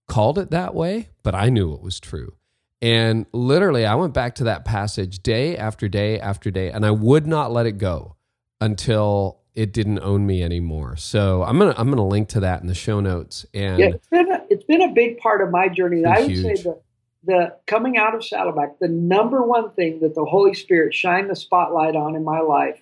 called 0.07 0.39
it 0.39 0.51
that 0.51 0.73
way, 0.73 1.09
but 1.23 1.35
I 1.35 1.49
knew 1.49 1.73
it 1.73 1.81
was 1.81 1.99
true. 1.99 2.33
And 2.81 3.25
literally, 3.33 3.85
I 3.85 3.95
went 3.95 4.13
back 4.13 4.35
to 4.35 4.43
that 4.45 4.63
passage 4.63 5.23
day 5.23 5.57
after 5.57 5.87
day 5.87 6.19
after 6.19 6.51
day, 6.51 6.69
and 6.69 6.85
I 6.85 6.91
would 6.91 7.25
not 7.25 7.51
let 7.51 7.65
it 7.65 7.77
go 7.79 8.15
until 8.61 9.39
it 9.55 9.73
didn't 9.73 9.99
own 9.99 10.27
me 10.27 10.43
anymore. 10.43 10.95
So 10.95 11.43
I'm 11.43 11.57
gonna 11.57 11.73
I'm 11.75 11.89
gonna 11.89 12.07
link 12.07 12.29
to 12.29 12.41
that 12.41 12.61
in 12.61 12.67
the 12.67 12.75
show 12.75 12.99
notes. 12.99 13.45
And 13.55 13.79
yeah, 13.79 13.87
it's 13.87 14.07
been 14.07 14.31
a, 14.31 14.41
it's 14.49 14.63
been 14.65 14.81
a 14.81 14.93
big 14.93 15.17
part 15.17 15.41
of 15.41 15.49
my 15.49 15.67
journey. 15.67 16.05
I 16.05 16.21
would 16.21 16.29
huge. 16.29 16.57
say 16.57 16.63
that 16.63 16.81
the 17.23 17.55
coming 17.65 17.97
out 17.97 18.13
of 18.13 18.23
Saddleback, 18.23 18.77
the 18.79 18.87
number 18.87 19.41
one 19.41 19.71
thing 19.71 19.99
that 20.01 20.13
the 20.13 20.25
Holy 20.25 20.53
Spirit 20.53 20.93
shined 20.93 21.31
the 21.31 21.35
spotlight 21.35 21.95
on 21.95 22.15
in 22.15 22.23
my 22.23 22.39
life 22.39 22.79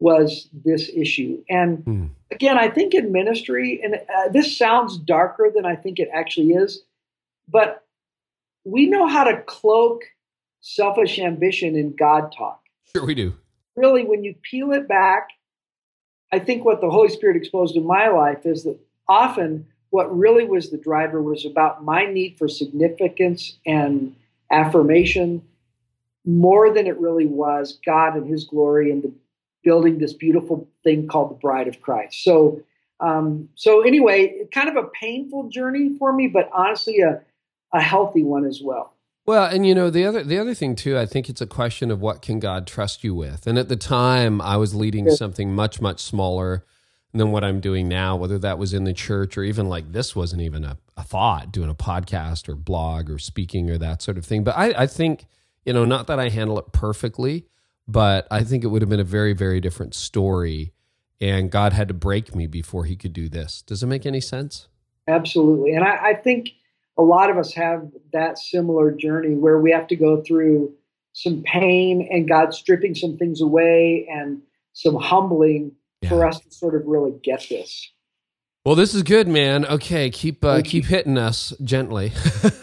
was 0.00 0.48
this 0.64 0.90
issue. 0.94 1.44
And 1.48 1.78
hmm. 1.84 2.06
again, 2.30 2.58
I 2.58 2.68
think 2.68 2.94
in 2.94 3.12
ministry, 3.12 3.80
and 3.84 3.94
uh, 3.94 4.28
this 4.32 4.56
sounds 4.56 4.96
darker 4.96 5.52
than 5.54 5.66
I 5.66 5.76
think 5.76 5.98
it 5.98 6.08
actually 6.12 6.54
is, 6.54 6.82
but 7.48 7.84
we 8.64 8.86
know 8.86 9.06
how 9.06 9.24
to 9.24 9.42
cloak 9.42 10.02
selfish 10.60 11.18
ambition 11.18 11.76
in 11.76 11.94
God 11.94 12.32
talk. 12.36 12.62
Sure, 12.94 13.04
we 13.04 13.14
do. 13.14 13.34
Really, 13.76 14.04
when 14.04 14.24
you 14.24 14.34
peel 14.42 14.72
it 14.72 14.88
back, 14.88 15.28
I 16.32 16.38
think 16.38 16.64
what 16.64 16.80
the 16.80 16.90
Holy 16.90 17.08
Spirit 17.08 17.36
exposed 17.36 17.76
in 17.76 17.86
my 17.86 18.08
life 18.08 18.46
is 18.46 18.64
that 18.64 18.78
often 19.08 19.66
what 19.90 20.16
really 20.16 20.44
was 20.44 20.70
the 20.70 20.78
driver 20.78 21.20
was 21.20 21.44
about 21.44 21.84
my 21.84 22.04
need 22.04 22.38
for 22.38 22.48
significance 22.48 23.58
and 23.66 24.14
affirmation 24.50 25.42
more 26.24 26.72
than 26.72 26.86
it 26.86 26.98
really 26.98 27.26
was 27.26 27.78
God 27.84 28.16
and 28.16 28.28
His 28.28 28.44
glory 28.44 28.90
and 28.90 29.02
the 29.02 29.12
building 29.62 29.98
this 29.98 30.12
beautiful 30.12 30.68
thing 30.84 31.06
called 31.06 31.30
the 31.30 31.34
Bride 31.34 31.68
of 31.68 31.80
Christ. 31.80 32.22
So, 32.22 32.62
um, 33.00 33.48
so 33.54 33.82
anyway, 33.82 34.46
kind 34.52 34.68
of 34.68 34.76
a 34.76 34.88
painful 34.88 35.48
journey 35.48 35.96
for 35.98 36.12
me, 36.12 36.28
but 36.28 36.50
honestly, 36.52 37.00
a 37.00 37.22
a 37.72 37.80
healthy 37.80 38.22
one 38.22 38.44
as 38.44 38.60
well. 38.62 38.94
Well, 39.26 39.44
and 39.44 39.66
you 39.66 39.74
know 39.74 39.90
the 39.90 40.04
other 40.04 40.24
the 40.24 40.38
other 40.38 40.54
thing 40.54 40.74
too, 40.74 40.98
I 40.98 41.06
think 41.06 41.28
it's 41.28 41.40
a 41.40 41.46
question 41.46 41.90
of 41.90 42.00
what 42.00 42.22
can 42.22 42.40
God 42.40 42.66
trust 42.66 43.04
you 43.04 43.14
with. 43.14 43.46
And 43.46 43.58
at 43.58 43.68
the 43.68 43.76
time, 43.76 44.40
I 44.40 44.56
was 44.56 44.74
leading 44.74 45.06
yeah. 45.06 45.14
something 45.14 45.54
much 45.54 45.80
much 45.80 46.00
smaller 46.00 46.64
than 47.12 47.32
what 47.32 47.44
I'm 47.44 47.60
doing 47.60 47.88
now, 47.88 48.16
whether 48.16 48.38
that 48.38 48.58
was 48.58 48.72
in 48.72 48.84
the 48.84 48.92
church 48.92 49.36
or 49.36 49.42
even 49.42 49.68
like 49.68 49.92
this 49.92 50.14
wasn't 50.14 50.42
even 50.42 50.64
a, 50.64 50.78
a 50.96 51.02
thought, 51.02 51.50
doing 51.50 51.68
a 51.68 51.74
podcast 51.74 52.48
or 52.48 52.54
blog 52.54 53.10
or 53.10 53.18
speaking 53.18 53.68
or 53.68 53.78
that 53.78 54.00
sort 54.00 54.16
of 54.16 54.24
thing. 54.24 54.44
But 54.44 54.56
I, 54.56 54.82
I 54.82 54.86
think, 54.86 55.26
you 55.64 55.72
know, 55.72 55.84
not 55.84 56.06
that 56.06 56.20
I 56.20 56.28
handle 56.28 56.58
it 56.58 56.72
perfectly, 56.72 57.46
but 57.90 58.26
I 58.30 58.44
think 58.44 58.62
it 58.62 58.68
would 58.68 58.82
have 58.82 58.88
been 58.88 59.00
a 59.00 59.04
very, 59.04 59.32
very 59.32 59.60
different 59.60 59.94
story. 59.94 60.72
And 61.20 61.50
God 61.50 61.72
had 61.72 61.88
to 61.88 61.94
break 61.94 62.34
me 62.34 62.46
before 62.46 62.84
he 62.84 62.96
could 62.96 63.12
do 63.12 63.28
this. 63.28 63.62
Does 63.62 63.82
it 63.82 63.86
make 63.86 64.06
any 64.06 64.20
sense? 64.20 64.68
Absolutely. 65.08 65.74
And 65.74 65.84
I, 65.84 66.10
I 66.10 66.14
think 66.14 66.50
a 66.96 67.02
lot 67.02 67.30
of 67.30 67.36
us 67.36 67.52
have 67.54 67.90
that 68.12 68.38
similar 68.38 68.90
journey 68.92 69.34
where 69.34 69.58
we 69.58 69.72
have 69.72 69.88
to 69.88 69.96
go 69.96 70.22
through 70.22 70.72
some 71.12 71.42
pain 71.42 72.08
and 72.10 72.28
God 72.28 72.54
stripping 72.54 72.94
some 72.94 73.16
things 73.16 73.40
away 73.40 74.06
and 74.10 74.40
some 74.72 74.94
humbling 74.94 75.72
yeah. 76.00 76.10
for 76.10 76.24
us 76.24 76.40
to 76.40 76.50
sort 76.52 76.74
of 76.74 76.86
really 76.86 77.12
get 77.22 77.46
this. 77.50 77.90
Well, 78.62 78.74
this 78.74 78.94
is 78.94 79.02
good, 79.02 79.26
man. 79.26 79.64
Okay, 79.64 80.10
keep 80.10 80.44
uh, 80.44 80.60
keep 80.62 80.84
hitting 80.84 81.16
us 81.16 81.54
gently, 81.64 82.12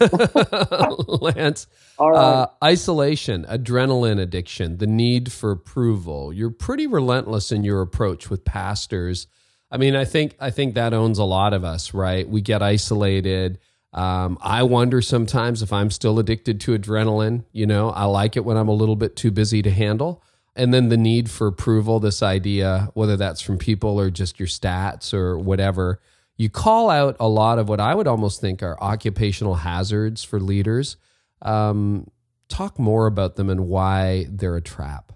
Lance. 1.08 1.66
All 1.98 2.12
right. 2.12 2.18
Uh, 2.18 2.46
isolation, 2.62 3.44
adrenaline 3.48 4.20
addiction, 4.20 4.78
the 4.78 4.86
need 4.86 5.32
for 5.32 5.50
approval. 5.50 6.32
You're 6.32 6.50
pretty 6.50 6.86
relentless 6.86 7.50
in 7.50 7.64
your 7.64 7.80
approach 7.80 8.30
with 8.30 8.44
pastors. 8.44 9.26
I 9.72 9.76
mean, 9.76 9.96
I 9.96 10.04
think 10.04 10.36
I 10.38 10.50
think 10.50 10.74
that 10.74 10.94
owns 10.94 11.18
a 11.18 11.24
lot 11.24 11.52
of 11.52 11.64
us, 11.64 11.92
right? 11.92 12.28
We 12.28 12.42
get 12.42 12.62
isolated. 12.62 13.58
Um, 13.92 14.38
I 14.40 14.62
wonder 14.62 15.02
sometimes 15.02 15.62
if 15.62 15.72
I'm 15.72 15.90
still 15.90 16.20
addicted 16.20 16.60
to 16.60 16.78
adrenaline. 16.78 17.44
You 17.50 17.66
know, 17.66 17.90
I 17.90 18.04
like 18.04 18.36
it 18.36 18.44
when 18.44 18.56
I'm 18.56 18.68
a 18.68 18.72
little 18.72 18.96
bit 18.96 19.16
too 19.16 19.32
busy 19.32 19.62
to 19.62 19.70
handle. 19.72 20.22
And 20.58 20.74
then 20.74 20.88
the 20.88 20.96
need 20.96 21.30
for 21.30 21.46
approval, 21.46 22.00
this 22.00 22.22
idea, 22.22 22.90
whether 22.94 23.16
that's 23.16 23.40
from 23.40 23.58
people 23.58 23.98
or 23.98 24.10
just 24.10 24.40
your 24.40 24.48
stats 24.48 25.14
or 25.14 25.38
whatever, 25.38 26.00
you 26.36 26.50
call 26.50 26.90
out 26.90 27.16
a 27.20 27.28
lot 27.28 27.58
of 27.58 27.68
what 27.68 27.80
I 27.80 27.94
would 27.94 28.08
almost 28.08 28.40
think 28.40 28.62
are 28.62 28.76
occupational 28.82 29.54
hazards 29.54 30.24
for 30.24 30.40
leaders. 30.40 30.96
Um, 31.42 32.10
talk 32.48 32.78
more 32.78 33.06
about 33.06 33.36
them 33.36 33.48
and 33.48 33.68
why 33.68 34.26
they're 34.30 34.56
a 34.56 34.60
trap. 34.60 35.12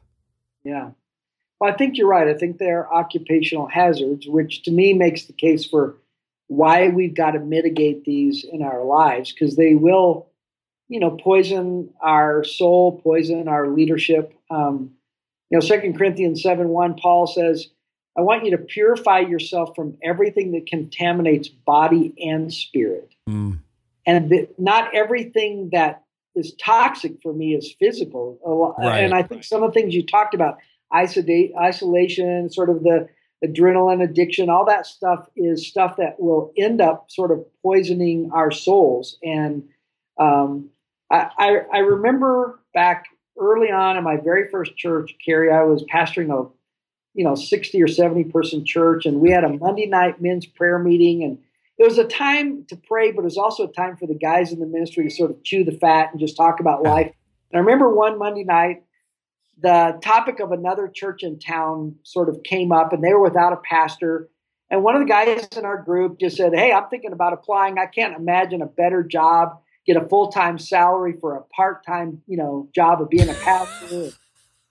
Yeah. 0.64 0.90
Well, 1.58 1.72
I 1.72 1.76
think 1.76 1.96
you're 1.96 2.08
right. 2.08 2.28
I 2.28 2.34
think 2.34 2.58
they're 2.58 2.92
occupational 2.92 3.66
hazards, 3.66 4.28
which 4.28 4.62
to 4.62 4.70
me 4.70 4.94
makes 4.94 5.24
the 5.24 5.32
case 5.32 5.64
for 5.66 5.96
why 6.48 6.88
we've 6.88 7.14
got 7.14 7.32
to 7.32 7.40
mitigate 7.40 8.04
these 8.04 8.44
in 8.44 8.62
our 8.62 8.84
lives 8.84 9.32
because 9.32 9.56
they 9.56 9.74
will, 9.74 10.28
you 10.88 11.00
know, 11.00 11.10
poison 11.12 11.90
our 12.00 12.44
soul, 12.44 13.00
poison 13.00 13.48
our 13.48 13.68
leadership. 13.68 14.34
Um, 14.50 14.92
you 15.52 15.58
know, 15.58 15.60
Second 15.60 15.98
Corinthians 15.98 16.42
7 16.42 16.70
1, 16.70 16.94
Paul 16.94 17.26
says, 17.26 17.68
I 18.16 18.22
want 18.22 18.46
you 18.46 18.52
to 18.52 18.58
purify 18.58 19.18
yourself 19.20 19.76
from 19.76 19.98
everything 20.02 20.52
that 20.52 20.66
contaminates 20.66 21.48
body 21.48 22.14
and 22.18 22.52
spirit. 22.52 23.14
Mm. 23.28 23.58
And 24.06 24.30
that 24.30 24.58
not 24.58 24.94
everything 24.94 25.68
that 25.72 26.04
is 26.34 26.54
toxic 26.54 27.20
for 27.22 27.34
me 27.34 27.54
is 27.54 27.74
physical. 27.78 28.38
Right, 28.78 29.00
and 29.00 29.12
I 29.12 29.22
think 29.22 29.44
some 29.44 29.62
of 29.62 29.72
the 29.72 29.78
things 29.78 29.94
you 29.94 30.06
talked 30.06 30.34
about, 30.34 30.56
isolate, 30.90 31.52
isolation, 31.60 32.50
sort 32.50 32.70
of 32.70 32.82
the 32.82 33.08
adrenaline 33.44 34.02
addiction, 34.02 34.48
all 34.48 34.64
that 34.64 34.86
stuff 34.86 35.28
is 35.36 35.66
stuff 35.66 35.96
that 35.98 36.18
will 36.18 36.50
end 36.56 36.80
up 36.80 37.10
sort 37.10 37.30
of 37.30 37.44
poisoning 37.62 38.30
our 38.32 38.50
souls. 38.50 39.18
And 39.22 39.64
um, 40.18 40.70
I, 41.10 41.28
I, 41.38 41.56
I 41.74 41.78
remember 41.80 42.58
back 42.72 43.04
early 43.38 43.70
on 43.70 43.96
in 43.96 44.04
my 44.04 44.16
very 44.16 44.48
first 44.50 44.76
church, 44.76 45.14
Carey, 45.24 45.50
I 45.50 45.62
was 45.62 45.84
pastoring 45.84 46.30
a 46.30 46.48
you 47.14 47.24
know 47.24 47.34
60 47.34 47.82
or 47.82 47.88
70 47.88 48.24
person 48.24 48.64
church, 48.64 49.06
and 49.06 49.20
we 49.20 49.30
had 49.30 49.44
a 49.44 49.48
Monday 49.48 49.86
night 49.86 50.20
men's 50.20 50.46
prayer 50.46 50.78
meeting, 50.78 51.22
and 51.22 51.38
it 51.78 51.84
was 51.84 51.98
a 51.98 52.04
time 52.04 52.64
to 52.66 52.76
pray, 52.76 53.12
but 53.12 53.22
it 53.22 53.24
was 53.24 53.38
also 53.38 53.64
a 53.64 53.72
time 53.72 53.96
for 53.96 54.06
the 54.06 54.14
guys 54.14 54.52
in 54.52 54.60
the 54.60 54.66
ministry 54.66 55.08
to 55.08 55.14
sort 55.14 55.30
of 55.30 55.42
chew 55.42 55.64
the 55.64 55.72
fat 55.72 56.10
and 56.12 56.20
just 56.20 56.36
talk 56.36 56.60
about 56.60 56.82
life. 56.82 57.12
And 57.50 57.58
I 57.58 57.60
remember 57.60 57.94
one 57.94 58.18
Monday 58.18 58.44
night, 58.44 58.84
the 59.60 59.98
topic 60.02 60.40
of 60.40 60.52
another 60.52 60.88
church 60.88 61.22
in 61.22 61.38
town 61.38 61.96
sort 62.02 62.28
of 62.28 62.42
came 62.42 62.72
up, 62.72 62.92
and 62.92 63.02
they 63.02 63.12
were 63.12 63.22
without 63.22 63.52
a 63.52 63.56
pastor. 63.56 64.28
And 64.70 64.82
one 64.82 64.94
of 64.94 65.02
the 65.02 65.08
guys 65.08 65.46
in 65.56 65.64
our 65.64 65.82
group 65.82 66.18
just 66.18 66.36
said, 66.36 66.54
Hey, 66.54 66.72
I'm 66.72 66.88
thinking 66.88 67.12
about 67.12 67.32
applying. 67.32 67.78
I 67.78 67.86
can't 67.86 68.16
imagine 68.16 68.62
a 68.62 68.66
better 68.66 69.02
job, 69.02 69.60
get 69.86 69.96
a 69.96 70.08
full 70.08 70.28
time 70.28 70.58
salary 70.58 71.14
for 71.20 71.36
a 71.36 71.42
part 71.42 71.84
time, 71.84 72.22
you 72.26 72.36
know, 72.36 72.68
job 72.74 73.00
of 73.00 73.10
being 73.10 73.28
a 73.28 73.34
pastor. 73.34 74.10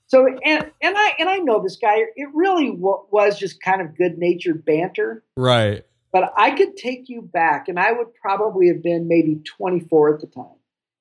so, 0.08 0.26
and, 0.28 0.72
and 0.82 0.98
I 0.98 1.14
and 1.20 1.30
I 1.30 1.38
know 1.38 1.62
this 1.62 1.78
guy. 1.78 1.98
It 2.16 2.30
really 2.34 2.72
w- 2.72 3.06
was 3.12 3.38
just 3.38 3.62
kind 3.62 3.82
of 3.82 3.98
good 3.98 4.18
natured 4.18 4.66
banter. 4.66 5.24
Right. 5.36 5.86
But 6.14 6.34
I 6.36 6.52
could 6.52 6.76
take 6.76 7.08
you 7.08 7.22
back, 7.22 7.70
and 7.70 7.80
I 7.80 7.94
would 7.94 8.14
probably 8.16 8.68
have 8.68 8.84
been 8.84 9.08
maybe 9.08 9.42
24 9.46 10.16
at 10.16 10.22
the 10.22 10.28
time. 10.28 10.46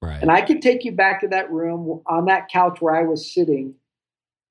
Right. 0.02 0.22
And 0.22 0.30
I 0.30 0.40
could 0.40 0.62
take 0.62 0.84
you 0.84 0.92
back 0.92 1.20
to 1.20 1.28
that 1.28 1.50
room 1.50 2.02
on 2.06 2.26
that 2.26 2.48
couch 2.48 2.80
where 2.80 2.94
I 2.94 3.02
was 3.02 3.32
sitting. 3.32 3.74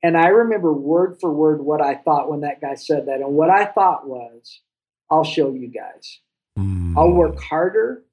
And 0.04 0.16
I 0.16 0.28
remember 0.28 0.72
word 0.72 1.18
for 1.20 1.32
word 1.32 1.62
what 1.62 1.82
I 1.82 1.96
thought 1.96 2.30
when 2.30 2.42
that 2.42 2.62
guy 2.62 2.76
said 2.76 3.08
that. 3.08 3.20
And 3.20 3.34
what 3.34 3.50
I 3.50 3.66
thought 3.66 4.08
was, 4.08 4.62
I'll 5.10 5.24
show 5.24 5.54
you 5.54 5.68
guys. 5.68 6.20
Mm. 6.58 6.96
I'll 6.96 7.12
work 7.12 7.42
harder. 7.42 8.04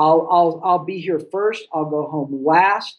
I'll, 0.00 0.28
I'll, 0.30 0.60
I'll 0.64 0.84
be 0.84 1.00
here 1.00 1.20
first. 1.20 1.66
I'll 1.74 1.90
go 1.90 2.06
home 2.06 2.44
last. 2.44 2.98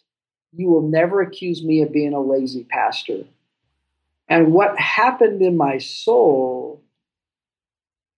You 0.53 0.69
will 0.69 0.87
never 0.87 1.21
accuse 1.21 1.63
me 1.63 1.81
of 1.81 1.91
being 1.91 2.13
a 2.13 2.21
lazy 2.21 2.63
pastor. 2.63 3.23
And 4.27 4.53
what 4.53 4.77
happened 4.77 5.41
in 5.41 5.57
my 5.57 5.79
soul, 5.79 6.83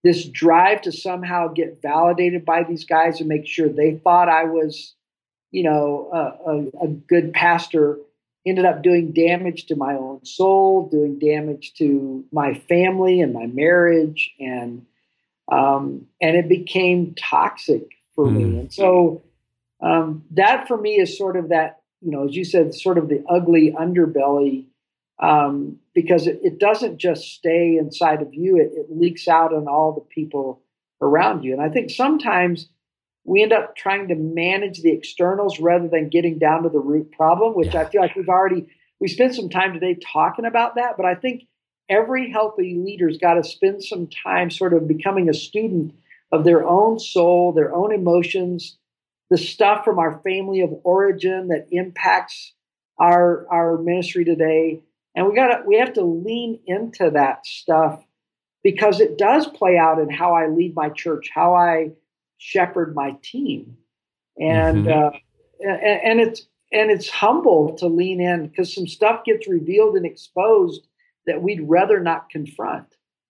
this 0.04 0.26
drive 0.26 0.82
to 0.82 0.92
somehow 0.92 1.48
get 1.48 1.82
validated 1.82 2.44
by 2.44 2.64
these 2.64 2.84
guys 2.84 3.20
and 3.20 3.30
make 3.30 3.48
sure 3.48 3.70
they 3.70 3.96
thought 3.96 4.28
I 4.28 4.44
was 4.44 4.94
you 5.54 5.62
know, 5.64 6.10
a, 6.12 6.50
a, 6.50 6.86
a, 6.86 6.88
good 6.88 7.32
pastor 7.32 8.00
ended 8.46 8.66
up 8.66 8.82
doing 8.82 9.14
damage 9.14 9.68
to 9.68 9.76
my 9.76 9.94
own 9.94 10.26
soul, 10.26 10.90
doing 10.90 11.20
damage 11.20 11.76
to 11.76 12.26
my 12.32 12.56
family 12.56 13.22
and 13.22 13.34
my 13.34 13.46
marriage, 13.46 14.34
and 14.40 14.86
um, 15.50 16.08
and 16.20 16.36
it 16.36 16.50
became 16.50 17.14
toxic 17.14 17.88
for 18.16 18.26
mm. 18.26 18.34
me. 18.34 18.44
And 18.60 18.74
so 18.74 19.24
um, 19.82 20.24
that 20.32 20.68
for 20.68 20.78
me 20.78 20.96
is 20.96 21.18
sort 21.18 21.36
of 21.36 21.50
that, 21.50 21.82
you 22.02 22.12
know, 22.12 22.28
as 22.28 22.36
you 22.36 22.46
said, 22.46 22.74
sort 22.74 22.98
of 22.98 23.10
the 23.10 23.24
ugly 23.30 23.74
underbelly. 23.78 24.66
Um, 25.20 25.78
because 25.94 26.26
it, 26.26 26.40
it, 26.44 26.60
doesn't 26.60 26.98
just 26.98 27.36
stay 27.36 27.78
inside 27.78 28.22
of 28.24 28.34
you, 28.34 28.58
it, 28.58 28.72
it 28.76 28.88
leaks 28.90 29.28
out 29.28 29.54
on 29.54 29.68
all 29.68 29.94
the 29.94 30.02
people 30.02 30.64
around 31.02 31.44
you. 31.44 31.54
And 31.54 31.62
I 31.62 31.70
think 31.70 31.92
sometimes 31.92 32.68
we 33.24 33.44
end 33.44 33.54
up 33.54 33.76
trying 33.76 34.08
to 34.10 34.16
manage 34.16 34.82
the 34.82 34.92
externals 34.92 35.60
rather 35.60 35.88
than 35.88 36.10
getting 36.10 36.40
down 36.40 36.64
to 36.64 36.70
the 36.70 36.80
root 36.80 37.12
problem, 37.12 37.54
which 37.54 37.74
Yeah. 37.74 37.82
I 37.82 37.86
feel 37.86 38.02
like 38.02 38.16
we've 38.16 38.28
already 38.28 38.68
we 39.00 39.08
spent 39.08 39.36
some 39.36 39.50
time 39.50 39.74
today 39.74 39.96
talking 40.14 40.46
about 40.46 40.76
that. 40.76 40.98
But 40.98 41.06
I 41.06 41.16
think 41.16 41.44
every 41.90 42.32
healthy 42.32 42.76
leader's 42.76 43.18
got 43.18 43.36
to 43.36 43.44
spend 43.44 43.84
some 43.84 44.08
time 44.08 44.50
sort 44.50 44.74
of 44.74 44.88
becoming 44.88 45.30
a 45.30 45.34
student 45.34 45.94
of 46.34 46.44
their 46.44 46.68
own 46.68 46.98
soul, 46.98 47.54
their 47.54 47.74
own 47.74 47.94
emotions, 47.94 48.80
the 49.30 49.38
stuff 49.38 49.86
from 49.86 50.00
our 50.00 50.20
family 50.24 50.62
of 50.62 50.72
origin 50.84 51.50
that 51.50 51.68
impacts 51.72 52.54
our 53.00 53.48
our 53.52 53.78
ministry 53.78 54.26
today. 54.26 54.82
And 55.16 55.28
we 55.28 55.36
got 55.36 55.48
to 55.50 55.64
we 55.68 55.78
have 55.78 55.94
to 55.94 56.04
lean 56.04 56.60
into 56.66 57.12
that 57.12 57.46
stuff 57.46 58.04
because 58.64 59.00
it 59.00 59.20
does 59.20 59.46
play 59.46 59.78
out 59.78 60.00
in 60.00 60.10
how 60.10 60.34
I 60.34 60.48
lead 60.48 60.74
my 60.76 60.90
church, 60.90 61.30
how 61.32 61.54
I 61.54 61.92
shepherd 62.38 62.96
my 62.96 63.16
team, 63.22 63.78
and 64.36 64.86
Mhm. 64.86 65.14
uh, 65.14 65.18
and, 65.60 66.02
and 66.04 66.20
it's 66.20 66.48
and 66.72 66.90
it's 66.90 67.10
humble 67.10 67.76
to 67.76 67.86
lean 67.86 68.20
in 68.20 68.48
because 68.48 68.74
some 68.74 68.88
stuff 68.88 69.24
gets 69.24 69.48
revealed 69.48 69.96
and 69.96 70.06
exposed 70.06 70.88
that 71.28 71.44
we'd 71.44 71.62
rather 71.62 72.00
not 72.00 72.32
confront. 72.32 72.88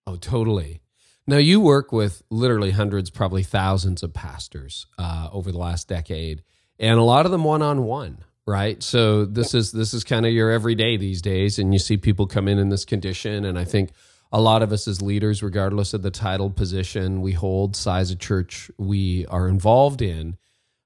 Oh, 0.08 0.16
totally. 0.16 0.83
Now 1.26 1.38
you 1.38 1.62
work 1.62 1.92
with 1.92 2.22
literally 2.30 2.72
hundreds, 2.72 3.10
probably 3.10 3.44
thousands 3.44 4.04
of 4.04 4.14
pastors 4.14 4.88
uh, 4.98 5.30
over 5.32 5.52
the 5.52 5.58
last 5.58 5.88
decade, 5.88 6.44
and 6.80 7.00
a 7.00 7.04
lot 7.04 7.26
of 7.26 7.32
them 7.32 7.44
one 7.44 7.62
on 7.62 7.84
one, 7.84 8.20
right? 8.46 8.84
So 8.84 9.26
this 9.26 9.54
is 9.54 9.72
this 9.72 9.94
is 9.94 10.04
kind 10.04 10.26
of 10.26 10.34
your 10.34 10.52
everyday 10.52 10.98
these 10.98 11.22
days, 11.22 11.60
and 11.60 11.74
you 11.74 11.80
see 11.80 11.96
people 11.98 12.28
come 12.28 12.48
in 12.48 12.60
in 12.60 12.70
this 12.70 12.84
condition, 12.84 13.46
and 13.46 13.58
I 13.58 13.64
think 13.64 13.92
a 14.34 14.42
lot 14.42 14.64
of 14.64 14.72
us 14.74 14.88
as 14.88 15.02
leaders, 15.02 15.42
regardless 15.42 15.94
of 15.94 16.02
the 16.02 16.12
title, 16.12 16.50
position 16.50 17.22
we 17.22 17.34
hold, 17.34 17.76
size 17.76 18.12
of 18.12 18.20
church 18.20 18.70
we 18.78 19.26
are 19.28 19.48
involved 19.48 20.02
in, 20.02 20.38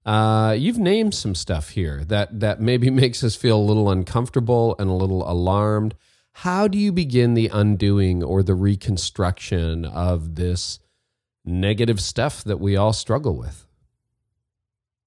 uh, 0.05 0.55
you've 0.57 0.77
named 0.77 1.15
some 1.15 1.33
stuff 1.33 1.69
here 1.69 2.03
that 2.05 2.39
that 2.39 2.61
maybe 2.61 2.89
makes 3.03 3.23
us 3.23 3.35
feel 3.35 3.57
a 3.57 3.59
little 3.59 3.89
uncomfortable 3.89 4.75
and 4.77 4.89
a 4.89 4.93
little 4.93 5.29
alarmed. 5.29 5.95
How 6.41 6.67
do 6.67 6.77
you 6.77 6.91
begin 6.91 7.33
the 7.33 7.47
undoing 7.51 8.21
or 8.23 8.43
the 8.43 8.53
reconstruction 8.53 9.85
of 9.85 10.35
this 10.35 10.77
negative 11.43 11.99
stuff 11.99 12.43
that 12.43 12.59
we 12.59 12.75
all 12.75 12.93
struggle 12.93 13.35
with? 13.35 13.65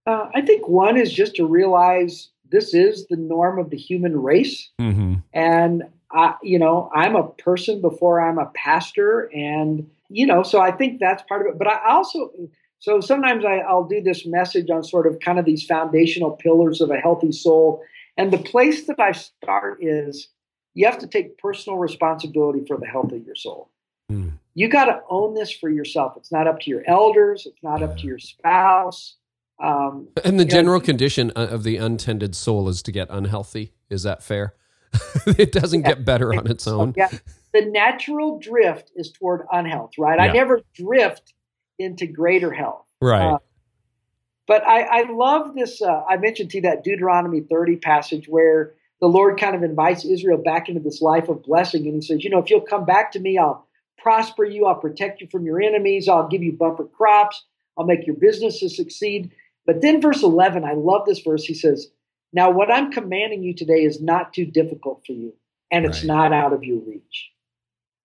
Uh, 0.09 0.29
I 0.35 0.41
think 0.41 0.67
one 0.67 0.97
is 0.97 1.13
just 1.13 1.37
to 1.37 1.47
realize 1.47 2.31
this 2.51 2.75
is 2.75 3.07
the 3.07 3.17
norm 3.17 3.61
of 3.61 3.71
the 3.71 3.77
human 3.77 4.21
race, 4.21 4.71
Mm-hmm. 4.81 5.19
and 5.33 5.85
I, 6.11 6.35
you 6.43 6.59
know, 6.59 6.91
I'm 6.93 7.15
a 7.15 7.29
person 7.29 7.81
before 7.81 8.21
I'm 8.21 8.39
a 8.39 8.51
pastor, 8.57 9.31
and 9.33 9.89
you 10.09 10.27
know, 10.27 10.43
so 10.43 10.61
I 10.61 10.73
think 10.73 10.99
that's 10.99 11.23
part 11.29 11.47
of 11.47 11.53
it. 11.53 11.59
But 11.59 11.69
I 11.69 11.91
also, 11.91 12.33
so 12.81 13.01
sometimes 13.01 13.45
I, 13.45 13.59
I'll 13.59 13.87
do 13.87 14.03
this 14.03 14.27
message 14.27 14.69
on 14.69 14.83
sort 14.83 15.07
of 15.07 15.21
kind 15.21 15.39
of 15.39 15.45
these 15.45 15.65
foundational 15.65 16.33
pillars 16.33 16.81
of 16.81 16.91
a 16.91 16.97
healthy 16.97 17.31
soul, 17.31 17.85
and 18.17 18.33
the 18.33 18.39
place 18.39 18.89
that 18.89 18.99
I 18.99 19.13
start 19.13 19.79
is 19.81 20.27
you 20.75 20.87
have 20.87 20.99
to 20.99 21.07
take 21.07 21.39
personal 21.39 21.79
responsibility 21.79 22.65
for 22.67 22.77
the 22.77 22.87
health 22.87 23.13
of 23.13 23.25
your 23.25 23.35
soul. 23.35 23.71
Mm. 24.11 24.33
You 24.55 24.69
got 24.69 24.87
to 24.87 25.01
own 25.09 25.35
this 25.35 25.53
for 25.53 25.69
yourself. 25.69 26.15
It's 26.17 26.33
not 26.33 26.47
up 26.47 26.61
to 26.61 26.71
your 26.71 26.83
elders. 26.87 27.47
It's 27.47 27.63
not 27.63 27.83
up 27.83 27.97
to 27.99 28.07
your 28.07 28.19
spouse. 28.19 29.17
Um, 29.63 30.09
And 30.25 30.39
the 30.41 30.45
Yeah. 30.45 30.51
general 30.51 30.81
condition 30.81 31.33
uh, 31.37 31.49
of 31.51 31.65
the 31.65 31.77
untended 31.77 32.35
soul 32.35 32.69
is 32.69 32.83
to 32.83 32.93
get 32.93 33.09
unhealthy. 33.11 33.73
Is 33.91 34.03
that 34.05 34.23
fair? 34.23 34.55
it 35.27 35.53
doesn't 35.53 35.83
get 35.83 36.05
better 36.05 36.35
on 36.35 36.47
its 36.51 36.67
own. 36.67 36.95
yeah. 36.97 37.09
the 37.53 37.67
natural 37.67 38.39
drift 38.39 38.91
is 38.97 39.11
toward 39.13 39.43
unhealth, 39.53 39.93
right? 39.99 40.19
Yeah. 40.19 40.31
I 40.31 40.33
never 40.33 40.63
drift 40.75 41.35
into 41.79 42.07
greater 42.07 42.53
health. 42.53 42.85
Right. 43.01 43.35
Uh, 43.35 43.39
but 44.47 44.67
I, 44.67 44.83
I 44.83 45.11
love 45.13 45.55
this. 45.55 45.81
Uh, 45.81 46.03
I 46.09 46.17
mentioned 46.17 46.51
to 46.51 46.57
you 46.59 46.63
that 46.63 46.83
Deuteronomy 46.83 47.41
30 47.41 47.77
passage 47.77 48.29
where 48.29 48.75
the 49.01 49.09
Lord 49.09 49.39
kind 49.41 49.57
of 49.57 49.63
invites 49.63 50.05
Israel 50.05 50.39
back 50.39 50.69
into 50.69 50.81
this 50.81 51.01
life 51.01 51.29
of 51.29 51.43
blessing. 51.43 51.87
And 51.87 51.95
he 51.95 52.01
says, 52.03 52.23
You 52.23 52.31
know, 52.31 52.39
if 52.39 52.51
you'll 52.51 52.61
come 52.61 52.85
back 52.85 53.13
to 53.13 53.21
me, 53.21 53.39
I'll 53.39 53.67
prosper 53.99 54.45
you, 54.45 54.67
I'll 54.67 54.75
protect 54.75 55.21
you 55.21 55.29
from 55.31 55.45
your 55.45 55.61
enemies, 55.61 56.09
I'll 56.09 56.29
give 56.29 56.43
you 56.43 56.53
bumper 56.53 56.85
crops, 56.85 57.45
I'll 57.77 57.87
make 57.87 58.07
your 58.07 58.17
businesses 58.17 58.77
succeed. 58.77 59.31
But 59.67 59.83
then, 59.83 60.01
verse 60.01 60.23
11, 60.23 60.65
I 60.65 60.73
love 60.73 61.07
this 61.07 61.21
verse. 61.21 61.45
He 61.45 61.55
says, 61.55 61.89
Now, 62.33 62.51
what 62.51 62.71
I'm 62.71 62.93
commanding 62.93 63.43
you 63.43 63.55
today 63.55 63.85
is 63.85 64.01
not 64.01 64.33
too 64.33 64.47
difficult 64.47 65.03
for 65.07 65.13
you, 65.13 65.35
and 65.71 65.85
it's 65.85 65.99
Right. 65.99 66.07
not 66.07 66.33
out 66.33 66.53
of 66.53 66.65
your 66.65 66.79
reach. 66.79 67.31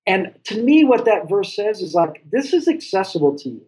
And 0.06 0.36
to 0.46 0.62
me, 0.62 0.84
what 0.84 1.06
that 1.06 1.28
verse 1.28 1.56
says 1.56 1.82
is 1.82 1.94
like, 1.96 2.24
this 2.30 2.54
is 2.54 2.68
accessible 2.68 3.36
to 3.40 3.50
you 3.50 3.62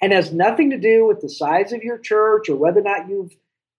and 0.00 0.12
has 0.12 0.32
nothing 0.32 0.70
to 0.70 0.78
do 0.78 1.06
with 1.06 1.20
the 1.20 1.28
size 1.28 1.72
of 1.72 1.84
your 1.84 1.98
church 1.98 2.48
or 2.48 2.56
whether 2.56 2.80
or 2.80 2.84
not 2.84 3.08
you've 3.08 3.36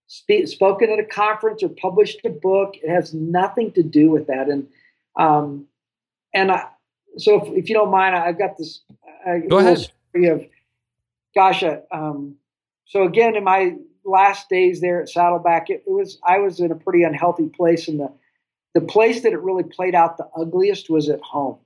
spe- 0.08 0.46
spoken 0.46 0.90
at 0.90 1.00
a 1.00 1.06
conference 1.06 1.64
or 1.64 1.70
published 1.70 2.20
a 2.26 2.30
book. 2.30 2.76
It 2.82 2.90
has 2.90 3.14
nothing 3.14 3.72
to 3.74 3.84
do 3.84 4.10
with 4.10 4.28
that. 4.28 4.50
And 4.50 4.68
um, 5.16 5.68
and 6.34 6.52
I, 6.52 6.68
so, 7.18 7.42
if, 7.42 7.54
if 7.54 7.70
you 7.70 7.76
don't 7.76 7.92
mind, 7.92 8.16
I- 8.16 8.28
I've 8.28 8.40
got 8.40 8.58
this. 8.58 8.82
Uh, 9.26 9.38
Go 9.50 9.60
ahead. 9.60 9.80
Story 9.80 10.28
of, 10.28 10.46
gosh, 11.36 11.64
uh, 11.64 11.78
um, 11.92 12.36
so 12.86 13.04
again, 13.04 13.36
in 13.36 13.44
my 13.44 13.76
last 14.06 14.50
days 14.50 14.82
there 14.82 15.02
at 15.02 15.10
Saddleback, 15.10 15.70
it, 15.70 15.84
it 15.88 15.92
was 15.92 16.20
I 16.28 16.40
was 16.40 16.60
in 16.60 16.72
a 16.72 16.76
pretty 16.76 17.04
unhealthy 17.04 17.50
place, 17.50 17.88
and 17.88 18.00
the 18.00 18.12
the 18.74 18.82
place 18.82 19.22
that 19.22 19.34
it 19.34 19.40
really 19.40 19.64
played 19.64 19.96
out 19.96 20.18
the 20.18 20.28
ugliest 20.36 20.90
was 20.90 21.10
at 21.10 21.22
home. 21.22 21.58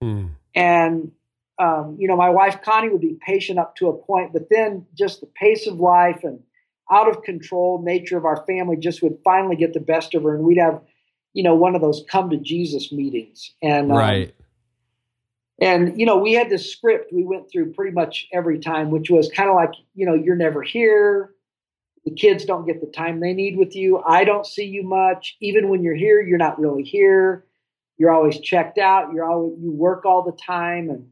Hmm. 0.00 0.26
And 0.54 1.12
um, 1.58 1.96
you 1.98 2.08
know, 2.08 2.16
my 2.16 2.30
wife 2.30 2.62
Connie 2.62 2.88
would 2.88 3.00
be 3.00 3.18
patient 3.24 3.58
up 3.58 3.76
to 3.76 3.88
a 3.88 3.92
point, 3.92 4.32
but 4.32 4.48
then 4.50 4.86
just 4.94 5.20
the 5.20 5.26
pace 5.26 5.66
of 5.66 5.80
life 5.80 6.24
and 6.24 6.42
out 6.92 7.08
of 7.08 7.22
control 7.22 7.82
nature 7.82 8.18
of 8.18 8.24
our 8.24 8.44
family 8.46 8.76
just 8.76 9.02
would 9.02 9.18
finally 9.24 9.56
get 9.56 9.72
the 9.72 9.80
best 9.80 10.14
of 10.14 10.22
her, 10.22 10.34
and 10.34 10.44
we'd 10.44 10.58
have, 10.58 10.80
you 11.32 11.42
know, 11.42 11.54
one 11.54 11.74
of 11.74 11.80
those 11.80 12.04
come 12.10 12.30
to 12.30 12.36
Jesus 12.36 12.92
meetings. 12.92 13.52
And 13.62 13.90
um, 13.90 13.98
Right. 13.98 14.34
and 15.60 15.98
you 15.98 16.04
know, 16.04 16.18
we 16.18 16.34
had 16.34 16.50
this 16.50 16.70
script 16.70 17.12
we 17.12 17.24
went 17.24 17.50
through 17.50 17.72
pretty 17.72 17.92
much 17.92 18.28
every 18.32 18.58
time, 18.58 18.90
which 18.90 19.10
was 19.10 19.30
kind 19.30 19.48
of 19.48 19.56
like, 19.56 19.72
you 19.94 20.04
know, 20.04 20.14
you're 20.14 20.36
never 20.36 20.62
here. 20.62 21.34
The 22.04 22.10
kids 22.10 22.44
don't 22.44 22.66
get 22.66 22.80
the 22.80 22.88
time 22.88 23.20
they 23.20 23.32
need 23.32 23.56
with 23.56 23.76
you. 23.76 24.02
I 24.04 24.24
don't 24.24 24.46
see 24.46 24.64
you 24.64 24.82
much. 24.82 25.36
Even 25.40 25.68
when 25.68 25.82
you're 25.82 25.94
here, 25.94 26.20
you're 26.20 26.36
not 26.36 26.58
really 26.58 26.82
here. 26.82 27.46
You're 27.96 28.10
always 28.10 28.40
checked 28.40 28.78
out. 28.78 29.12
You're 29.14 29.24
always 29.24 29.56
you 29.62 29.70
work 29.70 30.04
all 30.04 30.22
the 30.22 30.32
time, 30.32 30.90
and 30.90 31.08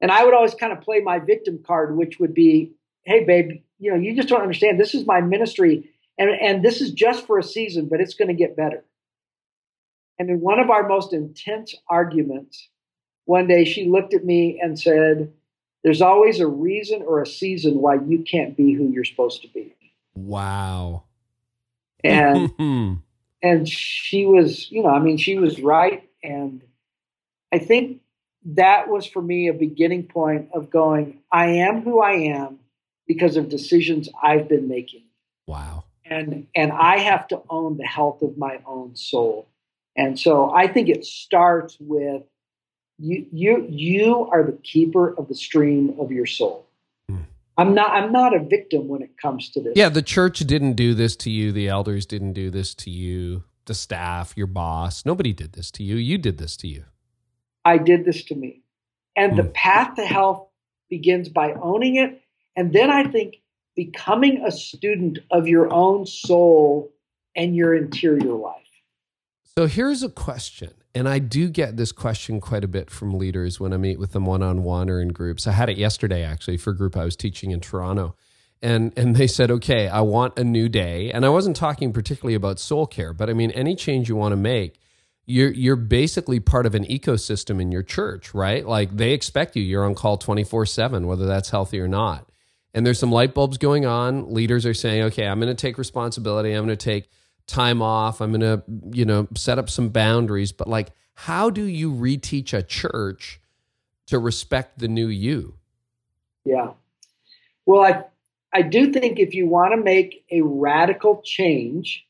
and 0.00 0.10
I 0.10 0.24
would 0.24 0.34
always 0.34 0.54
kind 0.54 0.72
of 0.72 0.80
play 0.80 1.00
my 1.00 1.18
victim 1.18 1.62
card, 1.64 1.96
which 1.96 2.18
would 2.18 2.34
be, 2.34 2.72
hey, 3.04 3.24
babe, 3.24 3.62
you 3.78 3.92
know, 3.92 3.98
you 3.98 4.14
just 4.14 4.28
don't 4.28 4.42
understand. 4.42 4.80
This 4.80 4.94
is 4.94 5.06
my 5.06 5.20
ministry, 5.20 5.90
and 6.18 6.30
and 6.30 6.64
this 6.64 6.80
is 6.80 6.92
just 6.92 7.26
for 7.26 7.38
a 7.38 7.42
season, 7.42 7.88
but 7.88 8.00
it's 8.00 8.14
going 8.14 8.28
to 8.28 8.34
get 8.34 8.56
better. 8.56 8.84
And 10.18 10.30
in 10.30 10.40
one 10.40 10.60
of 10.60 10.70
our 10.70 10.88
most 10.88 11.12
intense 11.12 11.74
arguments, 11.88 12.68
one 13.26 13.46
day 13.46 13.64
she 13.64 13.86
looked 13.86 14.14
at 14.14 14.24
me 14.24 14.58
and 14.62 14.78
said, 14.78 15.32
There's 15.84 16.00
always 16.00 16.40
a 16.40 16.46
reason 16.46 17.02
or 17.02 17.20
a 17.20 17.26
season 17.26 17.80
why 17.80 17.96
you 17.96 18.22
can't 18.22 18.56
be 18.56 18.72
who 18.72 18.88
you're 18.88 19.04
supposed 19.04 19.42
to 19.42 19.48
be. 19.48 19.74
Wow. 20.14 21.04
And 22.02 22.52
and 23.42 23.68
she 23.68 24.24
was, 24.24 24.70
you 24.70 24.82
know, 24.82 24.90
I 24.90 25.00
mean, 25.00 25.18
she 25.18 25.38
was 25.38 25.60
right. 25.60 26.08
And 26.22 26.62
I 27.52 27.58
think 27.58 28.00
that 28.46 28.88
was 28.88 29.06
for 29.06 29.20
me 29.20 29.48
a 29.48 29.52
beginning 29.52 30.04
point 30.04 30.48
of 30.54 30.70
going, 30.70 31.20
I 31.30 31.46
am 31.46 31.82
who 31.82 32.00
I 32.00 32.12
am 32.12 32.60
because 33.06 33.36
of 33.36 33.48
decisions 33.48 34.08
I've 34.22 34.48
been 34.48 34.68
making. 34.68 35.04
wow. 35.46 35.84
and 36.04 36.46
and 36.54 36.72
I 36.72 36.98
have 36.98 37.26
to 37.28 37.42
own 37.50 37.76
the 37.78 37.84
health 37.86 38.22
of 38.22 38.36
my 38.38 38.60
own 38.66 38.96
soul. 38.96 39.48
And 39.96 40.18
so 40.18 40.50
I 40.52 40.66
think 40.66 40.88
it 40.88 41.04
starts 41.04 41.76
with 41.80 42.22
you 42.98 43.26
you 43.32 43.66
you 43.68 44.28
are 44.32 44.42
the 44.44 44.58
keeper 44.62 45.14
of 45.18 45.28
the 45.28 45.34
stream 45.34 45.96
of 45.98 46.10
your 46.12 46.26
soul. 46.26 46.66
Hmm. 47.08 47.22
I'm 47.58 47.74
not 47.74 47.90
I'm 47.90 48.12
not 48.12 48.34
a 48.34 48.40
victim 48.40 48.88
when 48.88 49.02
it 49.02 49.16
comes 49.20 49.50
to 49.50 49.60
this. 49.62 49.72
Yeah, 49.76 49.88
the 49.88 50.02
church 50.02 50.38
didn't 50.40 50.74
do 50.74 50.94
this 50.94 51.16
to 51.16 51.30
you. 51.30 51.52
The 51.52 51.68
elders 51.68 52.06
didn't 52.06 52.34
do 52.34 52.50
this 52.50 52.74
to 52.76 52.90
you. 52.90 53.44
The 53.66 53.74
staff, 53.74 54.34
your 54.36 54.46
boss, 54.46 55.04
nobody 55.04 55.32
did 55.32 55.52
this 55.54 55.70
to 55.72 55.82
you. 55.82 55.96
You 55.96 56.18
did 56.18 56.38
this 56.38 56.56
to 56.58 56.68
you. 56.68 56.84
I 57.64 57.78
did 57.78 58.04
this 58.04 58.22
to 58.26 58.34
me. 58.36 58.62
And 59.16 59.36
the 59.36 59.42
Hmm. 59.44 59.52
path 59.54 59.96
to 59.96 60.04
health 60.06 60.48
begins 60.88 61.28
by 61.28 61.52
owning 61.54 61.96
it. 61.96 62.22
And 62.56 62.72
then 62.72 62.90
I 62.90 63.04
think 63.04 63.42
becoming 63.76 64.42
a 64.44 64.50
student 64.50 65.18
of 65.30 65.46
your 65.46 65.72
own 65.72 66.06
soul 66.06 66.92
and 67.36 67.54
your 67.54 67.74
interior 67.74 68.32
life. 68.32 68.62
So 69.56 69.66
here's 69.66 70.02
a 70.02 70.08
question. 70.08 70.70
And 70.94 71.06
I 71.08 71.18
do 71.18 71.50
get 71.50 71.76
this 71.76 71.92
question 71.92 72.40
quite 72.40 72.64
a 72.64 72.68
bit 72.68 72.90
from 72.90 73.18
leaders 73.18 73.60
when 73.60 73.74
I 73.74 73.76
meet 73.76 73.98
with 73.98 74.12
them 74.12 74.24
one 74.24 74.42
on 74.42 74.62
one 74.62 74.88
or 74.88 75.00
in 75.00 75.08
groups. 75.08 75.46
I 75.46 75.52
had 75.52 75.68
it 75.68 75.76
yesterday 75.76 76.22
actually 76.22 76.56
for 76.56 76.70
a 76.70 76.76
group 76.76 76.96
I 76.96 77.04
was 77.04 77.16
teaching 77.16 77.50
in 77.50 77.60
Toronto. 77.60 78.16
And 78.62 78.94
and 78.96 79.14
they 79.14 79.26
said, 79.26 79.50
"Okay, 79.50 79.86
I 79.86 80.00
want 80.00 80.38
a 80.38 80.44
new 80.44 80.70
day." 80.70 81.12
And 81.12 81.26
I 81.26 81.28
wasn't 81.28 81.56
talking 81.56 81.92
particularly 81.92 82.34
about 82.34 82.58
soul 82.58 82.86
care, 82.86 83.12
but 83.12 83.28
I 83.28 83.34
mean 83.34 83.50
any 83.50 83.76
change 83.76 84.08
you 84.08 84.16
want 84.16 84.32
to 84.32 84.36
make, 84.36 84.80
you're 85.26 85.52
you're 85.52 85.76
basically 85.76 86.40
part 86.40 86.64
of 86.64 86.74
an 86.74 86.86
ecosystem 86.86 87.60
in 87.60 87.70
your 87.70 87.82
church, 87.82 88.32
right? 88.32 88.66
Like 88.66 88.96
they 88.96 89.12
expect 89.12 89.56
you. 89.56 89.62
You're 89.62 89.84
on 89.84 89.94
call 89.94 90.16
24/7 90.16 91.06
whether 91.06 91.26
that's 91.26 91.50
healthy 91.50 91.78
or 91.78 91.88
not. 91.88 92.30
And 92.76 92.86
there's 92.86 93.00
some 93.00 93.10
light 93.10 93.34
bulbs 93.34 93.58
going 93.58 93.86
on. 93.86 94.32
Leaders 94.32 94.64
are 94.64 94.74
saying, 94.74 95.02
"Okay, 95.04 95.26
I'm 95.26 95.40
going 95.40 95.54
to 95.54 95.60
take 95.60 95.78
responsibility. 95.78 96.52
I'm 96.52 96.64
going 96.64 96.76
to 96.76 96.84
take 96.84 97.08
time 97.48 97.82
off. 97.82 98.20
I'm 98.20 98.30
going 98.30 98.40
to, 98.42 98.62
you 98.92 99.04
know, 99.04 99.26
set 99.34 99.58
up 99.58 99.68
some 99.68 99.88
boundaries." 99.88 100.52
But 100.52 100.68
like 100.68 100.92
how 101.16 101.48
do 101.48 101.64
you 101.64 101.92
reteach 101.92 102.52
a 102.52 102.62
church 102.62 103.40
to 104.06 104.18
respect 104.18 104.78
the 104.78 104.86
new 104.86 105.08
you? 105.08 105.54
Yeah. 106.44 106.72
Well, 107.64 107.82
I 107.82 108.04
I 108.52 108.62
do 108.62 108.92
think 108.92 109.18
if 109.18 109.34
you 109.34 109.46
want 109.46 109.72
to 109.72 109.78
make 109.78 110.24
a 110.30 110.42
radical 110.42 111.22
change, 111.24 112.06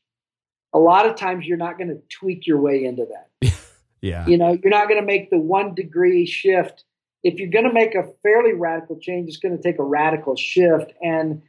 a 0.73 0.79
lot 0.79 1.07
of 1.07 1.15
times 1.15 1.45
you're 1.45 1.57
not 1.57 1.77
going 1.77 1.87
to 1.87 2.01
tweak 2.09 2.45
your 2.45 2.59
way 2.59 2.85
into 2.85 3.05
that. 3.05 3.53
Yeah. 3.99 4.27
You 4.27 4.37
know, 4.37 4.51
you're 4.51 4.69
not 4.69 4.87
going 4.87 5.01
to 5.01 5.05
make 5.05 5.31
the 5.31 5.39
one 5.39 5.73
degree 5.73 6.27
shift. 6.27 6.83
If 7.27 7.39
you're 7.39 7.49
going 7.49 7.65
to 7.65 7.73
make 7.73 7.93
a 7.95 8.03
fairly 8.23 8.53
radical 8.53 8.97
change, 8.99 9.27
it's 9.27 9.37
going 9.37 9.55
to 9.57 9.61
take 9.61 9.79
a 9.79 9.83
radical 9.83 10.35
shift. 10.35 10.93
And 11.01 11.41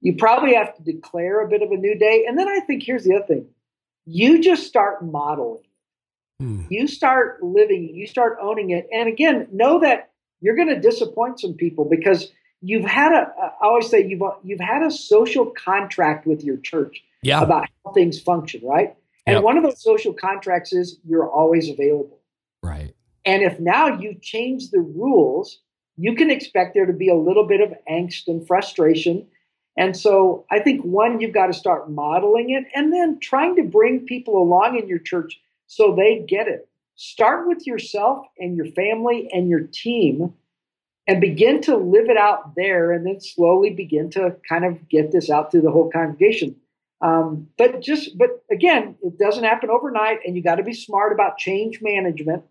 you 0.00 0.14
probably 0.16 0.54
have 0.54 0.74
to 0.76 0.82
declare 0.82 1.40
a 1.40 1.48
bit 1.48 1.62
of 1.62 1.70
a 1.70 1.76
new 1.76 1.96
day. 1.98 2.24
And 2.28 2.38
then 2.38 2.48
I 2.48 2.60
think 2.60 2.82
here's 2.84 3.04
the 3.04 3.14
other 3.16 3.26
thing 3.26 3.46
you 4.06 4.40
just 4.42 4.66
start 4.66 5.04
modeling 5.04 5.62
Hmm. 6.40 6.62
you 6.68 6.88
start 6.88 7.42
living 7.44 7.84
it, 7.88 7.94
you 7.94 8.06
start 8.08 8.38
owning 8.42 8.70
it. 8.70 8.88
And 8.92 9.08
again, 9.08 9.46
know 9.52 9.78
that 9.80 10.10
you're 10.40 10.56
going 10.56 10.68
to 10.68 10.80
disappoint 10.80 11.38
some 11.40 11.54
people 11.54 11.84
because 11.88 12.32
you've 12.60 12.84
had 12.84 13.12
a, 13.12 13.32
I 13.40 13.50
always 13.62 13.88
say 13.88 14.04
you've, 14.04 14.20
you've 14.42 14.58
had 14.60 14.82
a 14.82 14.90
social 14.90 15.46
contract 15.52 16.26
with 16.26 16.42
your 16.42 16.56
church 16.56 17.04
Yeah. 17.22 17.40
about 17.40 17.68
how 17.84 17.92
things 17.92 18.20
function, 18.20 18.62
right? 18.64 18.96
And 19.26 19.34
Yep. 19.34 19.42
one 19.44 19.56
of 19.56 19.62
those 19.62 19.80
social 19.80 20.12
contracts 20.12 20.72
is 20.72 20.98
you're 21.06 21.30
always 21.30 21.70
available. 21.70 22.18
Right. 22.64 22.94
And 23.24 23.42
if 23.42 23.58
now 23.58 23.98
you 23.98 24.16
change 24.20 24.70
the 24.70 24.80
rules, 24.80 25.60
you 25.96 26.14
can 26.14 26.30
expect 26.30 26.74
there 26.74 26.86
to 26.86 26.92
be 26.92 27.08
a 27.08 27.14
little 27.14 27.46
bit 27.46 27.60
of 27.60 27.72
angst 27.90 28.26
and 28.26 28.46
frustration. 28.46 29.26
And 29.76 29.96
so 29.96 30.44
I 30.50 30.60
think 30.60 30.84
one, 30.84 31.20
you've 31.20 31.34
got 31.34 31.46
to 31.46 31.52
start 31.52 31.90
modeling 31.90 32.50
it 32.50 32.64
and 32.74 32.92
then 32.92 33.18
trying 33.20 33.56
to 33.56 33.62
bring 33.62 34.06
people 34.06 34.40
along 34.40 34.78
in 34.78 34.88
your 34.88 34.98
church 34.98 35.40
so 35.66 35.94
they 35.94 36.24
get 36.28 36.48
it. 36.48 36.68
Start 36.96 37.48
with 37.48 37.66
yourself 37.66 38.26
and 38.38 38.56
your 38.56 38.66
family 38.66 39.28
and 39.32 39.48
your 39.48 39.62
team 39.72 40.32
and 41.06 41.20
begin 41.20 41.60
to 41.62 41.76
live 41.76 42.08
it 42.08 42.16
out 42.16 42.54
there 42.54 42.92
and 42.92 43.06
then 43.06 43.20
slowly 43.20 43.70
begin 43.70 44.10
to 44.10 44.36
kind 44.48 44.64
of 44.64 44.88
get 44.88 45.10
this 45.10 45.28
out 45.28 45.50
through 45.50 45.62
the 45.62 45.70
whole 45.70 45.90
congregation. 45.90 46.56
Um, 47.00 47.48
but 47.58 47.82
just, 47.82 48.16
but 48.16 48.44
again, 48.50 48.96
it 49.02 49.18
doesn't 49.18 49.44
happen 49.44 49.70
overnight 49.70 50.20
and 50.24 50.36
you 50.36 50.42
got 50.42 50.56
to 50.56 50.62
be 50.62 50.72
smart 50.72 51.12
about 51.12 51.36
change 51.36 51.80
management. 51.82 52.44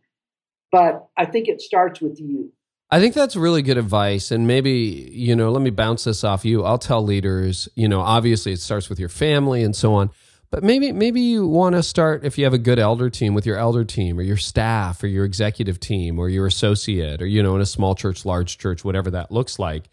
But 0.73 1.07
I 1.15 1.25
think 1.25 1.47
it 1.47 1.61
starts 1.61 2.01
with 2.01 2.19
you. 2.19 2.51
I 2.89 2.99
think 2.99 3.13
that's 3.13 3.35
really 3.35 3.61
good 3.61 3.77
advice. 3.77 4.31
And 4.31 4.47
maybe, 4.47 4.71
you 5.13 5.35
know, 5.35 5.51
let 5.51 5.61
me 5.61 5.69
bounce 5.69 6.05
this 6.05 6.23
off 6.23 6.43
you. 6.45 6.63
I'll 6.63 6.79
tell 6.79 7.03
leaders, 7.03 7.69
you 7.75 7.87
know, 7.87 8.01
obviously 8.01 8.53
it 8.53 8.59
starts 8.59 8.89
with 8.89 8.99
your 8.99 9.07
family 9.07 9.61
and 9.61 9.75
so 9.75 9.93
on. 9.93 10.09
But 10.49 10.63
maybe 10.63 10.91
maybe 10.91 11.21
you 11.21 11.45
want 11.45 11.75
to 11.75 11.83
start 11.83 12.25
if 12.25 12.39
you 12.39 12.43
have 12.45 12.55
a 12.55 12.59
good 12.59 12.79
elder 12.79 13.11
team 13.11 13.35
with 13.35 13.45
your 13.45 13.57
elder 13.57 13.85
team 13.85 14.17
or 14.17 14.23
your 14.23 14.37
staff 14.37 15.03
or 15.03 15.07
your 15.07 15.25
executive 15.25 15.79
team 15.79 16.17
or 16.17 16.27
your 16.27 16.47
associate 16.47 17.21
or 17.21 17.27
you 17.27 17.43
know 17.43 17.55
in 17.55 17.61
a 17.61 17.67
small 17.67 17.93
church, 17.93 18.25
large 18.25 18.57
church, 18.57 18.83
whatever 18.83 19.11
that 19.11 19.31
looks 19.31 19.59
like. 19.59 19.89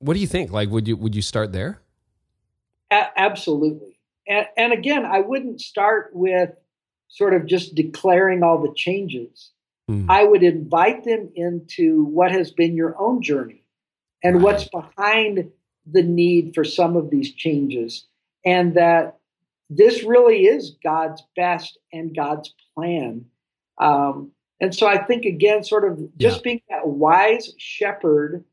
What 0.00 0.12
do 0.12 0.20
you 0.20 0.26
think? 0.26 0.52
Like 0.52 0.68
would 0.68 0.86
you 0.86 0.98
would 0.98 1.14
you 1.14 1.22
start 1.22 1.52
there? 1.52 1.80
A- 2.90 3.18
absolutely. 3.18 3.98
And, 4.28 4.46
and 4.58 4.72
again, 4.74 5.06
I 5.06 5.20
wouldn't 5.20 5.62
start 5.62 6.10
with 6.12 6.50
sort 7.08 7.32
of 7.32 7.46
just 7.46 7.74
declaring 7.74 8.42
all 8.42 8.60
the 8.60 8.74
changes. 8.74 9.52
Mm. 9.90 10.06
I 10.08 10.24
would 10.24 10.42
invite 10.42 11.04
them 11.04 11.30
into 11.34 12.04
what 12.04 12.30
has 12.32 12.50
been 12.50 12.76
your 12.76 12.94
own 12.98 13.22
journey 13.22 13.64
and 14.22 14.36
right. 14.36 14.44
what's 14.44 14.68
behind 14.68 15.50
the 15.90 16.02
need 16.02 16.54
for 16.54 16.64
some 16.64 16.96
of 16.96 17.10
these 17.10 17.32
changes, 17.32 18.06
and 18.44 18.74
that 18.74 19.18
this 19.68 20.04
really 20.04 20.46
is 20.46 20.76
God's 20.82 21.22
best 21.36 21.78
and 21.92 22.14
God's 22.14 22.54
plan. 22.74 23.24
Um, 23.78 24.32
and 24.60 24.74
so 24.74 24.86
I 24.86 24.98
think, 24.98 25.24
again, 25.24 25.64
sort 25.64 25.90
of 25.90 25.98
just 26.18 26.38
yeah. 26.38 26.42
being 26.44 26.62
that 26.68 26.86
wise 26.86 27.52
shepherd 27.56 28.44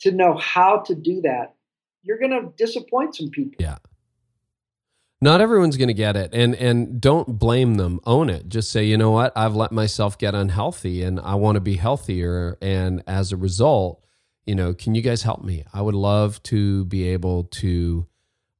to 0.00 0.10
know 0.10 0.36
how 0.36 0.78
to 0.86 0.94
do 0.94 1.20
that, 1.20 1.54
you're 2.02 2.18
going 2.18 2.30
to 2.30 2.52
disappoint 2.56 3.14
some 3.14 3.28
people. 3.30 3.56
Yeah. 3.58 3.76
Not 5.22 5.40
everyone's 5.40 5.76
going 5.76 5.88
to 5.88 5.94
get 5.94 6.16
it 6.16 6.30
and 6.32 6.54
and 6.54 7.00
don't 7.00 7.38
blame 7.38 7.74
them. 7.74 8.00
Own 8.06 8.30
it. 8.30 8.48
Just 8.48 8.70
say, 8.70 8.84
"You 8.84 8.96
know 8.96 9.10
what? 9.10 9.32
I've 9.36 9.54
let 9.54 9.70
myself 9.70 10.16
get 10.16 10.34
unhealthy 10.34 11.02
and 11.02 11.20
I 11.20 11.34
want 11.34 11.56
to 11.56 11.60
be 11.60 11.76
healthier 11.76 12.56
and 12.62 13.02
as 13.06 13.30
a 13.30 13.36
result, 13.36 14.02
you 14.46 14.54
know, 14.54 14.72
can 14.72 14.94
you 14.94 15.02
guys 15.02 15.22
help 15.22 15.44
me? 15.44 15.64
I 15.74 15.82
would 15.82 15.94
love 15.94 16.42
to 16.44 16.84
be 16.86 17.08
able 17.08 17.44
to 17.44 18.06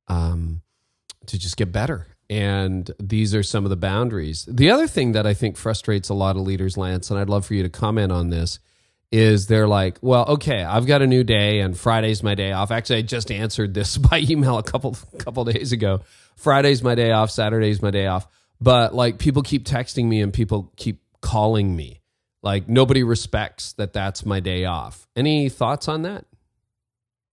um 0.08 0.61
to 1.26 1.38
just 1.38 1.56
get 1.56 1.72
better 1.72 2.06
and 2.30 2.88
these 3.00 3.34
are 3.34 3.42
some 3.42 3.64
of 3.64 3.70
the 3.70 3.76
boundaries. 3.76 4.46
The 4.48 4.70
other 4.70 4.86
thing 4.86 5.12
that 5.12 5.26
I 5.26 5.34
think 5.34 5.56
frustrates 5.56 6.08
a 6.08 6.14
lot 6.14 6.36
of 6.36 6.42
leaders, 6.42 6.76
Lance, 6.76 7.11
and 7.11 7.18
I'd 7.18 7.28
love 7.28 7.44
for 7.44 7.54
you 7.54 7.64
to 7.64 7.68
comment 7.68 8.12
on 8.12 8.30
this, 8.30 8.61
is 9.11 9.48
they're 9.48 9.66
like, 9.66 9.98
well, 10.00 10.24
okay, 10.28 10.62
I've 10.62 10.86
got 10.86 11.02
a 11.02 11.08
new 11.08 11.24
day 11.24 11.58
and 11.58 11.76
Friday's 11.76 12.22
my 12.22 12.36
day 12.36 12.52
off. 12.52 12.70
Actually, 12.70 13.00
I 13.00 13.02
just 13.02 13.32
answered 13.32 13.74
this 13.74 13.98
by 14.11 14.20
email 14.20 14.58
a 14.58 14.62
couple 14.62 14.96
couple 15.18 15.44
days 15.44 15.72
ago. 15.72 16.02
Friday's 16.37 16.83
my 16.83 16.95
day 16.95 17.12
off, 17.12 17.31
Saturday's 17.31 17.83
my 17.83 17.91
day 17.91 18.07
off. 18.07 18.26
But 18.61 18.95
like 18.95 19.18
people 19.18 19.43
keep 19.43 19.64
texting 19.64 20.07
me 20.07 20.20
and 20.20 20.33
people 20.33 20.72
keep 20.76 21.01
calling 21.20 21.74
me. 21.74 22.01
Like 22.43 22.68
nobody 22.68 23.03
respects 23.03 23.72
that 23.74 23.93
that's 23.93 24.24
my 24.24 24.41
day 24.41 24.64
off. 24.64 25.07
Any 25.14 25.49
thoughts 25.49 25.89
on 25.89 26.03
that? 26.03 26.24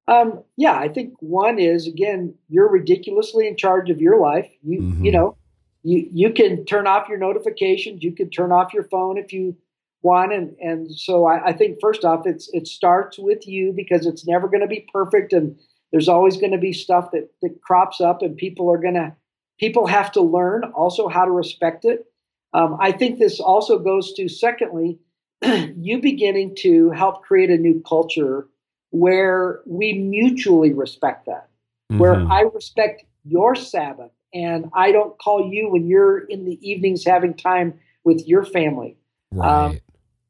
Um, 0.07 0.43
yeah, 0.55 0.77
I 0.77 0.87
think 0.87 1.15
one 1.19 1.59
is 1.59 1.85
again, 1.87 2.35
you're 2.49 2.69
ridiculously 2.69 3.47
in 3.47 3.57
charge 3.57 3.89
of 3.89 4.01
your 4.01 4.19
life. 4.19 4.49
You 4.63 4.79
mm-hmm. 4.79 5.05
you 5.05 5.11
know, 5.11 5.37
you 5.83 6.09
you 6.11 6.31
can 6.31 6.65
turn 6.65 6.87
off 6.87 7.09
your 7.09 7.17
notifications, 7.17 8.03
you 8.03 8.13
can 8.13 8.29
turn 8.29 8.51
off 8.51 8.73
your 8.73 8.83
phone 8.83 9.17
if 9.17 9.33
you 9.33 9.57
want, 10.01 10.31
and 10.31 10.55
and 10.61 10.91
so 10.91 11.25
I, 11.25 11.47
I 11.47 11.53
think 11.53 11.79
first 11.81 12.05
off, 12.05 12.25
it's 12.25 12.49
it 12.53 12.67
starts 12.67 13.19
with 13.19 13.47
you 13.47 13.73
because 13.75 14.05
it's 14.05 14.25
never 14.25 14.47
going 14.47 14.61
to 14.61 14.67
be 14.67 14.87
perfect, 14.93 15.33
and 15.33 15.57
there's 15.91 16.09
always 16.09 16.37
going 16.37 16.51
to 16.51 16.57
be 16.57 16.73
stuff 16.73 17.11
that 17.11 17.29
that 17.41 17.61
crops 17.61 18.01
up, 18.01 18.21
and 18.21 18.35
people 18.37 18.71
are 18.71 18.77
going 18.77 18.95
to 18.95 19.15
people 19.59 19.87
have 19.87 20.11
to 20.13 20.21
learn 20.21 20.63
also 20.75 21.07
how 21.07 21.25
to 21.25 21.31
respect 21.31 21.85
it. 21.85 22.05
Um, 22.53 22.77
I 22.79 22.91
think 22.91 23.19
this 23.19 23.39
also 23.39 23.79
goes 23.79 24.13
to 24.13 24.29
secondly, 24.29 24.99
you 25.43 26.01
beginning 26.01 26.55
to 26.59 26.91
help 26.91 27.23
create 27.23 27.49
a 27.49 27.57
new 27.57 27.81
culture 27.87 28.47
where 28.91 29.61
we 29.65 29.93
mutually 29.93 30.73
respect 30.73 31.25
that, 31.25 31.49
mm-hmm. 31.91 31.99
where 31.99 32.15
I 32.15 32.41
respect 32.41 33.03
your 33.25 33.55
Sabbath 33.55 34.11
and 34.33 34.69
I 34.73 34.91
don't 34.91 35.17
call 35.19 35.51
you 35.51 35.69
when 35.69 35.87
you're 35.87 36.19
in 36.19 36.45
the 36.45 36.57
evenings 36.67 37.03
having 37.05 37.33
time 37.33 37.79
with 38.03 38.27
your 38.27 38.45
family. 38.45 38.97
Um, 39.33 39.39
right. 39.39 39.65
Um, 39.65 39.79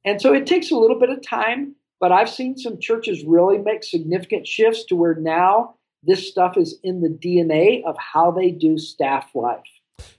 and 0.06 0.22
so 0.22 0.34
it 0.34 0.48
takes 0.48 0.72
a 0.72 0.76
little 0.76 1.00
bit 1.00 1.10
of 1.10 1.22
time, 1.22 1.76
but 2.00 2.12
I've 2.12 2.30
seen 2.30 2.58
some 2.58 2.80
churches 2.80 3.24
really 3.26 3.58
make 3.58 3.84
significant 3.84 4.48
shifts 4.48 4.86
to 4.86 4.96
where 4.96 5.16
now 5.16 5.76
this 6.04 6.28
stuff 6.28 6.58
is 6.58 6.78
in 6.84 7.02
the 7.02 7.10
DNA 7.10 7.84
of 7.86 7.98
how 7.98 8.32
they 8.32 8.52
do 8.52 8.78
staff 8.78 9.30
life. 9.34 9.62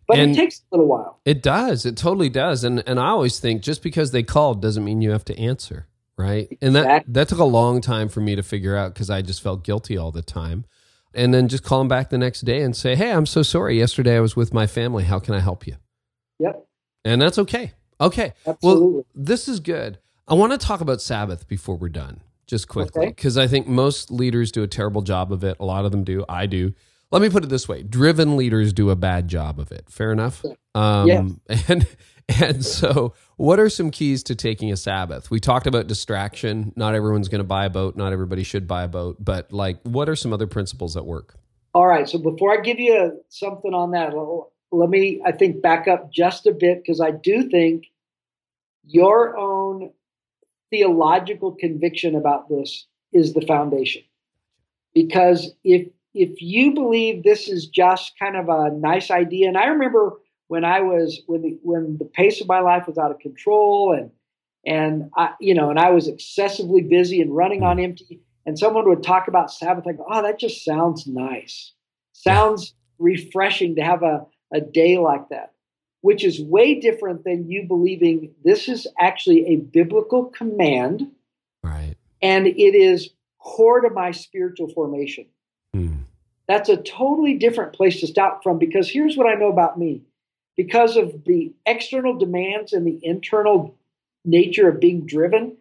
But 0.07 0.19
and 0.19 0.33
it 0.33 0.35
takes 0.35 0.63
a 0.73 0.77
little 0.77 0.89
while. 0.89 1.21
It 1.25 1.43
does. 1.43 1.87
It 1.87 1.97
totally 1.97 2.29
does. 2.29 2.65
And 2.65 2.83
and 2.87 2.99
I 2.99 3.09
always 3.09 3.39
think 3.39 3.63
just 3.63 3.83
because 3.83 4.11
they 4.11 4.23
called 4.23 4.63
doesn't 4.63 4.85
mean 4.85 5.03
you 5.03 5.11
have 5.11 5.25
to 5.27 5.39
answer 5.39 5.87
right? 6.19 6.59
And 6.61 6.75
that 6.75 7.05
that 7.09 7.29
took 7.29 7.39
a 7.39 7.45
long 7.45 7.81
time 7.81 8.11
for 8.11 8.21
me 8.21 8.37
to 8.37 8.43
figure 8.43 8.77
out 8.77 8.93
because 8.93 9.09
I 9.09 9.23
just 9.23 9.41
felt 9.41 9.65
guilty 9.65 9.97
all 9.97 10.11
the 10.11 10.21
time. 10.21 10.67
And 11.15 11.33
then 11.33 11.49
just 11.49 11.65
call 11.65 11.79
them 11.79 11.89
back 11.89 12.11
the 12.11 12.19
next 12.19 12.43
day 12.43 12.61
and 12.61 12.77
say, 12.77 12.95
"Hey, 12.95 13.11
I'm 13.11 13.25
so 13.25 13.43
sorry. 13.43 13.79
Yesterday 13.79 14.17
I 14.17 14.21
was 14.21 14.37
with 14.37 14.53
my 14.53 14.67
family. 14.67 15.05
How 15.05 15.19
can 15.19 15.35
I 15.35 15.41
help 15.41 15.67
you?" 15.67 15.77
Yep. 16.39 16.67
And 17.05 17.23
that's 17.23 17.39
okay. 17.39 17.73
Okay. 17.99 18.35
Absolutely. 18.47 18.87
Well, 18.93 19.07
this 19.15 19.49
is 19.49 19.61
good. 19.61 19.99
I 20.29 20.35
want 20.35 20.53
to 20.53 20.59
talk 20.59 20.81
about 20.81 21.01
Sabbath 21.01 21.49
before 21.49 21.77
we're 21.77 21.89
done, 21.89 22.21
just 22.47 22.69
quickly, 22.69 23.07
because 23.07 23.39
okay. 23.39 23.45
I 23.45 23.49
think 23.49 23.67
most 23.67 24.11
leaders 24.11 24.53
do 24.53 24.63
a 24.63 24.69
terrible 24.69 25.03
job 25.03 25.33
of 25.33 25.43
it. 25.45 25.57
A 25.61 25.65
lot 25.65 25.85
of 25.85 25.93
them 25.93 26.05
do. 26.05 26.25
I 26.29 26.47
do. 26.47 26.75
Let 27.11 27.23
me 27.23 27.31
put 27.31 27.45
it 27.45 27.49
this 27.49 27.69
way: 27.69 27.83
driven 27.83 28.37
leaders 28.37 28.73
do 28.73 28.91
a 28.91 28.97
bad 28.97 29.29
job 29.29 29.59
of 29.59 29.73
it. 29.73 29.89
Fair 29.89 30.13
enough. 30.13 30.45
Um, 30.75 31.41
yes. 31.49 31.65
And 31.69 31.87
and 32.29 32.65
so, 32.65 33.15
what 33.37 33.59
are 33.59 33.71
some 33.71 33.91
keys 33.91 34.23
to 34.25 34.35
taking 34.35 34.71
a 34.71 34.77
Sabbath? 34.77 35.31
We 35.31 35.41
talked 35.41 35.67
about 35.67 35.87
distraction. 35.87 36.73
Not 36.77 36.95
everyone's 36.95 37.29
going 37.29 37.41
to 37.41 37.45
buy 37.45 37.65
a 37.65 37.71
boat. 37.71 37.97
Not 37.97 38.13
everybody 38.13 38.43
should 38.43 38.69
buy 38.69 38.83
a 38.83 38.89
boat. 38.89 39.17
But, 39.19 39.51
like, 39.51 39.81
what 39.83 40.09
are 40.09 40.17
some 40.17 40.33
other 40.33 40.47
principles 40.47 40.97
at 40.97 41.07
work? 41.07 41.37
All 41.73 41.87
right. 41.87 42.07
So, 42.07 42.19
before 42.19 42.53
I 42.53 42.61
give 42.61 42.79
you 42.79 43.23
something 43.31 43.73
on 43.73 43.93
that, 43.93 44.13
let 44.71 44.91
me, 44.91 45.23
I 45.25 45.33
think, 45.33 45.63
back 45.63 45.89
up 45.89 46.13
just 46.13 46.47
a 46.47 46.53
bit 46.53 46.83
because 46.83 47.01
I 47.01 47.13
do 47.13 47.49
think 47.49 47.87
your 48.85 49.37
own 49.39 49.93
theological 50.71 51.53
conviction 51.53 52.15
about 52.15 52.49
this 52.49 52.87
is 53.13 53.35
the 53.35 53.43
foundation. 53.43 54.03
Because 54.95 55.53
if 55.65 55.89
if 56.15 56.41
you 56.41 56.75
believe 56.75 57.23
this 57.23 57.49
is 57.49 57.67
just 57.67 58.19
kind 58.19 58.37
of 58.37 58.49
a 58.49 58.71
nice 58.75 59.11
idea, 59.11 59.49
and 59.49 59.57
I 59.57 59.67
remember 59.67 60.19
when 60.49 60.65
I 60.65 60.81
was 60.81 61.23
when 61.27 61.43
the 61.43 61.59
when 61.63 61.97
the 61.99 62.05
pace 62.07 62.41
of 62.41 62.49
my 62.49 62.61
life 62.61 62.87
was 62.87 62.99
out 62.99 63.11
of 63.11 63.21
control 63.21 63.95
and 63.97 64.11
and 64.67 65.11
I 65.17 65.35
you 65.41 65.55
know 65.55 65.71
and 65.71 65.79
I 65.79 65.91
was 65.91 66.09
excessively 66.09 66.83
busy 66.83 67.21
and 67.21 67.35
running 67.35 67.63
on 67.63 67.79
empty 67.79 68.21
and 68.45 68.59
someone 68.59 68.89
would 68.89 69.03
talk 69.03 69.29
about 69.29 69.53
Sabbath 69.53 69.87
I 69.87 69.93
go 69.93 70.07
oh 70.11 70.23
that 70.23 70.41
just 70.41 70.65
sounds 70.65 71.07
nice 71.07 71.73
sounds 72.13 72.75
refreshing 72.99 73.77
to 73.77 73.83
have 73.83 74.03
a 74.03 74.27
a 74.53 74.61
day 74.61 74.99
like 74.99 75.29
that 75.29 75.53
which 76.01 76.25
is 76.25 76.41
way 76.41 76.79
different 76.79 77.25
than 77.25 77.51
you 77.51 77.65
believing 77.67 78.33
this 78.45 78.69
is 78.69 78.87
actually 78.99 79.47
a 79.47 79.57
biblical 79.57 80.25
command 80.27 81.11
right 81.63 81.97
and 82.23 82.47
it 82.47 82.75
is 82.75 83.11
core 83.39 83.81
to 83.81 83.91
my 83.91 84.11
spiritual 84.11 84.69
formation 84.69 85.27
hmm. 85.73 85.95
that's 86.47 86.69
a 86.69 86.77
totally 86.77 87.35
different 87.35 87.73
place 87.73 88.01
to 88.01 88.07
start 88.07 88.43
from 88.43 88.59
because 88.59 88.91
here's 88.91 89.17
what 89.17 89.27
I 89.27 89.35
know 89.35 89.49
about 89.49 89.79
me 89.79 90.03
because 90.59 90.97
of 90.97 91.25
the 91.25 91.55
external 91.65 92.19
demands 92.19 92.73
and 92.73 92.85
the 92.85 92.99
internal 93.03 93.79
nature 94.25 94.69
of 94.69 94.81
being 94.81 95.07
driven, 95.07 95.57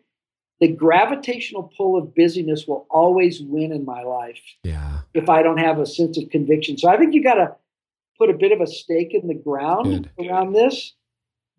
the 0.59 0.67
gravitational 0.67 1.71
pull 1.77 1.95
of 1.95 2.15
busyness 2.15 2.65
will 2.67 2.87
always 2.89 3.39
win 3.39 3.71
in 3.71 3.85
my 3.85 4.01
life. 4.01 4.41
Yeah. 4.63 5.01
If 5.13 5.29
I 5.29 5.43
don't 5.43 5.59
have 5.59 5.79
a 5.79 5.85
sense 5.85 6.17
of 6.17 6.31
conviction. 6.31 6.79
So 6.79 6.89
I 6.89 6.97
think 6.97 7.13
you 7.13 7.23
got 7.23 7.35
to 7.35 7.55
put 8.17 8.29
a 8.29 8.33
bit 8.33 8.51
of 8.51 8.61
a 8.61 8.67
stake 8.67 9.13
in 9.13 9.27
the 9.27 9.33
ground 9.33 10.09
Good. 10.17 10.27
around 10.27 10.53
this 10.53 10.93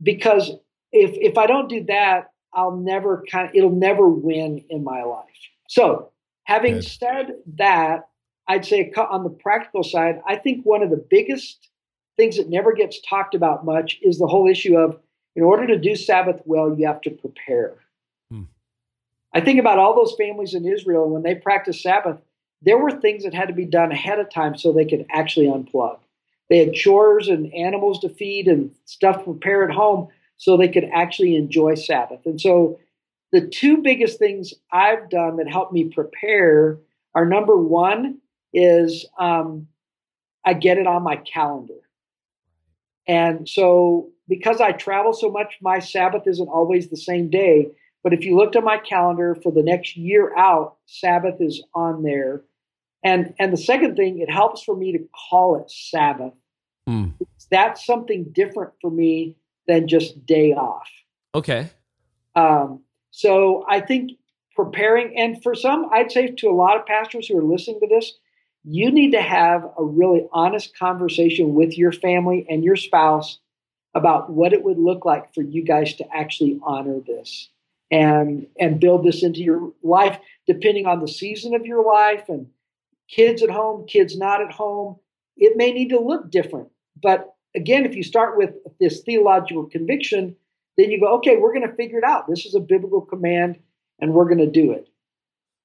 because 0.02 0.50
if 0.92 1.11
if 1.14 1.38
I 1.38 1.46
don't 1.46 1.68
do 1.68 1.84
that, 1.84 2.32
I'll 2.52 2.76
never 2.76 3.24
kind 3.30 3.48
of 3.48 3.54
it'll 3.54 3.70
never 3.70 4.09
win 4.09 4.64
in 4.68 4.84
my 4.84 5.02
life. 5.02 5.26
So, 5.68 6.11
having 6.44 6.74
Good. 6.74 6.84
said 6.84 7.26
that, 7.56 8.09
I'd 8.46 8.64
say 8.64 8.92
on 8.96 9.24
the 9.24 9.30
practical 9.30 9.82
side, 9.82 10.20
I 10.26 10.36
think 10.36 10.64
one 10.64 10.82
of 10.82 10.90
the 10.90 11.04
biggest 11.11 11.68
things 12.16 12.36
that 12.36 12.48
never 12.48 12.72
gets 12.72 13.00
talked 13.00 13.34
about 13.34 13.64
much 13.64 13.98
is 14.02 14.18
the 14.18 14.26
whole 14.26 14.48
issue 14.48 14.76
of 14.76 14.98
in 15.36 15.42
order 15.44 15.66
to 15.68 15.78
do 15.78 15.94
Sabbath 15.94 16.40
well, 16.44 16.74
you 16.76 16.86
have 16.86 17.00
to 17.02 17.11
prepare. 17.11 17.76
Hmm. 18.30 18.44
I 19.32 19.40
think 19.40 19.61
about 19.61 19.78
all 19.78 19.94
those 19.94 20.16
families 20.18 20.54
in 20.54 20.66
Israel, 20.66 21.09
when 21.09 21.22
they 21.22 21.36
practiced 21.36 21.82
Sabbath, 21.82 22.18
there 22.62 22.78
were 22.78 22.90
things 22.90 23.22
that 23.22 23.34
had 23.34 23.48
to 23.48 23.54
be 23.54 23.64
done 23.64 23.92
ahead 23.92 24.18
of 24.18 24.30
time 24.30 24.56
so 24.56 24.72
they 24.72 24.84
could 24.84 25.06
actually 25.12 25.46
unplug. 25.46 25.98
They 26.49 26.59
had 26.59 26.74
chores 26.74 27.28
and 27.28 27.53
animals 27.55 28.01
to 28.01 28.09
feed 28.09 28.49
and 28.49 28.70
stuff 28.84 29.18
to 29.18 29.24
prepare 29.24 29.68
at 29.68 29.74
home 29.74 30.09
so 30.36 30.57
they 30.57 30.68
could 30.68 30.88
actually 30.92 31.36
enjoy 31.36 31.74
Sabbath. 31.74 32.24
And 32.24 32.40
so 32.40 32.78
the 33.32 33.46
two 33.46 33.78
biggest 33.78 34.18
things 34.18 34.55
I've 34.72 35.11
done 35.11 35.36
that 35.36 35.49
help 35.49 35.72
me 35.72 35.84
prepare 35.84 36.78
are 37.14 37.26
number 37.26 37.57
one 37.57 38.18
is 38.55 39.05
um, 39.18 39.68
I 40.44 40.55
get 40.55 40.78
it 40.78 40.86
on 40.86 41.03
my 41.03 41.16
calendar. 41.16 41.74
And 43.07 43.49
so, 43.49 44.11
because 44.28 44.61
I 44.61 44.72
travel 44.72 45.12
so 45.12 45.30
much, 45.30 45.59
my 45.62 45.78
Sabbath 45.78 46.22
isn't 46.26 46.49
always 46.49 46.88
the 46.88 46.96
same 46.96 47.30
day. 47.30 47.68
But 48.03 48.12
if 48.12 48.24
you 48.24 48.36
looked 48.36 48.57
at 48.57 48.64
my 48.64 48.78
calendar 48.78 49.34
for 49.42 49.51
the 49.51 49.62
next 49.62 49.96
year 49.96 50.36
out, 50.36 50.76
Sabbath 50.86 51.40
is 51.40 51.62
on 51.74 52.03
there. 52.03 52.42
And 53.03 53.34
and 53.38 53.53
the 53.53 53.59
second 53.59 53.96
thing, 53.96 54.18
it 54.18 54.30
helps 54.30 54.62
for 54.62 54.76
me 54.76 54.92
to 54.92 55.09
call 55.30 55.57
it 55.61 55.70
Sabbath. 55.70 56.34
Mm. 56.88 57.14
That's 57.51 57.84
something 57.84 58.24
different 58.32 58.72
for 58.80 58.90
me 58.90 59.36
than 59.66 59.88
just 59.88 60.26
day 60.26 60.53
off. 60.53 60.88
Okay. 61.34 61.70
Um, 62.34 62.80
so 63.11 63.64
I 63.68 63.80
think 63.80 64.12
preparing, 64.55 65.18
and 65.18 65.42
for 65.42 65.55
some, 65.55 65.88
I'd 65.92 66.11
say 66.11 66.28
to 66.28 66.49
a 66.49 66.55
lot 66.55 66.76
of 66.76 66.86
pastors 66.86 67.28
who 67.28 67.38
are 67.38 67.42
listening 67.42 67.80
to 67.80 67.86
this, 67.86 68.14
you 68.64 68.90
need 68.90 69.12
to 69.12 69.22
have 69.22 69.64
a 69.78 69.84
really 69.84 70.26
honest 70.32 70.76
conversation 70.76 71.55
with 71.55 71.78
your 71.78 71.92
family 71.92 72.46
and 72.49 72.64
your 72.64 72.76
spouse 72.76 73.38
about 73.94 74.30
what 74.30 74.53
it 74.53 74.62
would 74.62 74.78
look 74.78 75.05
like 75.05 75.32
for 75.34 75.42
you 75.42 75.62
guys 75.64 75.94
to 75.94 76.16
actually 76.16 76.59
honor 76.62 77.01
this 77.07 77.49
and 77.90 78.46
and 78.61 78.80
build 78.80 79.05
this 79.05 79.22
into 79.22 79.40
your 79.40 79.72
life 79.82 80.18
depending 80.46 80.86
on 80.86 81.01
the 81.01 81.09
season 81.09 81.55
of 81.55 81.64
your 81.64 81.84
life 81.84 82.28
and 82.28 82.46
kids 83.09 83.42
at 83.42 83.50
home 83.50 83.86
kids 83.86 84.16
not 84.16 84.40
at 84.40 84.52
home 84.52 84.96
it 85.36 85.56
may 85.56 85.72
need 85.72 85.88
to 85.88 86.00
look 86.00 86.30
different 86.30 86.68
but 87.02 87.34
again 87.54 87.84
if 87.84 87.94
you 87.94 88.02
start 88.02 88.36
with 88.36 88.50
this 88.80 89.00
theological 89.02 89.66
conviction 89.66 90.34
then 90.76 90.90
you 90.90 91.00
go 91.00 91.14
okay 91.16 91.36
we're 91.36 91.52
going 91.52 91.68
to 91.68 91.74
figure 91.74 91.98
it 91.98 92.04
out 92.04 92.28
this 92.28 92.44
is 92.44 92.54
a 92.54 92.61
biblical 92.61 93.00
command 93.00 93.59
and 94.00 94.12
we're 94.12 94.26
going 94.26 94.38
to 94.38 94.50
do 94.50 94.72
it 94.72 94.88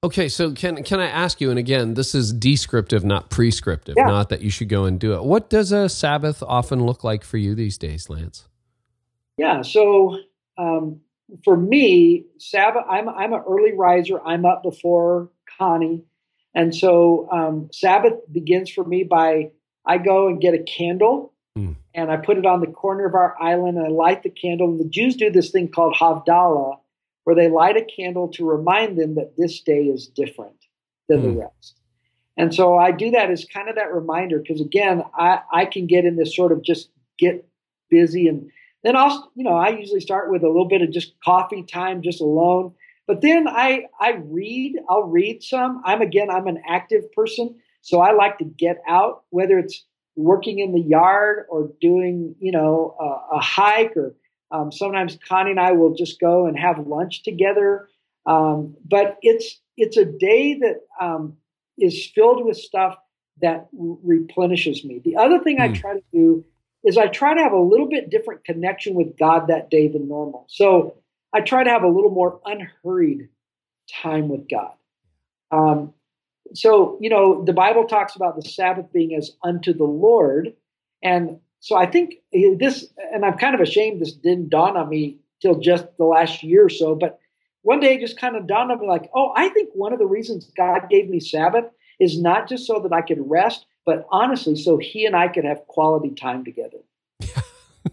Okay, 0.03 0.27
so 0.27 0.51
can 0.51 0.83
can 0.83 0.99
I 0.99 1.07
ask 1.07 1.39
you? 1.39 1.49
And 1.49 1.57
again, 1.57 1.93
this 1.93 2.13
is 2.13 2.33
descriptive, 2.33 3.05
not 3.05 3.29
prescriptive. 3.29 3.95
Yeah. 3.97 4.07
Not 4.07 4.29
that 4.29 4.41
you 4.41 4.49
should 4.49 4.67
go 4.67 4.83
and 4.83 4.99
do 4.99 5.13
it. 5.13 5.23
What 5.23 5.49
does 5.49 5.71
a 5.71 5.87
Sabbath 5.87 6.43
often 6.43 6.85
look 6.85 7.05
like 7.05 7.23
for 7.23 7.37
you 7.37 7.55
these 7.55 7.77
days, 7.77 8.09
Lance? 8.09 8.49
Yeah. 9.37 9.61
So 9.61 10.19
um, 10.57 10.99
for 11.45 11.55
me, 11.55 12.25
Sabbath, 12.37 12.83
I'm 12.89 13.07
I'm 13.07 13.31
an 13.31 13.43
early 13.47 13.71
riser. 13.71 14.21
I'm 14.25 14.45
up 14.45 14.61
before 14.61 15.29
Connie, 15.57 16.03
and 16.53 16.75
so 16.75 17.27
um, 17.31 17.69
Sabbath 17.71 18.13
begins 18.31 18.69
for 18.69 18.83
me 18.83 19.03
by 19.03 19.51
I 19.85 19.97
go 19.97 20.27
and 20.27 20.39
get 20.39 20.53
a 20.53 20.63
candle. 20.63 21.33
Mm. 21.57 21.75
And 21.93 22.09
I 22.09 22.17
put 22.17 22.37
it 22.37 22.45
on 22.45 22.61
the 22.61 22.67
corner 22.67 23.05
of 23.05 23.13
our 23.13 23.35
island 23.41 23.77
and 23.77 23.85
I 23.85 23.89
light 23.89 24.23
the 24.23 24.29
candle. 24.29 24.71
And 24.71 24.79
The 24.79 24.89
Jews 24.89 25.15
do 25.15 25.29
this 25.29 25.51
thing 25.51 25.67
called 25.67 25.95
Havdalah, 25.99 26.77
where 27.23 27.35
they 27.35 27.49
light 27.49 27.77
a 27.77 27.85
candle 27.85 28.29
to 28.29 28.49
remind 28.49 28.97
them 28.97 29.15
that 29.15 29.35
this 29.37 29.61
day 29.61 29.83
is 29.83 30.07
different 30.07 30.57
than 31.07 31.19
Hmm. 31.21 31.25
the 31.25 31.39
rest. 31.41 31.79
And 32.35 32.53
so 32.53 32.75
I 32.75 32.91
do 32.91 33.11
that 33.11 33.29
as 33.29 33.45
kind 33.45 33.69
of 33.69 33.75
that 33.75 33.93
reminder 33.93 34.39
because 34.39 34.59
again, 34.59 35.03
I, 35.15 35.41
I 35.51 35.65
can 35.65 35.85
get 35.85 36.05
in 36.05 36.15
this 36.15 36.35
sort 36.35 36.51
of 36.51 36.63
just 36.63 36.89
get 37.19 37.47
busy 37.91 38.27
and 38.27 38.49
then 38.83 38.95
I'll 38.95 39.31
you 39.35 39.43
know 39.43 39.55
I 39.55 39.69
usually 39.69 39.99
start 39.99 40.31
with 40.31 40.43
a 40.43 40.47
little 40.47 40.67
bit 40.67 40.81
of 40.81 40.91
just 40.91 41.13
coffee 41.23 41.63
time 41.63 42.01
just 42.01 42.21
alone. 42.21 42.73
But 43.07 43.21
then 43.21 43.47
I 43.47 43.85
I 43.99 44.13
read 44.23 44.75
I'll 44.89 45.03
read 45.03 45.43
some. 45.43 45.81
I'm 45.85 46.01
again 46.01 46.29
I'm 46.29 46.47
an 46.47 46.61
active 46.67 47.11
person, 47.13 47.55
so 47.81 47.99
I 47.99 48.13
like 48.13 48.37
to 48.39 48.45
get 48.45 48.77
out 48.87 49.23
whether 49.29 49.57
it's 49.59 49.83
working 50.15 50.59
in 50.59 50.73
the 50.73 50.81
yard 50.81 51.45
or 51.49 51.71
doing 51.81 52.35
you 52.39 52.51
know 52.51 52.95
a, 52.99 53.35
a 53.37 53.39
hike 53.39 53.95
or 53.97 54.15
um, 54.51 54.71
sometimes 54.71 55.17
Connie 55.27 55.51
and 55.51 55.59
I 55.59 55.71
will 55.73 55.93
just 55.95 56.19
go 56.19 56.45
and 56.45 56.57
have 56.57 56.87
lunch 56.87 57.23
together. 57.23 57.89
Um, 58.25 58.75
but 58.85 59.17
it's 59.21 59.59
it's 59.77 59.97
a 59.97 60.05
day 60.05 60.55
that 60.59 60.81
um, 61.01 61.37
is 61.77 62.07
filled 62.13 62.45
with 62.45 62.57
stuff 62.57 62.97
that 63.41 63.67
replenishes 63.73 64.85
me. 64.85 64.99
The 65.03 65.17
other 65.17 65.39
thing 65.43 65.59
I 65.59 65.67
Hmm. 65.67 65.73
try 65.73 65.93
to 65.95 66.03
do 66.13 66.45
is 66.83 66.97
I 66.97 67.07
try 67.07 67.33
to 67.33 67.41
have 67.41 67.53
a 67.53 67.59
little 67.59 67.87
bit 67.87 68.09
different 68.09 68.43
connection 68.45 68.93
with 68.95 69.17
God 69.17 69.47
that 69.47 69.69
day 69.69 69.87
than 69.87 70.07
normal. 70.07 70.45
So 70.49 70.95
I 71.33 71.41
try 71.41 71.63
to 71.63 71.69
have 71.69 71.83
a 71.83 71.87
little 71.87 72.11
more 72.11 72.39
unhurried 72.45 73.29
time 74.01 74.29
with 74.29 74.47
God. 74.49 74.73
Um, 75.51 75.93
so 76.53 76.97
you 77.01 77.09
know 77.09 77.43
the 77.43 77.53
Bible 77.53 77.85
talks 77.85 78.15
about 78.15 78.35
the 78.35 78.47
Sabbath 78.47 78.91
being 78.93 79.15
as 79.15 79.31
unto 79.43 79.73
the 79.73 79.85
Lord, 79.85 80.53
and 81.01 81.39
so 81.59 81.77
I 81.77 81.85
think 81.85 82.15
this, 82.33 82.87
and 83.13 83.23
I'm 83.23 83.37
kind 83.37 83.55
of 83.55 83.61
ashamed 83.61 84.01
this 84.01 84.11
didn't 84.11 84.49
dawn 84.49 84.75
on 84.75 84.89
me 84.89 85.19
till 85.41 85.59
just 85.59 85.85
the 85.97 86.03
last 86.03 86.43
year 86.43 86.65
or 86.65 86.69
so, 86.69 86.93
but 86.93 87.19
one 87.61 87.79
day 87.79 87.95
it 87.95 88.01
just 88.01 88.19
kind 88.19 88.35
of 88.35 88.47
dawned 88.47 88.71
on 88.71 88.81
me 88.81 88.87
like, 88.87 89.09
oh, 89.15 89.31
I 89.35 89.47
think 89.47 89.69
one 89.73 89.93
of 89.93 89.99
the 89.99 90.05
reasons 90.05 90.51
God 90.57 90.89
gave 90.89 91.09
me 91.09 91.21
Sabbath 91.21 91.65
is 92.01 92.19
not 92.19 92.49
just 92.49 92.67
so 92.67 92.79
that 92.81 92.91
I 92.91 93.01
could 93.01 93.29
rest, 93.29 93.65
but 93.85 94.05
honestly, 94.11 94.57
so 94.57 94.77
He 94.77 95.05
and 95.05 95.15
I 95.15 95.29
could 95.29 95.45
have 95.45 95.65
quality 95.67 96.11
time 96.11 96.43
together. 96.43 96.79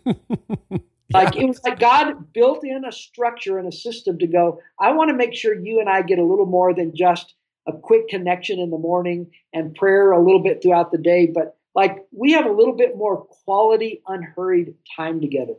Like 1.14 1.34
it 1.34 1.44
was 1.44 1.60
like 1.64 1.80
God 1.80 2.32
built 2.32 2.60
in 2.62 2.84
a 2.84 2.92
structure 2.92 3.58
and 3.58 3.66
a 3.66 3.76
system 3.76 4.16
to 4.18 4.28
go, 4.28 4.60
I 4.78 4.92
want 4.92 5.10
to 5.10 5.16
make 5.16 5.34
sure 5.34 5.52
you 5.54 5.80
and 5.80 5.88
I 5.88 6.02
get 6.02 6.20
a 6.20 6.24
little 6.24 6.46
more 6.46 6.72
than 6.72 6.94
just 6.94 7.34
a 7.66 7.72
quick 7.72 8.08
connection 8.08 8.60
in 8.60 8.70
the 8.70 8.78
morning 8.78 9.28
and 9.52 9.74
prayer 9.74 10.12
a 10.12 10.22
little 10.22 10.40
bit 10.40 10.62
throughout 10.62 10.92
the 10.92 10.98
day, 10.98 11.26
but 11.26 11.56
like 11.74 12.06
we 12.12 12.32
have 12.32 12.46
a 12.46 12.52
little 12.52 12.76
bit 12.76 12.96
more 12.96 13.24
quality, 13.44 14.02
unhurried 14.06 14.74
time 14.96 15.20
together. 15.20 15.54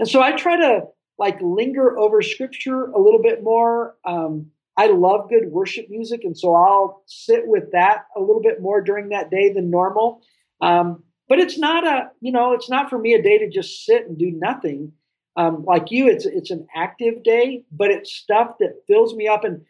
And 0.00 0.08
so 0.08 0.20
I 0.20 0.32
try 0.32 0.56
to 0.56 0.82
like 1.18 1.38
linger 1.40 1.98
over 1.98 2.22
scripture 2.22 2.86
a 2.86 3.00
little 3.00 3.22
bit 3.22 3.44
more. 3.44 3.96
Um, 4.04 4.46
I 4.76 4.86
love 4.86 5.28
good 5.28 5.50
worship 5.50 5.86
music, 5.90 6.22
and 6.24 6.36
so 6.36 6.54
I'll 6.54 7.02
sit 7.06 7.46
with 7.46 7.72
that 7.72 8.06
a 8.16 8.20
little 8.20 8.40
bit 8.40 8.62
more 8.62 8.80
during 8.80 9.10
that 9.10 9.30
day 9.30 9.52
than 9.52 9.70
normal. 9.70 10.22
Um, 10.62 11.02
but 11.30 11.38
it's 11.38 11.56
not 11.56 11.86
a, 11.86 12.10
you 12.20 12.32
know, 12.32 12.52
it's 12.52 12.68
not 12.68 12.90
for 12.90 12.98
me 12.98 13.14
a 13.14 13.22
day 13.22 13.38
to 13.38 13.48
just 13.48 13.86
sit 13.86 14.04
and 14.06 14.18
do 14.18 14.32
nothing. 14.32 14.92
Um, 15.36 15.64
like 15.64 15.92
you, 15.92 16.08
it's 16.08 16.26
it's 16.26 16.50
an 16.50 16.66
active 16.74 17.22
day, 17.22 17.62
but 17.70 17.92
it's 17.92 18.10
stuff 18.12 18.56
that 18.58 18.82
fills 18.88 19.14
me 19.14 19.28
up. 19.28 19.44
And 19.44 19.64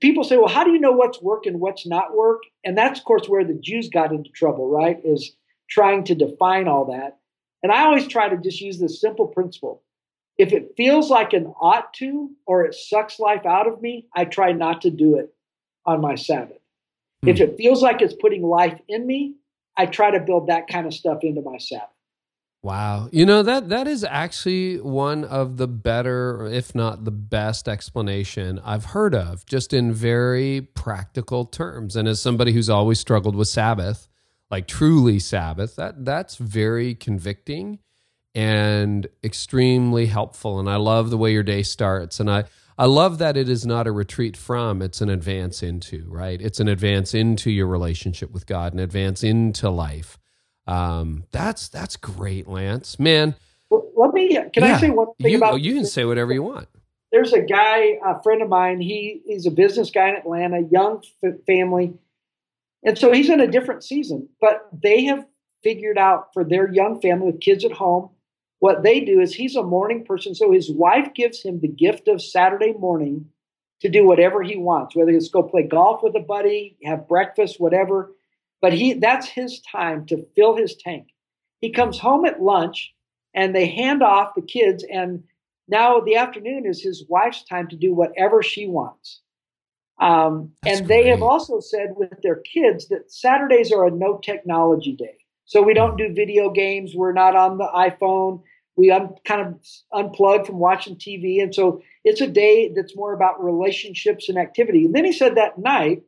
people 0.00 0.24
say, 0.24 0.38
well, 0.38 0.48
how 0.48 0.64
do 0.64 0.72
you 0.72 0.80
know 0.80 0.90
what's 0.92 1.20
work 1.20 1.44
and 1.44 1.60
what's 1.60 1.86
not 1.86 2.16
work? 2.16 2.40
And 2.64 2.78
that's, 2.78 2.98
of 2.98 3.04
course, 3.04 3.28
where 3.28 3.44
the 3.44 3.54
Jews 3.54 3.90
got 3.90 4.10
into 4.10 4.30
trouble, 4.30 4.70
right? 4.70 4.98
Is 5.04 5.36
trying 5.68 6.02
to 6.04 6.14
define 6.14 6.66
all 6.66 6.86
that. 6.86 7.18
And 7.62 7.70
I 7.70 7.82
always 7.82 8.08
try 8.08 8.30
to 8.30 8.38
just 8.38 8.62
use 8.62 8.80
this 8.80 9.02
simple 9.02 9.26
principle. 9.26 9.82
If 10.38 10.54
it 10.54 10.72
feels 10.78 11.10
like 11.10 11.34
an 11.34 11.52
ought 11.60 11.92
to 11.94 12.30
or 12.46 12.64
it 12.64 12.74
sucks 12.74 13.20
life 13.20 13.44
out 13.44 13.68
of 13.68 13.82
me, 13.82 14.06
I 14.16 14.24
try 14.24 14.52
not 14.52 14.80
to 14.80 14.90
do 14.90 15.18
it 15.18 15.34
on 15.84 16.00
my 16.00 16.14
Sabbath. 16.14 16.56
If 17.26 17.38
it 17.38 17.58
feels 17.58 17.82
like 17.82 18.00
it's 18.00 18.14
putting 18.14 18.42
life 18.42 18.80
in 18.88 19.06
me, 19.06 19.34
I 19.76 19.86
try 19.86 20.10
to 20.10 20.20
build 20.20 20.48
that 20.48 20.68
kind 20.68 20.86
of 20.86 20.94
stuff 20.94 21.18
into 21.22 21.42
my 21.42 21.58
Sabbath. 21.58 21.88
Wow. 22.62 23.08
You 23.10 23.24
know 23.24 23.42
that 23.42 23.70
that 23.70 23.88
is 23.88 24.04
actually 24.04 24.78
one 24.80 25.24
of 25.24 25.56
the 25.56 25.66
better 25.66 26.46
if 26.46 26.74
not 26.74 27.06
the 27.06 27.10
best 27.10 27.68
explanation 27.68 28.60
I've 28.62 28.86
heard 28.86 29.14
of 29.14 29.46
just 29.46 29.72
in 29.72 29.94
very 29.94 30.60
practical 30.74 31.46
terms. 31.46 31.96
And 31.96 32.06
as 32.06 32.20
somebody 32.20 32.52
who's 32.52 32.68
always 32.68 33.00
struggled 33.00 33.34
with 33.34 33.48
Sabbath, 33.48 34.08
like 34.50 34.66
truly 34.66 35.18
Sabbath, 35.18 35.76
that 35.76 36.04
that's 36.04 36.36
very 36.36 36.94
convicting 36.94 37.78
and 38.34 39.08
extremely 39.24 40.06
helpful 40.06 40.60
and 40.60 40.68
I 40.68 40.76
love 40.76 41.10
the 41.10 41.18
way 41.18 41.32
your 41.32 41.42
day 41.42 41.62
starts 41.62 42.20
and 42.20 42.30
I 42.30 42.44
I 42.80 42.86
love 42.86 43.18
that 43.18 43.36
it 43.36 43.50
is 43.50 43.66
not 43.66 43.86
a 43.86 43.92
retreat 43.92 44.38
from, 44.38 44.80
it's 44.80 45.02
an 45.02 45.10
advance 45.10 45.62
into, 45.62 46.06
right? 46.08 46.40
It's 46.40 46.60
an 46.60 46.68
advance 46.68 47.12
into 47.12 47.50
your 47.50 47.66
relationship 47.66 48.30
with 48.30 48.46
God, 48.46 48.72
an 48.72 48.78
advance 48.78 49.22
into 49.22 49.68
life. 49.68 50.18
Um, 50.66 51.24
that's 51.30 51.68
that's 51.68 51.96
great, 51.96 52.48
Lance. 52.48 52.98
Man, 52.98 53.34
Well, 53.68 53.90
let 53.94 54.14
me, 54.14 54.28
can 54.30 54.64
yeah, 54.64 54.76
I 54.76 54.80
say 54.80 54.88
one 54.88 55.08
thing 55.20 55.32
you, 55.32 55.36
about 55.36 55.60
you 55.60 55.74
can 55.74 55.84
say 55.84 56.06
whatever 56.06 56.32
you 56.32 56.42
want. 56.42 56.68
there's 57.12 57.34
a 57.34 57.42
guy, 57.42 57.98
a 58.02 58.22
friend 58.22 58.40
of 58.40 58.48
mine. 58.48 58.80
He 58.80 59.20
he's 59.26 59.44
a 59.44 59.50
business 59.50 59.90
guy 59.90 60.08
in 60.08 60.16
Atlanta, 60.16 60.60
young 60.70 61.02
f- 61.22 61.34
family, 61.46 61.92
and 62.82 62.96
so 62.96 63.12
he's 63.12 63.28
in 63.28 63.40
a 63.40 63.46
different 63.46 63.84
season. 63.84 64.30
But 64.40 64.66
they 64.72 65.04
have 65.04 65.26
figured 65.62 65.98
out 65.98 66.28
for 66.32 66.44
their 66.44 66.72
young 66.72 66.98
family 67.02 67.26
with 67.32 67.42
kids 67.42 67.62
at 67.66 67.72
home, 67.72 68.08
what 68.60 68.82
they 68.82 69.00
do 69.00 69.20
is 69.20 69.34
he's 69.34 69.56
a 69.56 69.62
morning 69.62 70.04
person. 70.04 70.34
So 70.34 70.52
his 70.52 70.70
wife 70.70 71.12
gives 71.14 71.42
him 71.42 71.60
the 71.60 71.68
gift 71.68 72.08
of 72.08 72.22
Saturday 72.22 72.72
morning 72.72 73.26
to 73.80 73.88
do 73.88 74.06
whatever 74.06 74.42
he 74.42 74.56
wants, 74.56 74.94
whether 74.94 75.10
it's 75.10 75.28
go 75.28 75.42
play 75.42 75.62
golf 75.62 76.02
with 76.02 76.14
a 76.14 76.20
buddy, 76.20 76.76
have 76.84 77.08
breakfast, 77.08 77.58
whatever. 77.58 78.12
But 78.60 78.74
he 78.74 78.92
that's 78.92 79.26
his 79.26 79.60
time 79.62 80.06
to 80.06 80.26
fill 80.36 80.56
his 80.56 80.76
tank. 80.76 81.08
He 81.60 81.70
comes 81.70 81.98
home 81.98 82.26
at 82.26 82.42
lunch 82.42 82.94
and 83.34 83.54
they 83.54 83.66
hand 83.66 84.02
off 84.02 84.34
the 84.34 84.42
kids 84.42 84.84
and 84.92 85.24
now 85.66 86.00
the 86.00 86.16
afternoon 86.16 86.66
is 86.66 86.82
his 86.82 87.04
wife's 87.08 87.44
time 87.44 87.68
to 87.68 87.76
do 87.76 87.94
whatever 87.94 88.42
she 88.42 88.66
wants. 88.66 89.20
Um, 90.00 90.50
and 90.66 90.88
they 90.88 91.06
have 91.08 91.22
also 91.22 91.60
said 91.60 91.94
with 91.96 92.10
their 92.22 92.36
kids 92.36 92.88
that 92.88 93.12
Saturdays 93.12 93.70
are 93.70 93.86
a 93.86 93.90
no 93.90 94.18
technology 94.18 94.92
day. 94.92 95.18
So 95.44 95.62
we 95.62 95.74
don't 95.74 95.96
do 95.96 96.12
video 96.12 96.50
games. 96.50 96.94
We're 96.94 97.12
not 97.12 97.36
on 97.36 97.58
the 97.58 97.68
iPhone. 97.74 98.42
We 98.76 98.90
un- 98.90 99.14
kind 99.24 99.40
of 99.40 99.60
unplug 99.92 100.46
from 100.46 100.58
watching 100.58 100.96
TV. 100.96 101.42
And 101.42 101.54
so 101.54 101.82
it's 102.04 102.20
a 102.20 102.26
day 102.26 102.72
that's 102.74 102.96
more 102.96 103.12
about 103.12 103.42
relationships 103.42 104.28
and 104.28 104.38
activity. 104.38 104.84
And 104.84 104.94
then 104.94 105.04
he 105.04 105.12
said 105.12 105.36
that 105.36 105.58
night, 105.58 106.02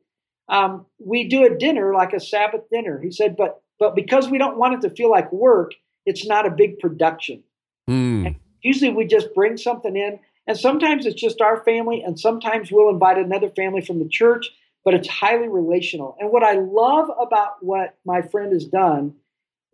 um, 0.48 0.86
we 0.98 1.28
do 1.28 1.44
a 1.44 1.56
dinner 1.56 1.94
like 1.94 2.12
a 2.12 2.20
Sabbath 2.20 2.62
dinner. 2.70 3.00
He 3.00 3.10
said, 3.10 3.36
but 3.36 3.62
but 3.78 3.96
because 3.96 4.28
we 4.28 4.38
don't 4.38 4.58
want 4.58 4.74
it 4.74 4.88
to 4.88 4.94
feel 4.94 5.10
like 5.10 5.32
work, 5.32 5.72
it's 6.06 6.26
not 6.26 6.46
a 6.46 6.50
big 6.50 6.78
production. 6.78 7.42
Hmm. 7.88 8.28
Usually 8.62 8.90
we 8.90 9.06
just 9.06 9.34
bring 9.34 9.56
something 9.56 9.96
in, 9.96 10.20
and 10.46 10.56
sometimes 10.56 11.04
it's 11.04 11.20
just 11.20 11.40
our 11.40 11.64
family, 11.64 12.02
and 12.02 12.18
sometimes 12.18 12.70
we'll 12.70 12.90
invite 12.90 13.18
another 13.18 13.50
family 13.50 13.80
from 13.80 13.98
the 13.98 14.08
church, 14.08 14.50
but 14.84 14.94
it's 14.94 15.08
highly 15.08 15.48
relational. 15.48 16.16
And 16.20 16.30
what 16.30 16.44
I 16.44 16.52
love 16.52 17.08
about 17.20 17.54
what 17.60 17.98
my 18.04 18.22
friend 18.22 18.52
has 18.52 18.66
done 18.66 19.14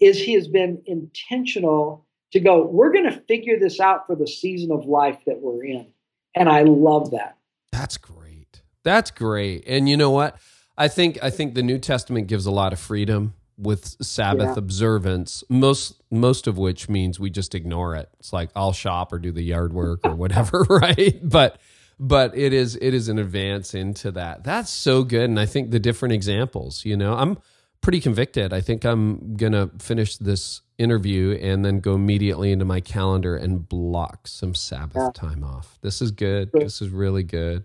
is 0.01 0.19
he 0.19 0.35
has 0.35 0.49
been 0.49 0.83
intentional 0.87 2.07
to 2.33 2.41
go, 2.41 2.65
we're 2.67 2.93
going 2.93 3.05
to 3.11 3.21
figure 3.29 3.59
this 3.59 3.81
out 3.81 4.07
for 4.07 4.15
the 4.17 4.27
season 4.27 4.71
of 4.73 4.85
life 4.87 5.19
that 5.27 5.41
we're 5.41 5.65
in. 5.65 5.87
And 6.35 6.49
I 6.49 6.63
love 6.63 7.11
that. 7.13 7.37
That's 7.73 7.97
great. 7.97 8.63
That's 8.85 9.11
great. 9.11 9.65
And 9.67 9.89
you 9.89 9.97
know 9.97 10.11
what? 10.11 10.37
I 10.77 10.89
think 10.89 11.19
I 11.23 11.31
think 11.31 11.55
the 11.55 11.63
New 11.63 11.79
Testament 11.79 12.29
gives 12.29 12.47
a 12.47 12.51
lot 12.51 12.73
of 12.73 12.79
freedom 12.79 13.35
with 13.57 13.97
Sabbath 14.01 14.51
Yeah. 14.51 14.59
observance, 14.59 15.43
most 15.49 16.01
most 16.11 16.47
of 16.47 16.57
which 16.57 16.89
means 16.89 17.19
we 17.19 17.31
just 17.31 17.55
ignore 17.55 17.97
it. 17.97 18.09
It's 18.21 18.33
like 18.33 18.51
I'll 18.55 18.73
shop 18.73 19.13
or 19.13 19.19
do 19.19 19.33
the 19.33 19.43
yard 19.43 19.73
work 19.73 20.01
or 20.05 20.15
whatever, 20.15 20.61
right? 20.71 21.19
But 21.23 21.59
but 21.99 22.37
it 22.39 22.53
is 22.53 22.77
it 22.81 22.95
is 22.95 23.09
an 23.09 23.19
advance 23.19 23.75
into 23.75 24.13
that. 24.13 24.45
That's 24.45 24.71
so 24.71 25.03
good, 25.03 25.25
and 25.29 25.41
I 25.41 25.47
think 25.47 25.73
the 25.73 25.81
different 25.81 26.13
examples. 26.15 26.85
You 26.85 26.97
know, 26.97 27.15
I'm 27.15 27.39
pretty 27.81 28.01
convicted. 28.01 28.53
I 28.53 28.61
think 28.61 28.85
I'm 28.85 29.35
gonna 29.37 29.71
finish 29.81 30.17
this 30.19 30.61
interview 30.79 31.33
and 31.43 31.65
then 31.65 31.81
go 31.81 31.95
immediately 31.95 32.53
into 32.53 32.65
my 32.65 32.81
calendar 32.81 33.37
and 33.37 33.69
block 33.69 34.27
some 34.29 34.55
Sabbath 34.55 34.97
Yeah. 34.97 35.11
time 35.13 35.43
off. 35.45 35.79
This 35.83 36.01
is 36.01 36.11
good. 36.13 36.51
This 36.53 36.81
is 36.81 36.91
really 36.91 37.23
good. 37.25 37.65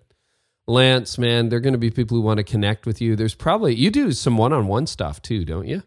Lance, 0.67 1.17
man, 1.17 1.49
there 1.49 1.57
are 1.57 1.61
going 1.61 1.73
to 1.73 1.77
be 1.79 1.91
people 1.91 2.15
who 2.17 2.21
want 2.23 2.37
to 2.37 2.43
connect 2.43 2.85
with 2.85 3.01
you. 3.01 3.15
There's 3.15 3.35
probably 3.35 3.75
you 3.75 3.91
do 3.91 4.11
some 4.13 4.37
one-on-one 4.37 4.87
stuff 4.87 5.21
too, 5.21 5.45
don't 5.45 5.67
you? 5.67 5.83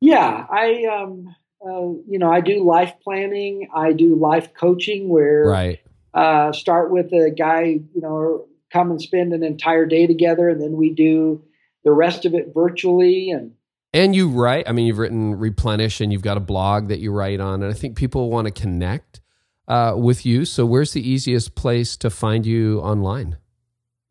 Yeah, 0.00 0.46
I 0.50 0.84
um, 0.86 1.34
uh, 1.64 1.88
you 2.08 2.18
know 2.18 2.30
I 2.30 2.40
do 2.40 2.62
life 2.64 2.94
planning. 3.02 3.68
I 3.74 3.92
do 3.92 4.14
life 4.16 4.52
coaching 4.54 5.08
where 5.08 5.44
Right. 5.48 5.80
uh, 6.14 6.52
start 6.52 6.90
with 6.90 7.12
a 7.12 7.30
guy, 7.30 7.62
you 7.94 8.00
know, 8.00 8.46
come 8.72 8.90
and 8.90 9.00
spend 9.00 9.32
an 9.32 9.42
entire 9.42 9.86
day 9.86 10.06
together, 10.06 10.48
and 10.48 10.60
then 10.60 10.72
we 10.72 10.90
do 10.90 11.42
the 11.84 11.92
rest 11.92 12.24
of 12.24 12.34
it 12.34 12.52
virtually. 12.54 13.30
And 13.30 13.52
And 13.94 14.14
you 14.14 14.28
write. 14.28 14.68
I 14.68 14.72
mean, 14.72 14.86
you've 14.86 14.98
written 14.98 15.38
replenish, 15.38 16.02
and 16.02 16.12
you've 16.12 16.20
got 16.20 16.36
a 16.36 16.40
blog 16.40 16.88
that 16.88 16.98
you 16.98 17.12
write 17.12 17.40
on, 17.40 17.62
and 17.62 17.72
I 17.72 17.74
think 17.74 17.96
people 17.96 18.28
want 18.28 18.46
to 18.46 18.50
connect 18.50 19.22
uh, 19.68 19.94
with 19.96 20.26
you. 20.26 20.44
So, 20.44 20.66
where's 20.66 20.92
the 20.92 21.08
easiest 21.08 21.54
place 21.54 21.96
to 21.98 22.10
find 22.10 22.44
you 22.44 22.80
online? 22.80 23.38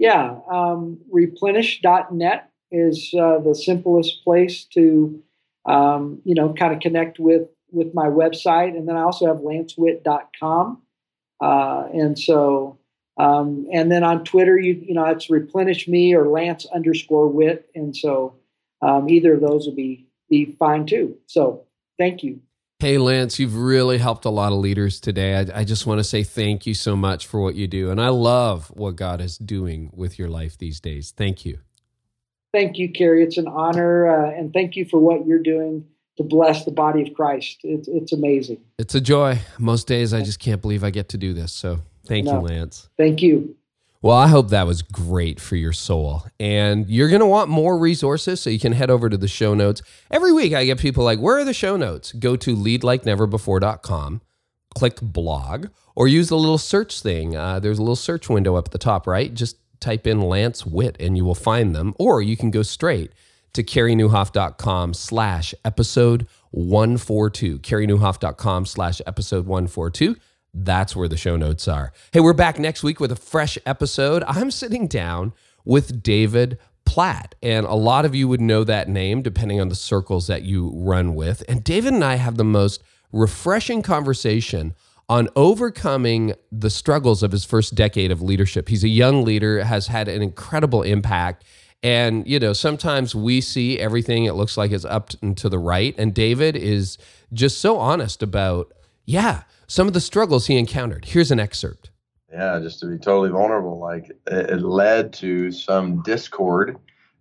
yeah, 0.03 0.35
um, 0.51 0.99
replenish.net 1.13 2.49
is 2.71 3.13
uh, 3.17 3.39
the 3.39 3.55
simplest 3.55 4.23
place 4.25 4.65
to, 4.65 5.23
um, 5.65 6.21
you 6.25 6.35
know, 6.35 6.53
kind 6.53 6.73
of 6.73 6.81
connect 6.81 7.19
with 7.19 7.47
with 7.71 7.93
my 7.93 8.07
website, 8.07 8.75
and 8.75 8.85
then 8.87 8.97
I 8.97 9.01
also 9.01 9.27
have 9.27 9.37
lancewitt.com, 9.37 10.81
uh, 11.41 11.83
and 11.93 12.19
so. 12.19 12.77
Um, 13.15 13.67
and 13.71 13.91
then 13.91 14.03
on 14.03 14.23
Twitter, 14.25 14.57
you 14.57 14.73
you 14.73 14.95
know, 14.95 15.05
it's 15.05 15.29
replenish 15.29 15.87
me 15.87 16.15
or 16.15 16.27
Lance 16.27 16.65
underscore 16.65 17.27
witt, 17.27 17.69
and 17.75 17.95
so 17.95 18.33
um, 18.83 19.09
either 19.09 19.33
of 19.33 19.41
those 19.41 19.65
would 19.65 19.75
be 19.75 20.07
be 20.29 20.55
fine 20.57 20.85
too. 20.85 21.17
So 21.27 21.65
thank 21.97 22.23
you. 22.23 22.41
Hey, 22.79 22.97
Lance, 22.97 23.39
you've 23.39 23.55
really 23.55 23.97
helped 23.97 24.25
a 24.25 24.29
lot 24.29 24.51
of 24.51 24.59
leaders 24.59 24.99
today. 24.99 25.35
I, 25.35 25.61
I 25.61 25.63
just 25.63 25.85
want 25.85 25.99
to 25.99 26.03
say 26.03 26.23
thank 26.23 26.65
you 26.65 26.73
so 26.73 26.97
much 26.97 27.27
for 27.27 27.39
what 27.39 27.55
you 27.55 27.67
do, 27.67 27.91
and 27.91 28.01
I 28.01 28.09
love 28.09 28.67
what 28.75 28.95
God 28.97 29.21
is 29.21 29.37
doing 29.37 29.89
with 29.93 30.19
your 30.19 30.27
life 30.27 30.57
these 30.57 30.81
days. 30.81 31.13
Thank 31.15 31.45
you. 31.45 31.59
Thank 32.51 32.77
you, 32.77 32.91
Carey. 32.91 33.23
It's 33.23 33.37
an 33.37 33.47
honor, 33.47 34.07
uh, 34.07 34.31
and 34.31 34.51
thank 34.51 34.75
you 34.75 34.85
for 34.85 34.99
what 34.99 35.25
you're 35.25 35.41
doing 35.41 35.85
to 36.17 36.23
bless 36.23 36.65
the 36.65 36.71
body 36.71 37.01
of 37.07 37.13
Christ. 37.13 37.59
It's 37.63 37.87
it's 37.87 38.11
amazing. 38.11 38.61
It's 38.77 38.95
a 38.95 39.01
joy. 39.01 39.39
Most 39.57 39.87
days, 39.87 40.13
I 40.13 40.21
just 40.21 40.39
can't 40.39 40.61
believe 40.61 40.83
I 40.83 40.89
get 40.89 41.09
to 41.09 41.17
do 41.17 41.33
this. 41.33 41.53
So, 41.53 41.79
thank 42.05 42.25
you, 42.25 42.33
Lance. 42.33 42.89
Thank 42.97 43.21
you. 43.21 43.55
Well, 44.03 44.17
I 44.17 44.27
hope 44.27 44.49
that 44.49 44.67
was 44.67 44.81
great 44.81 45.39
for 45.39 45.55
your 45.55 45.71
soul. 45.71 46.25
And 46.37 46.89
you're 46.89 47.07
going 47.07 47.21
to 47.21 47.25
want 47.25 47.49
more 47.49 47.77
resources, 47.77 48.41
so 48.41 48.49
you 48.49 48.59
can 48.59 48.73
head 48.73 48.89
over 48.89 49.09
to 49.09 49.15
the 49.15 49.29
show 49.29 49.53
notes. 49.53 49.81
Every 50.11 50.33
week, 50.33 50.53
I 50.53 50.65
get 50.65 50.77
people 50.77 51.05
like, 51.05 51.19
Where 51.19 51.37
are 51.37 51.45
the 51.45 51.53
show 51.53 51.77
notes? 51.77 52.11
Go 52.11 52.35
to 52.35 52.53
leadlikeneverbefore.com, 52.53 54.21
click 54.75 54.99
blog, 55.01 55.67
or 55.95 56.09
use 56.09 56.27
the 56.27 56.37
little 56.37 56.57
search 56.57 57.01
thing. 57.01 57.37
Uh, 57.37 57.61
there's 57.61 57.79
a 57.79 57.81
little 57.81 57.95
search 57.95 58.27
window 58.27 58.55
up 58.55 58.67
at 58.67 58.71
the 58.73 58.77
top, 58.77 59.07
right? 59.07 59.33
Just 59.33 59.55
type 59.79 60.05
in 60.05 60.19
Lance 60.19 60.65
Witt 60.65 60.97
and 60.99 61.15
you 61.15 61.23
will 61.23 61.33
find 61.33 61.73
them. 61.73 61.93
Or 61.97 62.21
you 62.21 62.35
can 62.35 62.51
go 62.51 62.61
straight 62.61 63.13
to 63.53 63.63
careynieuwhof.com 63.63 64.95
slash 64.95 65.55
episode 65.63 66.27
142. 66.51 67.59
careynieuwhof.com 67.59 68.65
slash 68.65 69.01
episode 69.07 69.45
142. 69.45 70.17
That's 70.53 70.95
where 70.95 71.07
the 71.07 71.17
show 71.17 71.35
notes 71.35 71.67
are. 71.67 71.91
Hey, 72.11 72.19
we're 72.19 72.33
back 72.33 72.59
next 72.59 72.83
week 72.83 72.99
with 72.99 73.11
a 73.11 73.15
fresh 73.15 73.57
episode. 73.65 74.23
I'm 74.27 74.51
sitting 74.51 74.87
down 74.87 75.33
with 75.65 76.03
David 76.03 76.59
Platt, 76.85 77.33
and 77.41 77.65
a 77.65 77.73
lot 77.73 78.05
of 78.05 78.13
you 78.13 78.27
would 78.27 78.41
know 78.41 78.63
that 78.63 78.87
name 78.87 79.23
depending 79.23 79.59
on 79.59 79.69
the 79.69 79.75
circles 79.75 80.27
that 80.27 80.43
you 80.43 80.71
run 80.75 81.15
with. 81.15 81.43
And 81.47 81.63
David 81.63 81.93
and 81.93 82.03
I 82.03 82.15
have 82.15 82.37
the 82.37 82.43
most 82.43 82.83
refreshing 83.11 83.81
conversation 83.81 84.75
on 85.09 85.27
overcoming 85.35 86.33
the 86.51 86.69
struggles 86.69 87.23
of 87.23 87.31
his 87.31 87.45
first 87.45 87.73
decade 87.73 88.11
of 88.11 88.21
leadership. 88.21 88.69
He's 88.69 88.83
a 88.83 88.89
young 88.89 89.23
leader, 89.23 89.63
has 89.63 89.87
had 89.87 90.07
an 90.07 90.21
incredible 90.21 90.83
impact. 90.83 91.45
And, 91.81 92.27
you 92.27 92.39
know, 92.39 92.53
sometimes 92.53 93.13
we 93.15 93.41
see 93.41 93.79
everything, 93.79 94.25
it 94.25 94.33
looks 94.33 94.55
like 94.55 94.71
it's 94.71 94.85
up 94.85 95.09
and 95.21 95.35
to 95.37 95.49
the 95.49 95.59
right. 95.59 95.95
And 95.97 96.13
David 96.13 96.55
is 96.55 96.97
just 97.33 97.59
so 97.59 97.77
honest 97.77 98.23
about, 98.23 98.71
yeah, 99.05 99.43
some 99.67 99.87
of 99.87 99.93
the 99.93 100.01
struggles 100.01 100.47
he 100.47 100.57
encountered. 100.57 101.05
Here's 101.05 101.31
an 101.31 101.39
excerpt. 101.39 101.91
yeah, 102.31 102.59
just 102.61 102.79
to 102.79 102.87
be 102.87 102.97
totally 102.97 103.29
vulnerable, 103.29 103.79
like 103.79 104.09
it, 104.27 104.49
it 104.49 104.61
led 104.61 105.13
to 105.13 105.51
some 105.51 106.01
discord 106.03 106.77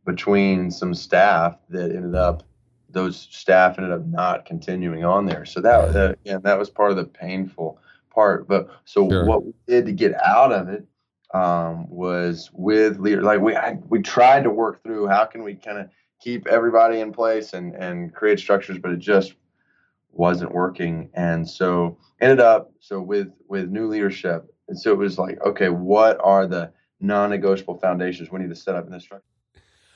between 0.07 0.71
some 0.71 0.95
staff 0.95 1.57
that 1.69 1.91
ended 1.95 2.15
up 2.15 2.43
those 2.91 3.27
staff 3.31 3.79
ended 3.79 3.93
up 3.93 4.05
not 4.07 4.45
continuing 4.45 5.03
on 5.05 5.25
there. 5.25 5.45
So 5.47 5.61
that 5.63 5.93
that 5.95 6.19
again, 6.25 6.41
that 6.45 6.59
was 6.59 6.69
part 6.69 6.91
of 6.91 6.97
the 6.99 7.05
painful 7.05 7.79
part. 8.15 8.47
But 8.47 8.69
so 8.85 9.09
Sure. 9.09 9.25
what 9.27 9.45
we 9.47 9.53
did 9.67 9.87
to 9.87 9.93
get 9.93 10.13
out 10.23 10.53
of 10.53 10.69
it 10.69 10.85
um, 11.33 11.89
was 11.89 12.51
with 12.53 12.99
leader 12.99 13.23
like 13.23 13.41
we 13.41 13.57
I, 13.57 13.79
we 13.89 14.03
tried 14.03 14.43
to 14.45 14.51
work 14.51 14.83
through 14.83 15.07
how 15.07 15.25
can 15.25 15.43
we 15.43 15.55
kind 15.55 15.79
of 15.79 15.89
keep 16.21 16.47
everybody 16.47 17.01
in 17.01 17.13
place 17.13 17.55
and 17.55 17.75
and 17.75 18.13
create 18.15 18.39
structures, 18.39 18.77
but 18.79 18.91
it 18.93 18.99
just 18.99 19.35
wasn't 20.13 20.53
working. 20.53 21.11
And 21.15 21.49
so 21.49 21.99
ended 22.23 22.41
up 22.41 22.73
so 22.79 23.01
with 23.01 23.29
with 23.49 23.69
new 23.69 23.89
leadership 23.89 24.47
and 24.69 24.79
so 24.79 24.93
it 24.93 24.97
was 24.97 25.19
like 25.19 25.39
okay 25.45 25.69
what 25.69 26.19
are 26.23 26.47
the 26.47 26.73
non-negotiable 27.01 27.77
foundations 27.79 28.31
we 28.31 28.39
need 28.39 28.49
to 28.49 28.57
set 28.57 28.77
up 28.77 28.87
in 28.87 28.93
this 28.93 29.03
structure 29.03 29.27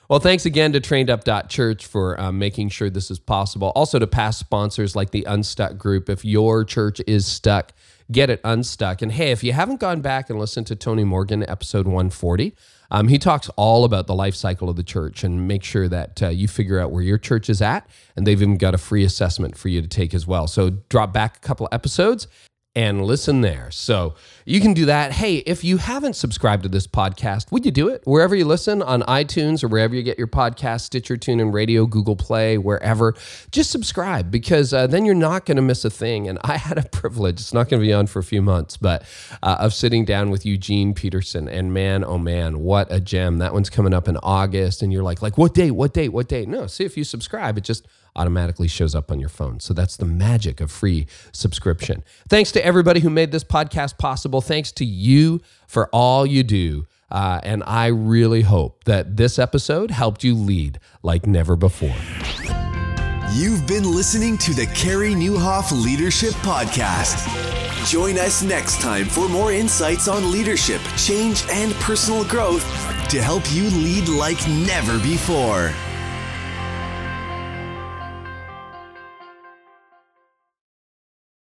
Well, 0.09 0.19
thanks 0.19 0.45
again 0.45 0.73
to 0.73 0.81
trainedup.church 0.81 1.87
for 1.87 2.21
um, 2.21 2.39
making 2.39 2.69
sure 2.69 2.91
this 2.91 3.11
is 3.11 3.19
possible. 3.19 3.73
Also 3.75 3.99
to 3.99 4.07
past 4.07 4.39
sponsors 4.39 4.95
like 4.95 5.11
the 5.11 5.25
Unstuck 5.25 5.79
Group. 5.79 6.09
If 6.09 6.25
your 6.25 6.65
church 6.65 7.01
is 7.09 7.27
stuck, 7.27 7.73
get 8.11 8.31
it 8.31 8.41
unstuck. 8.45 9.03
And 9.03 9.13
hey, 9.13 9.31
if 9.31 9.43
you 9.43 9.53
haven't 9.53 9.81
gone 9.81 10.01
back 10.01 10.31
and 10.31 10.39
listened 10.39 10.67
to 10.69 10.77
Tony 10.77 11.05
Morgan, 11.05 11.49
episode 11.49 11.87
140, 11.87 12.55
um, 12.91 13.09
he 13.09 13.19
talks 13.19 13.49
all 13.57 13.85
about 13.85 14.07
the 14.07 14.15
life 14.15 14.35
cycle 14.35 14.69
of 14.69 14.77
the 14.77 14.85
church 14.85 15.25
and 15.25 15.49
make 15.49 15.65
sure 15.65 15.89
that 15.89 16.23
uh, 16.23 16.29
you 16.29 16.47
figure 16.47 16.79
out 16.79 16.93
where 16.93 17.03
your 17.03 17.19
church 17.19 17.51
is 17.51 17.61
at. 17.61 17.89
And 18.15 18.27
they've 18.27 18.41
even 18.41 18.59
got 18.59 18.75
a 18.75 18.79
free 18.79 19.05
assessment 19.05 19.57
for 19.57 19.69
you 19.69 19.83
to 19.83 19.89
take 19.89 20.15
as 20.15 20.27
well. 20.27 20.47
So 20.47 20.71
drop 20.89 21.13
back 21.13 21.37
a 21.37 21.41
couple 21.41 21.69
episodes 21.73 22.29
and 22.77 23.03
listen 23.03 23.41
there. 23.41 23.71
So 23.71 24.15
you 24.45 24.61
can 24.61 24.75
do 24.75 24.85
that. 24.85 25.13
Hey, 25.13 25.37
if 25.39 25.65
you 25.65 25.79
haven't 25.79 26.15
subscribed 26.15 26.63
to 26.65 26.69
this 26.69 26.87
podcast, 26.87 27.51
would 27.51 27.65
you 27.65 27.71
do 27.71 27.89
it? 27.89 28.03
Wherever 28.05 28.37
you 28.37 28.45
listen 28.45 28.83
on 28.83 29.01
iTunes 29.03 29.65
or 29.65 29.69
wherever 29.69 29.95
you 29.95 30.03
get 30.03 30.19
your 30.19 30.27
podcast, 30.27 30.83
Stitcher, 30.83 31.17
TuneIn 31.17 31.55
Radio, 31.55 31.87
Google 31.87 32.17
Play, 32.17 32.59
wherever, 32.59 33.15
just 33.51 33.71
subscribe 33.71 34.31
because 34.31 34.75
uh, 34.75 34.87
then 34.87 35.07
you're 35.07 35.15
not 35.15 35.47
going 35.47 35.57
to 35.57 35.63
miss 35.63 35.87
a 35.87 35.91
thing. 35.91 36.29
And 36.29 36.39
I 36.45 36.59
had 36.59 36.77
a 36.77 36.83
privilege, 36.93 37.41
it's 37.41 37.55
not 37.55 37.71
going 37.71 37.81
to 37.81 37.87
be 37.87 37.95
on 37.95 38.07
for 38.07 38.19
a 38.19 38.25
few 38.25 38.43
months, 38.43 38.77
but 38.77 39.05
uh, 39.43 39.57
of 39.59 39.73
sitting 39.73 40.05
down 40.05 40.29
with 40.29 40.45
Eugene 40.45 40.93
Peterson. 40.93 41.49
And 41.49 41.73
man, 41.73 42.05
oh 42.05 42.19
man, 42.19 42.59
what 42.59 42.93
a 42.93 43.01
gem. 43.01 43.39
That 43.39 43.55
one's 43.55 43.71
coming 43.71 43.95
up 43.95 44.07
in 44.07 44.19
August. 44.19 44.83
And 44.83 44.93
you're 44.93 45.03
like, 45.03 45.23
like 45.23 45.39
what 45.39 45.55
date, 45.55 45.71
what 45.71 45.95
date, 45.95 46.11
what 46.11 46.29
date? 46.29 46.47
No, 46.47 46.67
see, 46.67 46.85
if 46.85 46.99
you 46.99 47.05
subscribe, 47.05 47.57
it 47.57 47.65
just 47.65 47.89
automatically 48.17 48.67
shows 48.67 48.95
up 48.95 49.13
on 49.13 49.21
your 49.21 49.29
phone. 49.29 49.61
So 49.61 49.73
that's 49.73 49.97
the 49.97 50.07
magic 50.07 50.61
of 50.61 50.71
free 50.71 51.07
subscription. 51.33 52.03
Thanks 52.29 52.51
to 52.53 52.65
everybody 52.65 53.01
who 53.01 53.11
made 53.11 53.31
this 53.31 53.45
podcast 53.45 53.99
possible. 53.99 54.41
Thanks 54.41 54.73
to 54.73 54.85
you 54.85 55.41
for 55.69 55.89
all 55.93 56.27
you 56.27 56.43
do. 56.43 56.87
Uh, 57.11 57.41
and 57.45 57.63
I 57.67 57.87
really 57.87 58.43
hope 58.43 58.85
that 58.85 59.17
this 59.17 59.39
episode 59.39 59.93
helped 59.93 60.25
you 60.25 60.35
lead 60.35 60.81
like 61.03 61.27
never 61.27 61.55
before. 61.55 61.95
You've 63.33 63.67
been 63.67 63.85
listening 63.85 64.39
to 64.39 64.55
the 64.55 64.67
Carey 64.75 65.13
Nieuwhof 65.13 65.71
Leadership 65.85 66.33
Podcast. 66.37 67.23
Join 67.87 68.19
us 68.19 68.43
next 68.43 68.81
time 68.81 69.05
for 69.05 69.29
more 69.29 69.53
insights 69.53 70.09
on 70.09 70.33
leadership, 70.33 70.81
change, 70.97 71.45
and 71.51 71.73
personal 71.75 72.25
growth 72.25 72.65
to 73.11 73.23
help 73.23 73.43
you 73.53 73.65
lead 73.71 74.09
like 74.09 74.49
never 74.49 74.99
before. 74.99 75.73